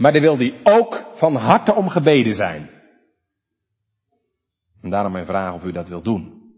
maar 0.00 0.12
dan 0.12 0.20
wil 0.20 0.36
die 0.36 0.60
ook 0.62 1.10
van 1.14 1.34
harte 1.34 1.74
om 1.74 1.88
gebeden 1.88 2.34
zijn. 2.34 2.70
En 4.82 4.90
daarom 4.90 5.12
mijn 5.12 5.26
vraag 5.26 5.54
of 5.54 5.64
u 5.64 5.72
dat 5.72 5.88
wilt 5.88 6.04
doen. 6.04 6.52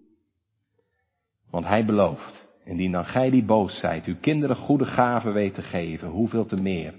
Want 1.51 1.65
hij 1.67 1.85
belooft, 1.85 2.49
indien 2.65 2.93
dan 2.93 3.05
gij 3.05 3.31
die 3.31 3.45
boos 3.45 3.79
zijt, 3.79 4.07
uw 4.07 4.17
kinderen 4.21 4.57
goede 4.57 4.85
gaven 4.85 5.33
weet 5.33 5.55
te 5.55 5.63
geven, 5.63 6.09
hoeveel 6.09 6.47
te 6.47 6.63
meer 6.63 6.95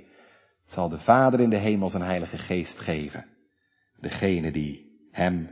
zal 0.65 0.89
de 0.89 0.99
Vader 0.99 1.39
in 1.39 1.49
de 1.49 1.57
hemel 1.57 1.89
zijn 1.89 2.03
heilige 2.03 2.37
geest 2.37 2.79
geven, 2.79 3.25
degene 3.99 4.51
die 4.51 4.99
hem 5.11 5.49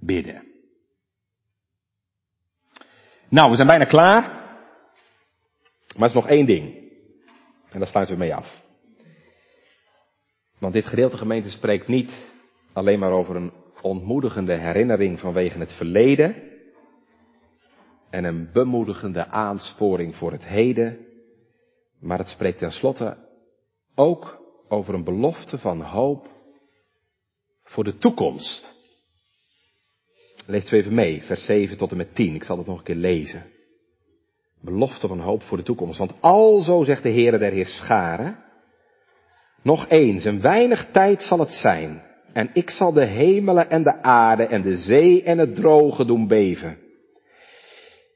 bidden. 0.00 0.42
Nou, 3.28 3.50
we 3.50 3.56
zijn 3.56 3.68
bijna 3.68 3.84
klaar. 3.84 4.22
Maar 5.96 6.08
er 6.08 6.16
is 6.16 6.22
nog 6.22 6.28
één 6.28 6.46
ding. 6.46 6.90
En 7.70 7.78
daar 7.78 7.88
sluiten 7.88 8.14
we 8.14 8.20
mee 8.20 8.34
af. 8.34 8.61
Want 10.62 10.74
dit 10.74 10.86
gedeelte 10.86 11.16
gemeente 11.16 11.50
spreekt 11.50 11.88
niet 11.88 12.26
alleen 12.72 12.98
maar 12.98 13.12
over 13.12 13.36
een 13.36 13.52
ontmoedigende 13.80 14.58
herinnering 14.58 15.20
vanwege 15.20 15.58
het 15.58 15.72
verleden 15.72 16.34
en 18.10 18.24
een 18.24 18.50
bemoedigende 18.52 19.26
aansporing 19.26 20.16
voor 20.16 20.32
het 20.32 20.44
heden, 20.44 20.98
maar 22.00 22.18
het 22.18 22.28
spreekt 22.28 22.58
tenslotte 22.58 23.16
ook 23.94 24.40
over 24.68 24.94
een 24.94 25.04
belofte 25.04 25.58
van 25.58 25.80
hoop 25.80 26.28
voor 27.62 27.84
de 27.84 27.98
toekomst. 27.98 28.74
Lees 30.46 30.72
u 30.72 30.76
even 30.76 30.94
mee, 30.94 31.22
vers 31.22 31.44
7 31.44 31.76
tot 31.76 31.90
en 31.90 31.96
met 31.96 32.14
10. 32.14 32.34
Ik 32.34 32.44
zal 32.44 32.58
het 32.58 32.66
nog 32.66 32.78
een 32.78 32.84
keer 32.84 32.94
lezen. 32.94 33.46
Belofte 34.60 35.08
van 35.08 35.20
hoop 35.20 35.42
voor 35.42 35.56
de 35.56 35.62
toekomst. 35.62 35.98
Want 35.98 36.14
alzo 36.20 36.84
zegt 36.84 37.02
de 37.02 37.12
Heere 37.12 37.38
der 37.38 37.52
Heer 37.52 37.66
Scharen, 37.66 38.50
nog 39.62 39.88
eens, 39.88 40.24
een 40.24 40.40
weinig 40.40 40.86
tijd 40.90 41.22
zal 41.22 41.38
het 41.38 41.52
zijn. 41.52 42.02
En 42.32 42.50
ik 42.52 42.70
zal 42.70 42.92
de 42.92 43.06
hemelen 43.06 43.70
en 43.70 43.82
de 43.82 44.02
aarde 44.02 44.46
en 44.46 44.62
de 44.62 44.76
zee 44.76 45.22
en 45.22 45.38
het 45.38 45.54
droge 45.54 46.04
doen 46.04 46.26
beven. 46.26 46.78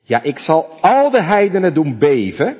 Ja, 0.03 0.22
ik 0.22 0.38
zal 0.38 0.66
al 0.80 1.11
de 1.11 1.22
heidenen 1.22 1.74
doen 1.74 1.99
beven. 1.99 2.59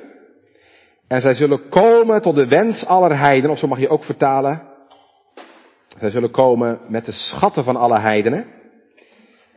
En 1.07 1.21
zij 1.21 1.33
zullen 1.33 1.69
komen 1.69 2.21
tot 2.21 2.35
de 2.35 2.47
wens 2.47 2.85
aller 2.85 3.17
heidenen, 3.17 3.51
of 3.51 3.59
zo 3.59 3.67
mag 3.67 3.79
je 3.79 3.89
ook 3.89 4.03
vertalen. 4.03 4.61
Zij 5.99 6.09
zullen 6.09 6.31
komen 6.31 6.79
met 6.87 7.05
de 7.05 7.11
schatten 7.11 7.63
van 7.63 7.75
alle 7.75 7.99
heidenen. 7.99 8.45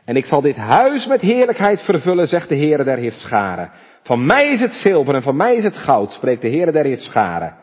En 0.04 0.16
ik 0.16 0.24
zal 0.24 0.40
dit 0.40 0.56
huis 0.56 1.06
met 1.06 1.20
heerlijkheid 1.20 1.82
vervullen, 1.82 2.26
zegt 2.26 2.48
de 2.48 2.56
Heere 2.56 2.84
der 2.84 2.96
Heerscharen. 2.96 3.70
Van 4.02 4.26
mij 4.26 4.50
is 4.50 4.60
het 4.60 4.72
zilver 4.72 5.14
en 5.14 5.22
van 5.22 5.36
mij 5.36 5.54
is 5.54 5.64
het 5.64 5.76
goud, 5.76 6.12
spreekt 6.12 6.42
de 6.42 6.48
Heere 6.48 6.72
der 6.72 6.84
Heerscharen. 6.84 7.54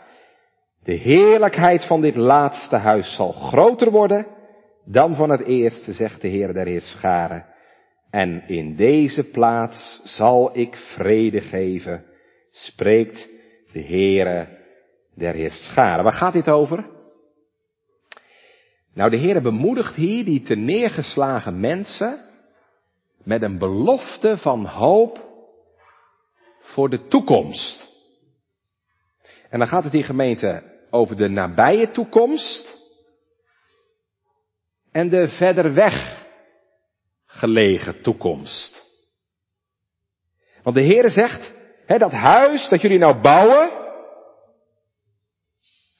De 0.87 0.93
heerlijkheid 0.93 1.85
van 1.85 2.01
dit 2.01 2.15
laatste 2.15 2.75
huis 2.75 3.15
zal 3.15 3.31
groter 3.31 3.91
worden 3.91 4.27
dan 4.85 5.15
van 5.15 5.29
het 5.29 5.41
eerste, 5.41 5.93
zegt 5.93 6.21
de 6.21 6.27
Heer 6.27 6.53
der 6.53 6.65
Heerscharen. 6.65 7.45
En 8.09 8.47
in 8.47 8.75
deze 8.75 9.23
plaats 9.23 10.01
zal 10.03 10.57
ik 10.57 10.75
vrede 10.75 11.41
geven, 11.41 12.05
spreekt 12.51 13.29
de 13.71 13.81
Heere 13.83 14.47
der 15.15 15.33
Heerscharen. 15.33 16.03
Waar 16.03 16.13
gaat 16.13 16.33
dit 16.33 16.49
over? 16.49 16.85
Nou, 18.93 19.09
de 19.09 19.19
Heere 19.19 19.41
bemoedigt 19.41 19.95
hier 19.95 20.25
die 20.25 20.41
te 20.41 20.55
neergeslagen 20.55 21.59
mensen 21.59 22.19
met 23.23 23.41
een 23.41 23.57
belofte 23.57 24.37
van 24.37 24.65
hoop 24.65 25.25
voor 26.59 26.89
de 26.89 27.07
toekomst. 27.07 27.87
En 29.49 29.59
dan 29.59 29.67
gaat 29.67 29.83
het 29.83 29.93
in 29.93 30.03
gemeente 30.03 30.66
over 30.89 31.15
de 31.15 31.27
nabije 31.29 31.91
toekomst 31.91 32.77
en 34.91 35.09
de 35.09 35.27
verder 35.27 35.73
weg 35.73 36.25
gelegen 37.25 38.01
toekomst. 38.01 38.85
Want 40.63 40.75
de 40.75 40.83
Heere 40.83 41.09
zegt, 41.09 41.53
hè, 41.85 41.97
dat 41.97 42.11
huis 42.11 42.69
dat 42.69 42.81
jullie 42.81 42.97
nou 42.97 43.21
bouwen, 43.21 43.69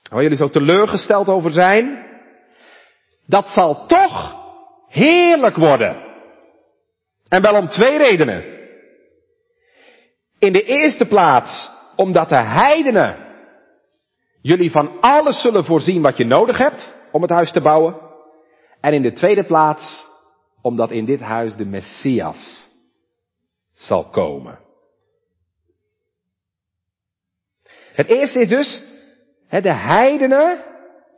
waar 0.10 0.22
jullie 0.22 0.38
zo 0.38 0.50
teleurgesteld 0.50 1.28
over 1.28 1.52
zijn, 1.52 2.06
dat 3.26 3.50
zal 3.50 3.86
toch 3.86 4.46
heerlijk 4.88 5.56
worden. 5.56 6.06
En 7.28 7.42
wel 7.42 7.56
om 7.56 7.68
twee 7.68 7.98
redenen. 7.98 8.56
In 10.40 10.54
de 10.54 10.64
eerste 10.64 11.06
plaats 11.06 11.72
omdat 11.96 12.30
de 12.30 12.44
heidenen 12.44 13.27
jullie 14.48 14.72
van 14.72 15.02
alles 15.02 15.42
zullen 15.42 15.66
voorzien 15.66 16.02
wat 16.02 16.18
je 16.18 16.26
nodig 16.26 16.58
hebt 16.58 16.94
om 17.12 17.22
het 17.22 17.32
huis 17.32 17.52
te 17.52 17.62
bouwen. 17.62 17.96
En 18.82 18.94
in 18.94 19.02
de 19.02 19.14
tweede 19.14 19.44
plaats, 19.44 20.06
omdat 20.62 20.92
in 20.92 21.06
dit 21.06 21.20
huis 21.20 21.56
de 21.56 21.66
Messias 21.66 22.68
zal 23.74 24.10
komen. 24.10 24.60
Het 27.94 28.08
eerste 28.08 28.40
is 28.40 28.50
dus, 28.50 28.84
de 29.50 29.74
heidenen 29.74 30.64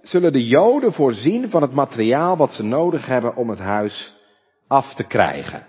zullen 0.02 0.32
de 0.32 0.48
Joden 0.48 0.94
voorzien 0.94 1.50
van 1.50 1.62
het 1.62 1.74
materiaal 1.74 2.38
wat 2.38 2.54
ze 2.54 2.64
nodig 2.64 3.06
hebben 3.06 3.36
om 3.36 3.50
het 3.50 3.60
huis 3.60 4.16
af 4.68 4.94
te 4.94 5.04
krijgen. 5.04 5.66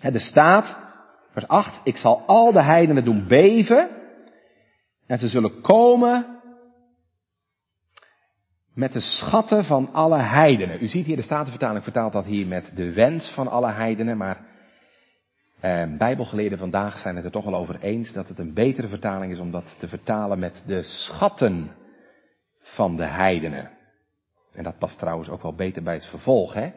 Er 0.00 0.20
staat, 0.20 0.78
vers 1.32 1.48
8, 1.48 1.80
ik 1.84 1.96
zal 1.96 2.22
al 2.26 2.52
de 2.52 2.62
heidenen 2.62 3.04
doen 3.04 3.26
beven 3.28 4.03
en 5.06 5.18
ze 5.18 5.28
zullen 5.28 5.60
komen 5.60 6.40
met 8.74 8.92
de 8.92 9.00
schatten 9.00 9.64
van 9.64 9.92
alle 9.92 10.18
heidenen. 10.18 10.82
U 10.82 10.88
ziet 10.88 11.06
hier, 11.06 11.16
de 11.16 11.22
Statenvertaling 11.22 11.84
vertaalt 11.84 12.12
dat 12.12 12.24
hier 12.24 12.46
met 12.46 12.70
de 12.74 12.92
wens 12.92 13.32
van 13.34 13.48
alle 13.48 13.72
heidenen, 13.72 14.16
maar 14.16 14.46
eh, 15.60 15.96
bijbelgeleerden 15.98 16.58
vandaag 16.58 16.98
zijn 16.98 17.16
het 17.16 17.24
er 17.24 17.30
toch 17.30 17.44
wel 17.44 17.54
over 17.54 17.80
eens 17.80 18.12
dat 18.12 18.28
het 18.28 18.38
een 18.38 18.54
betere 18.54 18.88
vertaling 18.88 19.32
is 19.32 19.38
om 19.38 19.50
dat 19.50 19.76
te 19.78 19.88
vertalen 19.88 20.38
met 20.38 20.62
de 20.66 20.82
schatten 20.82 21.70
van 22.60 22.96
de 22.96 23.04
heidenen. 23.04 23.70
En 24.52 24.62
dat 24.62 24.78
past 24.78 24.98
trouwens 24.98 25.28
ook 25.28 25.42
wel 25.42 25.54
beter 25.54 25.82
bij 25.82 25.94
het 25.94 26.06
vervolg, 26.06 26.54
hè? 26.54 26.72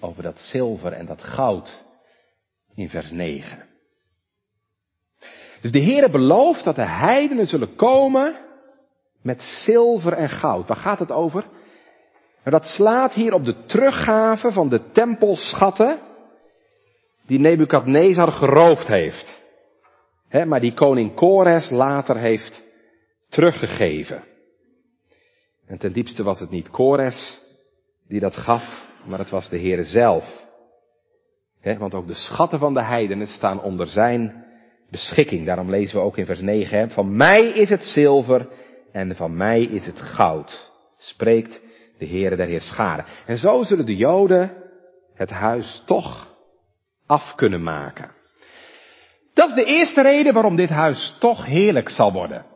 Over 0.00 0.22
dat 0.22 0.38
zilver 0.38 0.92
en 0.92 1.06
dat 1.06 1.22
goud 1.22 1.84
in 2.74 2.88
vers 2.88 3.10
9. 3.10 3.73
Dus 5.64 5.72
de 5.72 5.82
Heere 5.82 6.10
belooft 6.10 6.64
dat 6.64 6.76
de 6.76 6.88
heidenen 6.88 7.46
zullen 7.46 7.74
komen 7.74 8.36
met 9.22 9.42
zilver 9.42 10.12
en 10.12 10.28
goud. 10.28 10.68
Waar 10.68 10.76
gaat 10.76 10.98
het 10.98 11.12
over? 11.12 11.44
Nou, 12.44 12.58
dat 12.58 12.66
slaat 12.66 13.12
hier 13.12 13.32
op 13.32 13.44
de 13.44 13.64
teruggave 13.64 14.52
van 14.52 14.68
de 14.68 14.90
tempelschatten 14.90 15.98
die 17.26 17.38
Nebukadnezar 17.38 18.32
geroofd 18.32 18.86
heeft. 18.86 19.42
maar 20.46 20.60
die 20.60 20.74
koning 20.74 21.14
Kores 21.14 21.70
later 21.70 22.16
heeft 22.16 22.62
teruggegeven. 23.28 24.24
En 25.66 25.78
ten 25.78 25.92
diepste 25.92 26.22
was 26.22 26.40
het 26.40 26.50
niet 26.50 26.70
Kores 26.70 27.40
die 28.08 28.20
dat 28.20 28.36
gaf, 28.36 28.86
maar 29.06 29.18
het 29.18 29.30
was 29.30 29.48
de 29.48 29.58
Heere 29.58 29.84
zelf. 29.84 30.42
want 31.78 31.94
ook 31.94 32.06
de 32.06 32.14
schatten 32.14 32.58
van 32.58 32.74
de 32.74 32.82
heidenen 32.82 33.26
staan 33.26 33.62
onder 33.62 33.88
zijn 33.88 34.43
beschikking. 34.94 35.46
Daarom 35.46 35.70
lezen 35.70 35.96
we 35.96 36.02
ook 36.02 36.18
in 36.18 36.26
vers 36.26 36.40
9, 36.40 36.90
van 36.90 37.16
mij 37.16 37.44
is 37.44 37.68
het 37.68 37.84
zilver 37.84 38.48
en 38.92 39.16
van 39.16 39.36
mij 39.36 39.62
is 39.62 39.86
het 39.86 40.00
goud, 40.00 40.72
spreekt 40.96 41.62
de 41.98 42.06
Heere 42.06 42.36
der 42.36 42.46
Heerscharen. 42.46 43.04
En 43.26 43.38
zo 43.38 43.62
zullen 43.62 43.86
de 43.86 43.96
Joden 43.96 44.52
het 45.14 45.30
huis 45.30 45.82
toch 45.86 46.34
af 47.06 47.34
kunnen 47.34 47.62
maken. 47.62 48.10
Dat 49.34 49.48
is 49.48 49.54
de 49.54 49.64
eerste 49.64 50.02
reden 50.02 50.32
waarom 50.32 50.56
dit 50.56 50.68
huis 50.68 51.16
toch 51.18 51.46
heerlijk 51.46 51.88
zal 51.88 52.12
worden. 52.12 52.46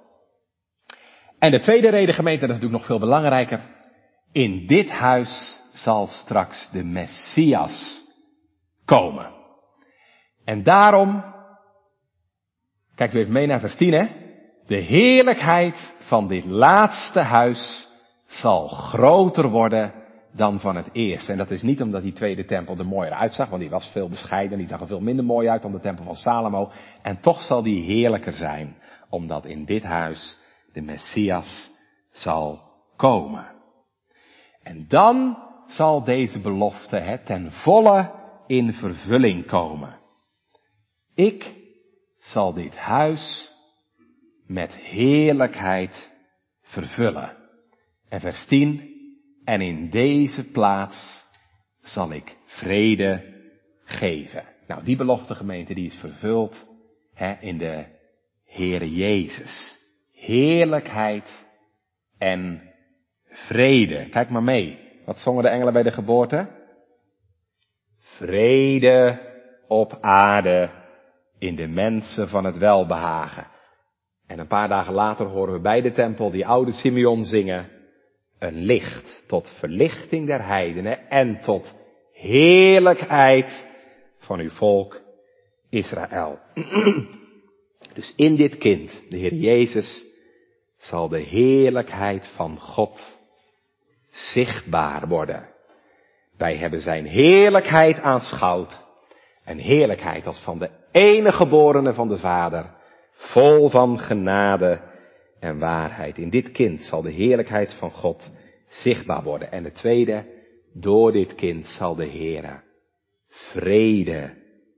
En 1.38 1.50
de 1.50 1.60
tweede 1.60 1.88
reden, 1.88 2.14
gemeente, 2.14 2.46
dat 2.46 2.56
is 2.56 2.62
natuurlijk 2.62 2.80
nog 2.80 2.98
veel 2.98 3.08
belangrijker. 3.08 3.60
In 4.32 4.66
dit 4.66 4.90
huis 4.90 5.60
zal 5.72 6.06
straks 6.06 6.70
de 6.70 6.84
Messias 6.84 8.02
komen. 8.84 9.30
En 10.44 10.62
daarom 10.62 11.36
Kijk 12.98 13.12
u 13.12 13.18
even 13.18 13.32
mee 13.32 13.46
naar 13.46 13.60
vers 13.60 13.76
10, 13.76 13.92
hè. 13.92 14.06
De 14.66 14.76
heerlijkheid 14.76 15.94
van 15.98 16.28
dit 16.28 16.44
laatste 16.44 17.20
huis 17.20 17.88
zal 18.26 18.68
groter 18.68 19.48
worden 19.48 19.92
dan 20.32 20.60
van 20.60 20.76
het 20.76 20.88
eerste. 20.92 21.32
En 21.32 21.38
dat 21.38 21.50
is 21.50 21.62
niet 21.62 21.82
omdat 21.82 22.02
die 22.02 22.12
tweede 22.12 22.44
tempel 22.44 22.78
er 22.78 22.86
mooier 22.86 23.12
uitzag, 23.12 23.48
want 23.48 23.60
die 23.60 23.70
was 23.70 23.90
veel 23.92 24.08
bescheiden, 24.08 24.58
die 24.58 24.66
zag 24.66 24.80
er 24.80 24.86
veel 24.86 25.00
minder 25.00 25.24
mooi 25.24 25.48
uit 25.48 25.62
dan 25.62 25.72
de 25.72 25.80
tempel 25.80 26.04
van 26.04 26.14
Salomo. 26.14 26.70
En 27.02 27.20
toch 27.20 27.42
zal 27.42 27.62
die 27.62 27.82
heerlijker 27.82 28.32
zijn, 28.32 28.76
omdat 29.10 29.44
in 29.44 29.64
dit 29.64 29.82
huis 29.82 30.38
de 30.72 30.80
Messias 30.80 31.70
zal 32.12 32.60
komen. 32.96 33.46
En 34.62 34.84
dan 34.88 35.38
zal 35.66 36.04
deze 36.04 36.40
belofte 36.40 36.96
het 36.96 37.26
ten 37.26 37.52
volle 37.52 38.10
in 38.46 38.72
vervulling 38.72 39.46
komen. 39.46 39.96
Ik 41.14 41.57
zal 42.18 42.52
dit 42.52 42.76
huis 42.76 43.52
met 44.46 44.72
heerlijkheid 44.72 46.10
vervullen. 46.62 47.36
En 48.08 48.20
vers 48.20 48.46
10, 48.46 48.96
en 49.44 49.60
in 49.60 49.90
deze 49.90 50.50
plaats 50.50 51.26
zal 51.80 52.12
ik 52.12 52.36
vrede 52.44 53.36
geven. 53.84 54.44
Nou, 54.66 54.84
die 54.84 54.96
belofte 54.96 55.34
gemeente 55.34 55.74
die 55.74 55.86
is 55.86 55.94
vervuld 55.94 56.66
hè, 57.14 57.32
in 57.40 57.58
de 57.58 57.84
Heere 58.44 58.94
Jezus. 58.94 59.76
Heerlijkheid 60.12 61.46
en 62.18 62.62
vrede. 63.24 64.08
Kijk 64.08 64.30
maar 64.30 64.42
mee. 64.42 64.78
Wat 65.04 65.18
zongen 65.18 65.42
de 65.42 65.48
engelen 65.48 65.72
bij 65.72 65.82
de 65.82 65.92
geboorte? 65.92 66.48
Vrede 67.98 69.20
op 69.66 69.98
aarde 70.00 70.77
in 71.38 71.56
de 71.56 71.66
mensen 71.66 72.28
van 72.28 72.44
het 72.44 72.58
welbehagen. 72.58 73.46
En 74.26 74.38
een 74.38 74.46
paar 74.46 74.68
dagen 74.68 74.94
later 74.94 75.26
horen 75.26 75.54
we 75.54 75.60
bij 75.60 75.80
de 75.80 75.92
tempel 75.92 76.30
die 76.30 76.46
oude 76.46 76.72
Simeon 76.72 77.24
zingen. 77.24 77.70
Een 78.38 78.56
licht 78.56 79.24
tot 79.26 79.52
verlichting 79.58 80.26
der 80.26 80.46
heidenen 80.46 81.08
en 81.08 81.40
tot 81.40 81.74
heerlijkheid 82.12 83.66
van 84.18 84.38
uw 84.40 84.50
volk 84.50 85.00
Israël. 85.70 86.38
Dus 87.94 88.12
in 88.16 88.36
dit 88.36 88.58
kind, 88.58 89.04
de 89.08 89.16
Heer 89.16 89.34
Jezus, 89.34 90.04
zal 90.78 91.08
de 91.08 91.20
heerlijkheid 91.20 92.32
van 92.36 92.58
God 92.58 93.18
zichtbaar 94.10 95.08
worden. 95.08 95.48
Wij 96.36 96.56
hebben 96.56 96.80
zijn 96.80 97.06
heerlijkheid 97.06 98.00
aanschouwd. 98.00 98.86
Een 99.48 99.58
heerlijkheid 99.58 100.26
als 100.26 100.40
van 100.40 100.58
de 100.58 100.70
enige 100.92 101.36
geborene 101.36 101.94
van 101.94 102.08
de 102.08 102.18
Vader, 102.18 102.66
vol 103.12 103.68
van 103.68 103.98
genade 103.98 104.80
en 105.40 105.58
waarheid. 105.58 106.18
In 106.18 106.30
dit 106.30 106.52
kind 106.52 106.82
zal 106.82 107.02
de 107.02 107.10
heerlijkheid 107.10 107.74
van 107.74 107.90
God 107.90 108.32
zichtbaar 108.68 109.22
worden. 109.22 109.52
En 109.52 109.64
het 109.64 109.74
tweede, 109.74 110.24
door 110.72 111.12
dit 111.12 111.34
kind 111.34 111.68
zal 111.68 111.94
de 111.94 112.04
Heer 112.04 112.62
vrede 113.28 114.34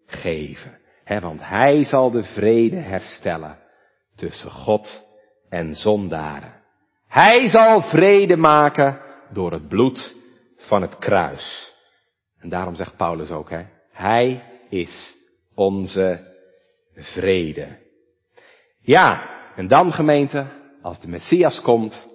geven. 0.07 0.79
want 1.21 1.41
hij 1.43 1.85
zal 1.85 2.11
de 2.11 2.23
vrede 2.23 2.77
herstellen 2.77 3.59
tussen 4.17 4.51
God 4.51 5.05
en 5.49 5.75
zondaren. 5.75 6.55
Hij 7.09 7.49
zal 7.49 7.83
vrede 7.83 8.37
maken 8.37 9.01
door 9.33 9.53
het 9.53 9.69
bloed 9.69 10.17
van 10.57 10.83
het 10.83 10.99
kruis. 10.99 11.75
En 12.39 12.49
daarom 12.49 12.75
zegt 12.75 12.97
Paulus 12.97 13.31
ook, 13.31 13.51
hè, 13.51 13.63
hij 13.93 14.50
is 14.71 15.17
onze 15.55 16.35
vrede. 16.95 17.79
Ja, 18.81 19.39
en 19.57 19.69
dan 19.69 19.93
gemeente, 19.93 20.47
als 20.83 21.01
de 21.01 21.09
Messias 21.09 21.61
komt, 21.61 22.09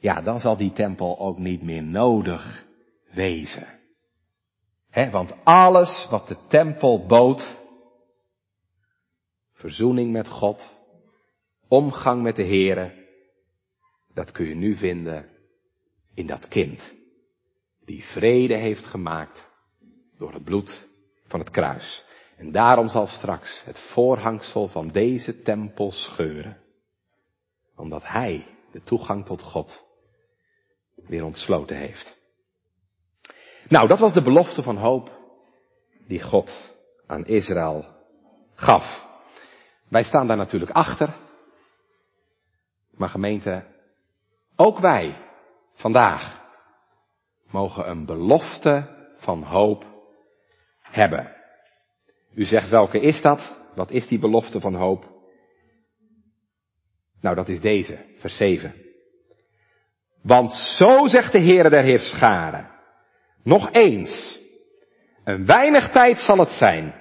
ja, 0.00 0.20
dan 0.20 0.40
zal 0.40 0.56
die 0.56 0.72
tempel 0.72 1.18
ook 1.18 1.38
niet 1.38 1.62
meer 1.62 1.82
nodig 1.82 2.64
wezen. 3.10 3.80
Want 5.10 5.44
alles 5.44 6.06
wat 6.10 6.28
de 6.28 6.36
tempel 6.48 7.06
bood, 7.06 7.60
verzoening 9.52 10.12
met 10.12 10.28
God, 10.28 10.72
omgang 11.68 12.22
met 12.22 12.36
de 12.36 12.44
Here, 12.44 13.06
dat 14.14 14.32
kun 14.32 14.48
je 14.48 14.54
nu 14.54 14.76
vinden 14.76 15.28
in 16.14 16.26
dat 16.26 16.48
kind. 16.48 16.92
Die 17.84 18.04
vrede 18.04 18.54
heeft 18.54 18.84
gemaakt 18.84 19.50
door 20.16 20.32
het 20.32 20.44
bloed 20.44 20.88
van 21.32 21.40
het 21.40 21.50
kruis. 21.50 22.04
En 22.36 22.52
daarom 22.52 22.88
zal 22.88 23.06
straks 23.06 23.62
het 23.64 23.80
voorhangsel 23.80 24.68
van 24.68 24.88
deze 24.88 25.42
tempel 25.42 25.92
scheuren. 25.92 26.56
Omdat 27.76 28.02
hij 28.06 28.46
de 28.72 28.82
toegang 28.82 29.24
tot 29.26 29.42
God 29.42 29.84
weer 30.94 31.24
ontsloten 31.24 31.76
heeft. 31.76 32.18
Nou, 33.68 33.88
dat 33.88 33.98
was 33.98 34.12
de 34.12 34.22
belofte 34.22 34.62
van 34.62 34.76
hoop 34.76 35.10
die 36.06 36.22
God 36.22 36.74
aan 37.06 37.26
Israël 37.26 37.86
gaf. 38.54 39.06
Wij 39.88 40.02
staan 40.02 40.26
daar 40.26 40.36
natuurlijk 40.36 40.70
achter. 40.70 41.16
Maar 42.90 43.08
gemeente, 43.08 43.64
ook 44.56 44.78
wij 44.78 45.16
vandaag 45.74 46.40
mogen 47.50 47.88
een 47.90 48.06
belofte 48.06 48.88
van 49.18 49.42
hoop 49.42 49.91
hebben. 50.92 51.32
U 52.34 52.44
zegt 52.44 52.68
welke 52.68 53.00
is 53.00 53.22
dat? 53.22 53.56
Wat 53.74 53.90
is 53.90 54.06
die 54.06 54.18
belofte 54.18 54.60
van 54.60 54.74
hoop? 54.74 55.10
Nou, 57.20 57.36
dat 57.36 57.48
is 57.48 57.60
deze, 57.60 57.98
vers 58.18 58.36
7. 58.36 58.74
Want 60.22 60.52
zo 60.52 61.06
zegt 61.08 61.32
de 61.32 61.40
Heere 61.40 61.70
der 61.70 61.82
Heerscharen. 61.82 62.70
Nog 63.42 63.72
eens. 63.72 64.40
Een 65.24 65.46
weinig 65.46 65.90
tijd 65.90 66.18
zal 66.18 66.38
het 66.38 66.50
zijn. 66.50 66.94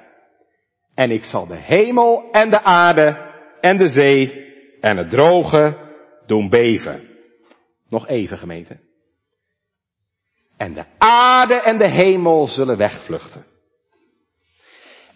En 0.96 1.12
ik 1.12 1.24
zal 1.24 1.48
de 1.48 1.56
hemel 1.56 2.32
en 2.32 2.50
de 2.50 2.64
aarde 2.64 3.30
en 3.62 3.78
de 3.78 3.90
zee 3.90 4.50
en 4.80 4.98
het 4.98 5.10
droge 5.10 5.78
doen 6.26 6.50
beven. 6.50 7.08
Nog 7.90 8.08
even 8.08 8.38
gemeente. 8.38 8.80
En 10.58 10.74
de 10.74 10.86
aarde 10.98 11.56
en 11.56 11.78
de 11.78 11.90
hemel 11.90 12.48
zullen 12.48 12.78
wegvluchten. 12.78 13.46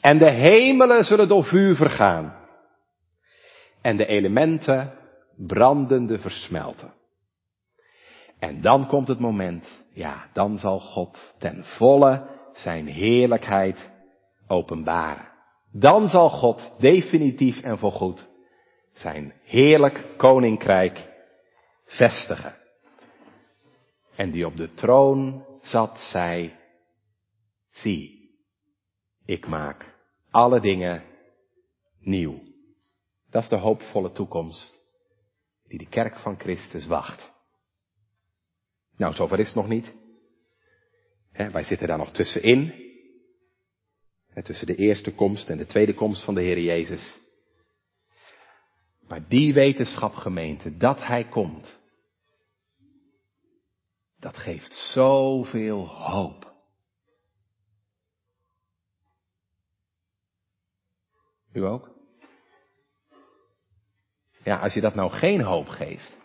En 0.05 0.17
de 0.17 0.31
hemelen 0.31 1.03
zullen 1.03 1.27
door 1.27 1.43
vuur 1.43 1.75
vergaan. 1.75 2.35
En 3.81 3.97
de 3.97 4.05
elementen 4.05 4.93
brandende 5.37 6.19
versmelten. 6.19 6.93
En 8.39 8.61
dan 8.61 8.87
komt 8.87 9.07
het 9.07 9.19
moment, 9.19 9.85
ja, 9.93 10.29
dan 10.33 10.57
zal 10.57 10.79
God 10.79 11.35
ten 11.39 11.63
volle 11.63 12.27
zijn 12.53 12.87
heerlijkheid 12.87 13.91
openbaren. 14.47 15.31
Dan 15.71 16.09
zal 16.09 16.29
God 16.29 16.75
definitief 16.79 17.61
en 17.61 17.77
voorgoed 17.77 18.29
zijn 18.93 19.33
heerlijk 19.43 20.07
koninkrijk 20.17 21.09
vestigen. 21.85 22.55
En 24.15 24.31
die 24.31 24.45
op 24.45 24.57
de 24.57 24.73
troon 24.73 25.45
zat, 25.61 25.99
zei, 25.99 26.53
zie, 27.69 28.29
ik 29.25 29.47
maak 29.47 29.93
alle 30.36 30.59
dingen 30.59 31.03
nieuw. 31.99 32.39
Dat 33.29 33.43
is 33.43 33.49
de 33.49 33.55
hoopvolle 33.55 34.11
toekomst 34.11 34.73
die 35.63 35.77
de 35.77 35.88
kerk 35.88 36.19
van 36.19 36.39
Christus 36.39 36.86
wacht. 36.86 37.33
Nou, 38.97 39.13
zover 39.13 39.39
is 39.39 39.45
het 39.45 39.55
nog 39.55 39.67
niet. 39.67 39.95
wij 41.31 41.63
zitten 41.63 41.88
daar 41.88 41.97
nog 41.97 42.11
tussenin. 42.11 42.83
tussen 44.43 44.67
de 44.67 44.75
eerste 44.75 45.13
komst 45.13 45.49
en 45.49 45.57
de 45.57 45.65
tweede 45.65 45.93
komst 45.93 46.23
van 46.23 46.36
de 46.36 46.41
Heer 46.41 46.59
Jezus. 46.59 47.19
Maar 49.07 49.27
die 49.27 49.53
wetenschap 49.53 50.13
gemeente, 50.13 50.77
dat 50.77 51.03
Hij 51.03 51.29
komt, 51.29 51.79
dat 54.19 54.38
geeft 54.38 54.73
zoveel 54.73 55.88
hoop. 55.88 56.54
U 61.55 61.65
ook? 61.65 61.93
Ja, 64.43 64.59
als 64.59 64.73
je 64.73 64.81
dat 64.81 64.95
nou 64.95 65.11
geen 65.11 65.41
hoop 65.41 65.67
geeft, 65.67 66.17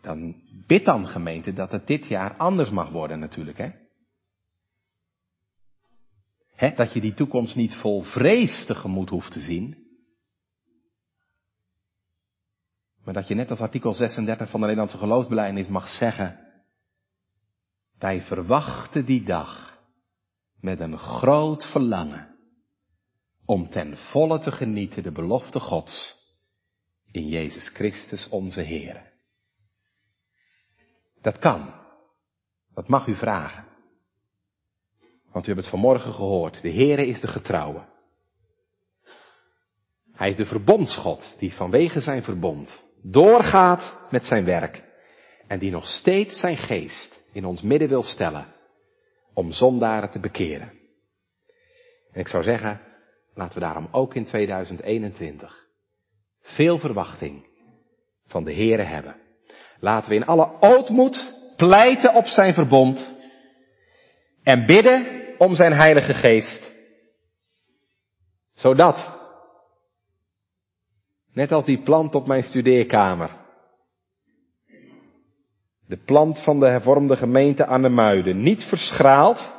dan 0.00 0.42
bid 0.66 0.84
dan 0.84 1.06
gemeente 1.06 1.52
dat 1.52 1.70
het 1.70 1.86
dit 1.86 2.06
jaar 2.06 2.36
anders 2.36 2.70
mag 2.70 2.90
worden 2.90 3.18
natuurlijk, 3.18 3.58
hè? 3.58 3.70
Dat 6.74 6.92
je 6.92 7.00
die 7.00 7.14
toekomst 7.14 7.56
niet 7.56 7.74
vol 7.74 8.02
vrees 8.02 8.66
tegemoet 8.66 9.08
hoeft 9.08 9.32
te 9.32 9.40
zien. 9.40 9.86
Maar 13.04 13.14
dat 13.14 13.28
je 13.28 13.34
net 13.34 13.50
als 13.50 13.60
artikel 13.60 13.92
36 13.92 14.50
van 14.50 14.60
de 14.60 14.66
Nederlandse 14.66 14.98
geloofsbelijdenis 14.98 15.68
mag 15.68 15.88
zeggen. 15.88 16.46
Wij 17.98 18.22
verwachten 18.22 19.04
die 19.04 19.24
dag 19.24 19.78
met 20.60 20.80
een 20.80 20.98
groot 20.98 21.70
verlangen 21.70 22.27
om 23.48 23.68
ten 23.68 23.96
volle 23.96 24.38
te 24.38 24.52
genieten 24.52 25.02
de 25.02 25.12
belofte 25.12 25.60
Gods 25.60 26.16
in 27.10 27.28
Jezus 27.28 27.68
Christus 27.68 28.28
onze 28.28 28.60
Heer. 28.60 29.12
Dat 31.22 31.38
kan. 31.38 31.74
Dat 32.74 32.88
mag 32.88 33.06
u 33.06 33.14
vragen. 33.14 33.64
Want 35.32 35.44
u 35.44 35.48
hebt 35.48 35.60
het 35.60 35.70
vanmorgen 35.70 36.12
gehoord. 36.12 36.62
De 36.62 36.72
Heere 36.72 37.06
is 37.06 37.20
de 37.20 37.26
getrouwe. 37.26 37.86
Hij 40.12 40.30
is 40.30 40.36
de 40.36 40.46
verbondsgod 40.46 41.36
die 41.38 41.54
vanwege 41.54 42.00
zijn 42.00 42.22
verbond 42.22 42.84
doorgaat 43.02 44.10
met 44.10 44.24
zijn 44.24 44.44
werk 44.44 44.84
en 45.46 45.58
die 45.58 45.70
nog 45.70 45.86
steeds 45.86 46.40
zijn 46.40 46.56
geest 46.56 47.28
in 47.32 47.44
ons 47.44 47.62
midden 47.62 47.88
wil 47.88 48.02
stellen 48.02 48.54
om 49.34 49.52
zondaren 49.52 50.10
te 50.10 50.20
bekeren. 50.20 50.72
En 52.12 52.20
ik 52.20 52.28
zou 52.28 52.42
zeggen, 52.42 52.87
laten 53.38 53.58
we 53.58 53.64
daarom 53.64 53.88
ook 53.90 54.14
in 54.14 54.24
2021 54.24 55.66
veel 56.40 56.78
verwachting 56.78 57.46
van 58.26 58.44
de 58.44 58.54
Here 58.54 58.82
hebben. 58.82 59.16
Laten 59.80 60.10
we 60.10 60.16
in 60.16 60.26
alle 60.26 60.56
ootmoed 60.60 61.34
pleiten 61.56 62.14
op 62.14 62.26
zijn 62.26 62.54
verbond 62.54 63.16
en 64.42 64.66
bidden 64.66 65.06
om 65.38 65.54
zijn 65.54 65.72
Heilige 65.72 66.14
Geest. 66.14 66.70
Zodat, 68.54 69.18
net 71.32 71.52
als 71.52 71.64
die 71.64 71.82
plant 71.82 72.14
op 72.14 72.26
mijn 72.26 72.42
studeerkamer, 72.42 73.30
de 75.86 75.96
plant 75.96 76.42
van 76.42 76.60
de 76.60 76.68
hervormde 76.68 77.16
gemeente 77.16 77.66
aan 77.66 77.82
de 77.82 77.88
Muiden 77.88 78.42
niet 78.42 78.64
verschraalt, 78.64 79.56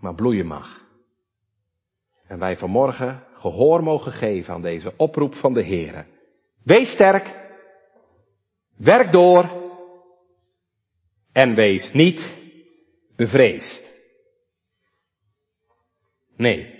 maar 0.00 0.14
bloeien 0.14 0.46
mag. 0.46 0.89
En 2.30 2.38
wij 2.38 2.56
vanmorgen 2.56 3.24
gehoor 3.34 3.82
mogen 3.82 4.12
geven 4.12 4.54
aan 4.54 4.62
deze 4.62 4.96
oproep 4.96 5.34
van 5.34 5.54
de 5.54 5.64
Heere. 5.64 6.04
Wees 6.62 6.92
sterk, 6.92 7.50
werk 8.76 9.12
door 9.12 9.50
en 11.32 11.54
wees 11.54 11.92
niet 11.92 12.38
bevreesd. 13.16 13.92
Nee, 16.36 16.74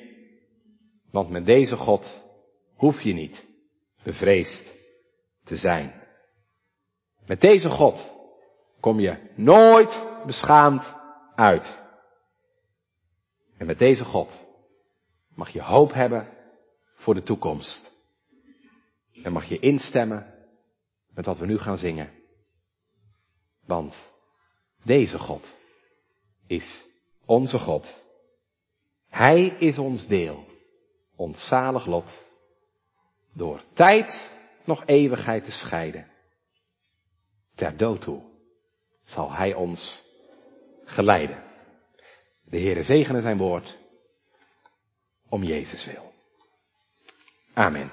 want 1.11 1.31
met 1.31 1.45
deze 1.47 1.77
God 1.77 2.23
hoef 2.77 3.01
je 3.01 3.13
niet 3.13 3.47
bevreesd 4.03 4.75
te 5.45 5.57
zijn. 5.57 6.03
Met 7.27 7.41
deze 7.41 7.69
God 7.69 8.15
kom 8.81 9.01
je 9.01 9.31
nooit 9.37 10.07
beschaamd 10.27 10.97
uit. 11.35 11.83
En 13.59 13.67
met 13.67 13.79
deze 13.79 14.05
God 14.05 14.49
mag 15.41 15.51
je 15.51 15.63
hoop 15.63 15.93
hebben 15.93 16.29
voor 16.95 17.15
de 17.15 17.23
toekomst. 17.23 17.93
En 19.23 19.33
mag 19.33 19.45
je 19.45 19.59
instemmen 19.59 20.35
met 21.15 21.27
wat 21.27 21.39
we 21.39 21.47
nu 21.47 21.59
gaan 21.59 21.79
zingen. 21.79 22.11
Want 23.67 23.95
deze 24.85 25.19
God 25.19 25.57
is 26.47 26.85
onze 27.25 27.59
God. 27.59 28.03
Hij 29.09 29.47
is 29.47 29.79
ons 29.79 30.07
deel, 30.07 30.47
ons 31.17 31.49
zalig 31.49 31.87
lot, 31.87 32.25
door 33.35 33.63
tijd 33.73 34.33
nog 34.65 34.87
eeuwigheid 34.87 35.45
te 35.45 35.51
scheiden. 35.51 36.11
Ter 37.55 37.77
dood 37.77 38.01
toe 38.01 38.23
zal 39.05 39.33
Hij 39.33 39.55
ons 39.55 40.03
geleiden. 40.85 41.45
De 42.45 42.59
Heere 42.59 42.83
zegene 42.83 43.21
zijn 43.21 43.39
woord 43.39 43.80
om 45.31 45.43
Jezus 45.43 45.85
wil. 45.85 46.13
Amen. 47.55 47.91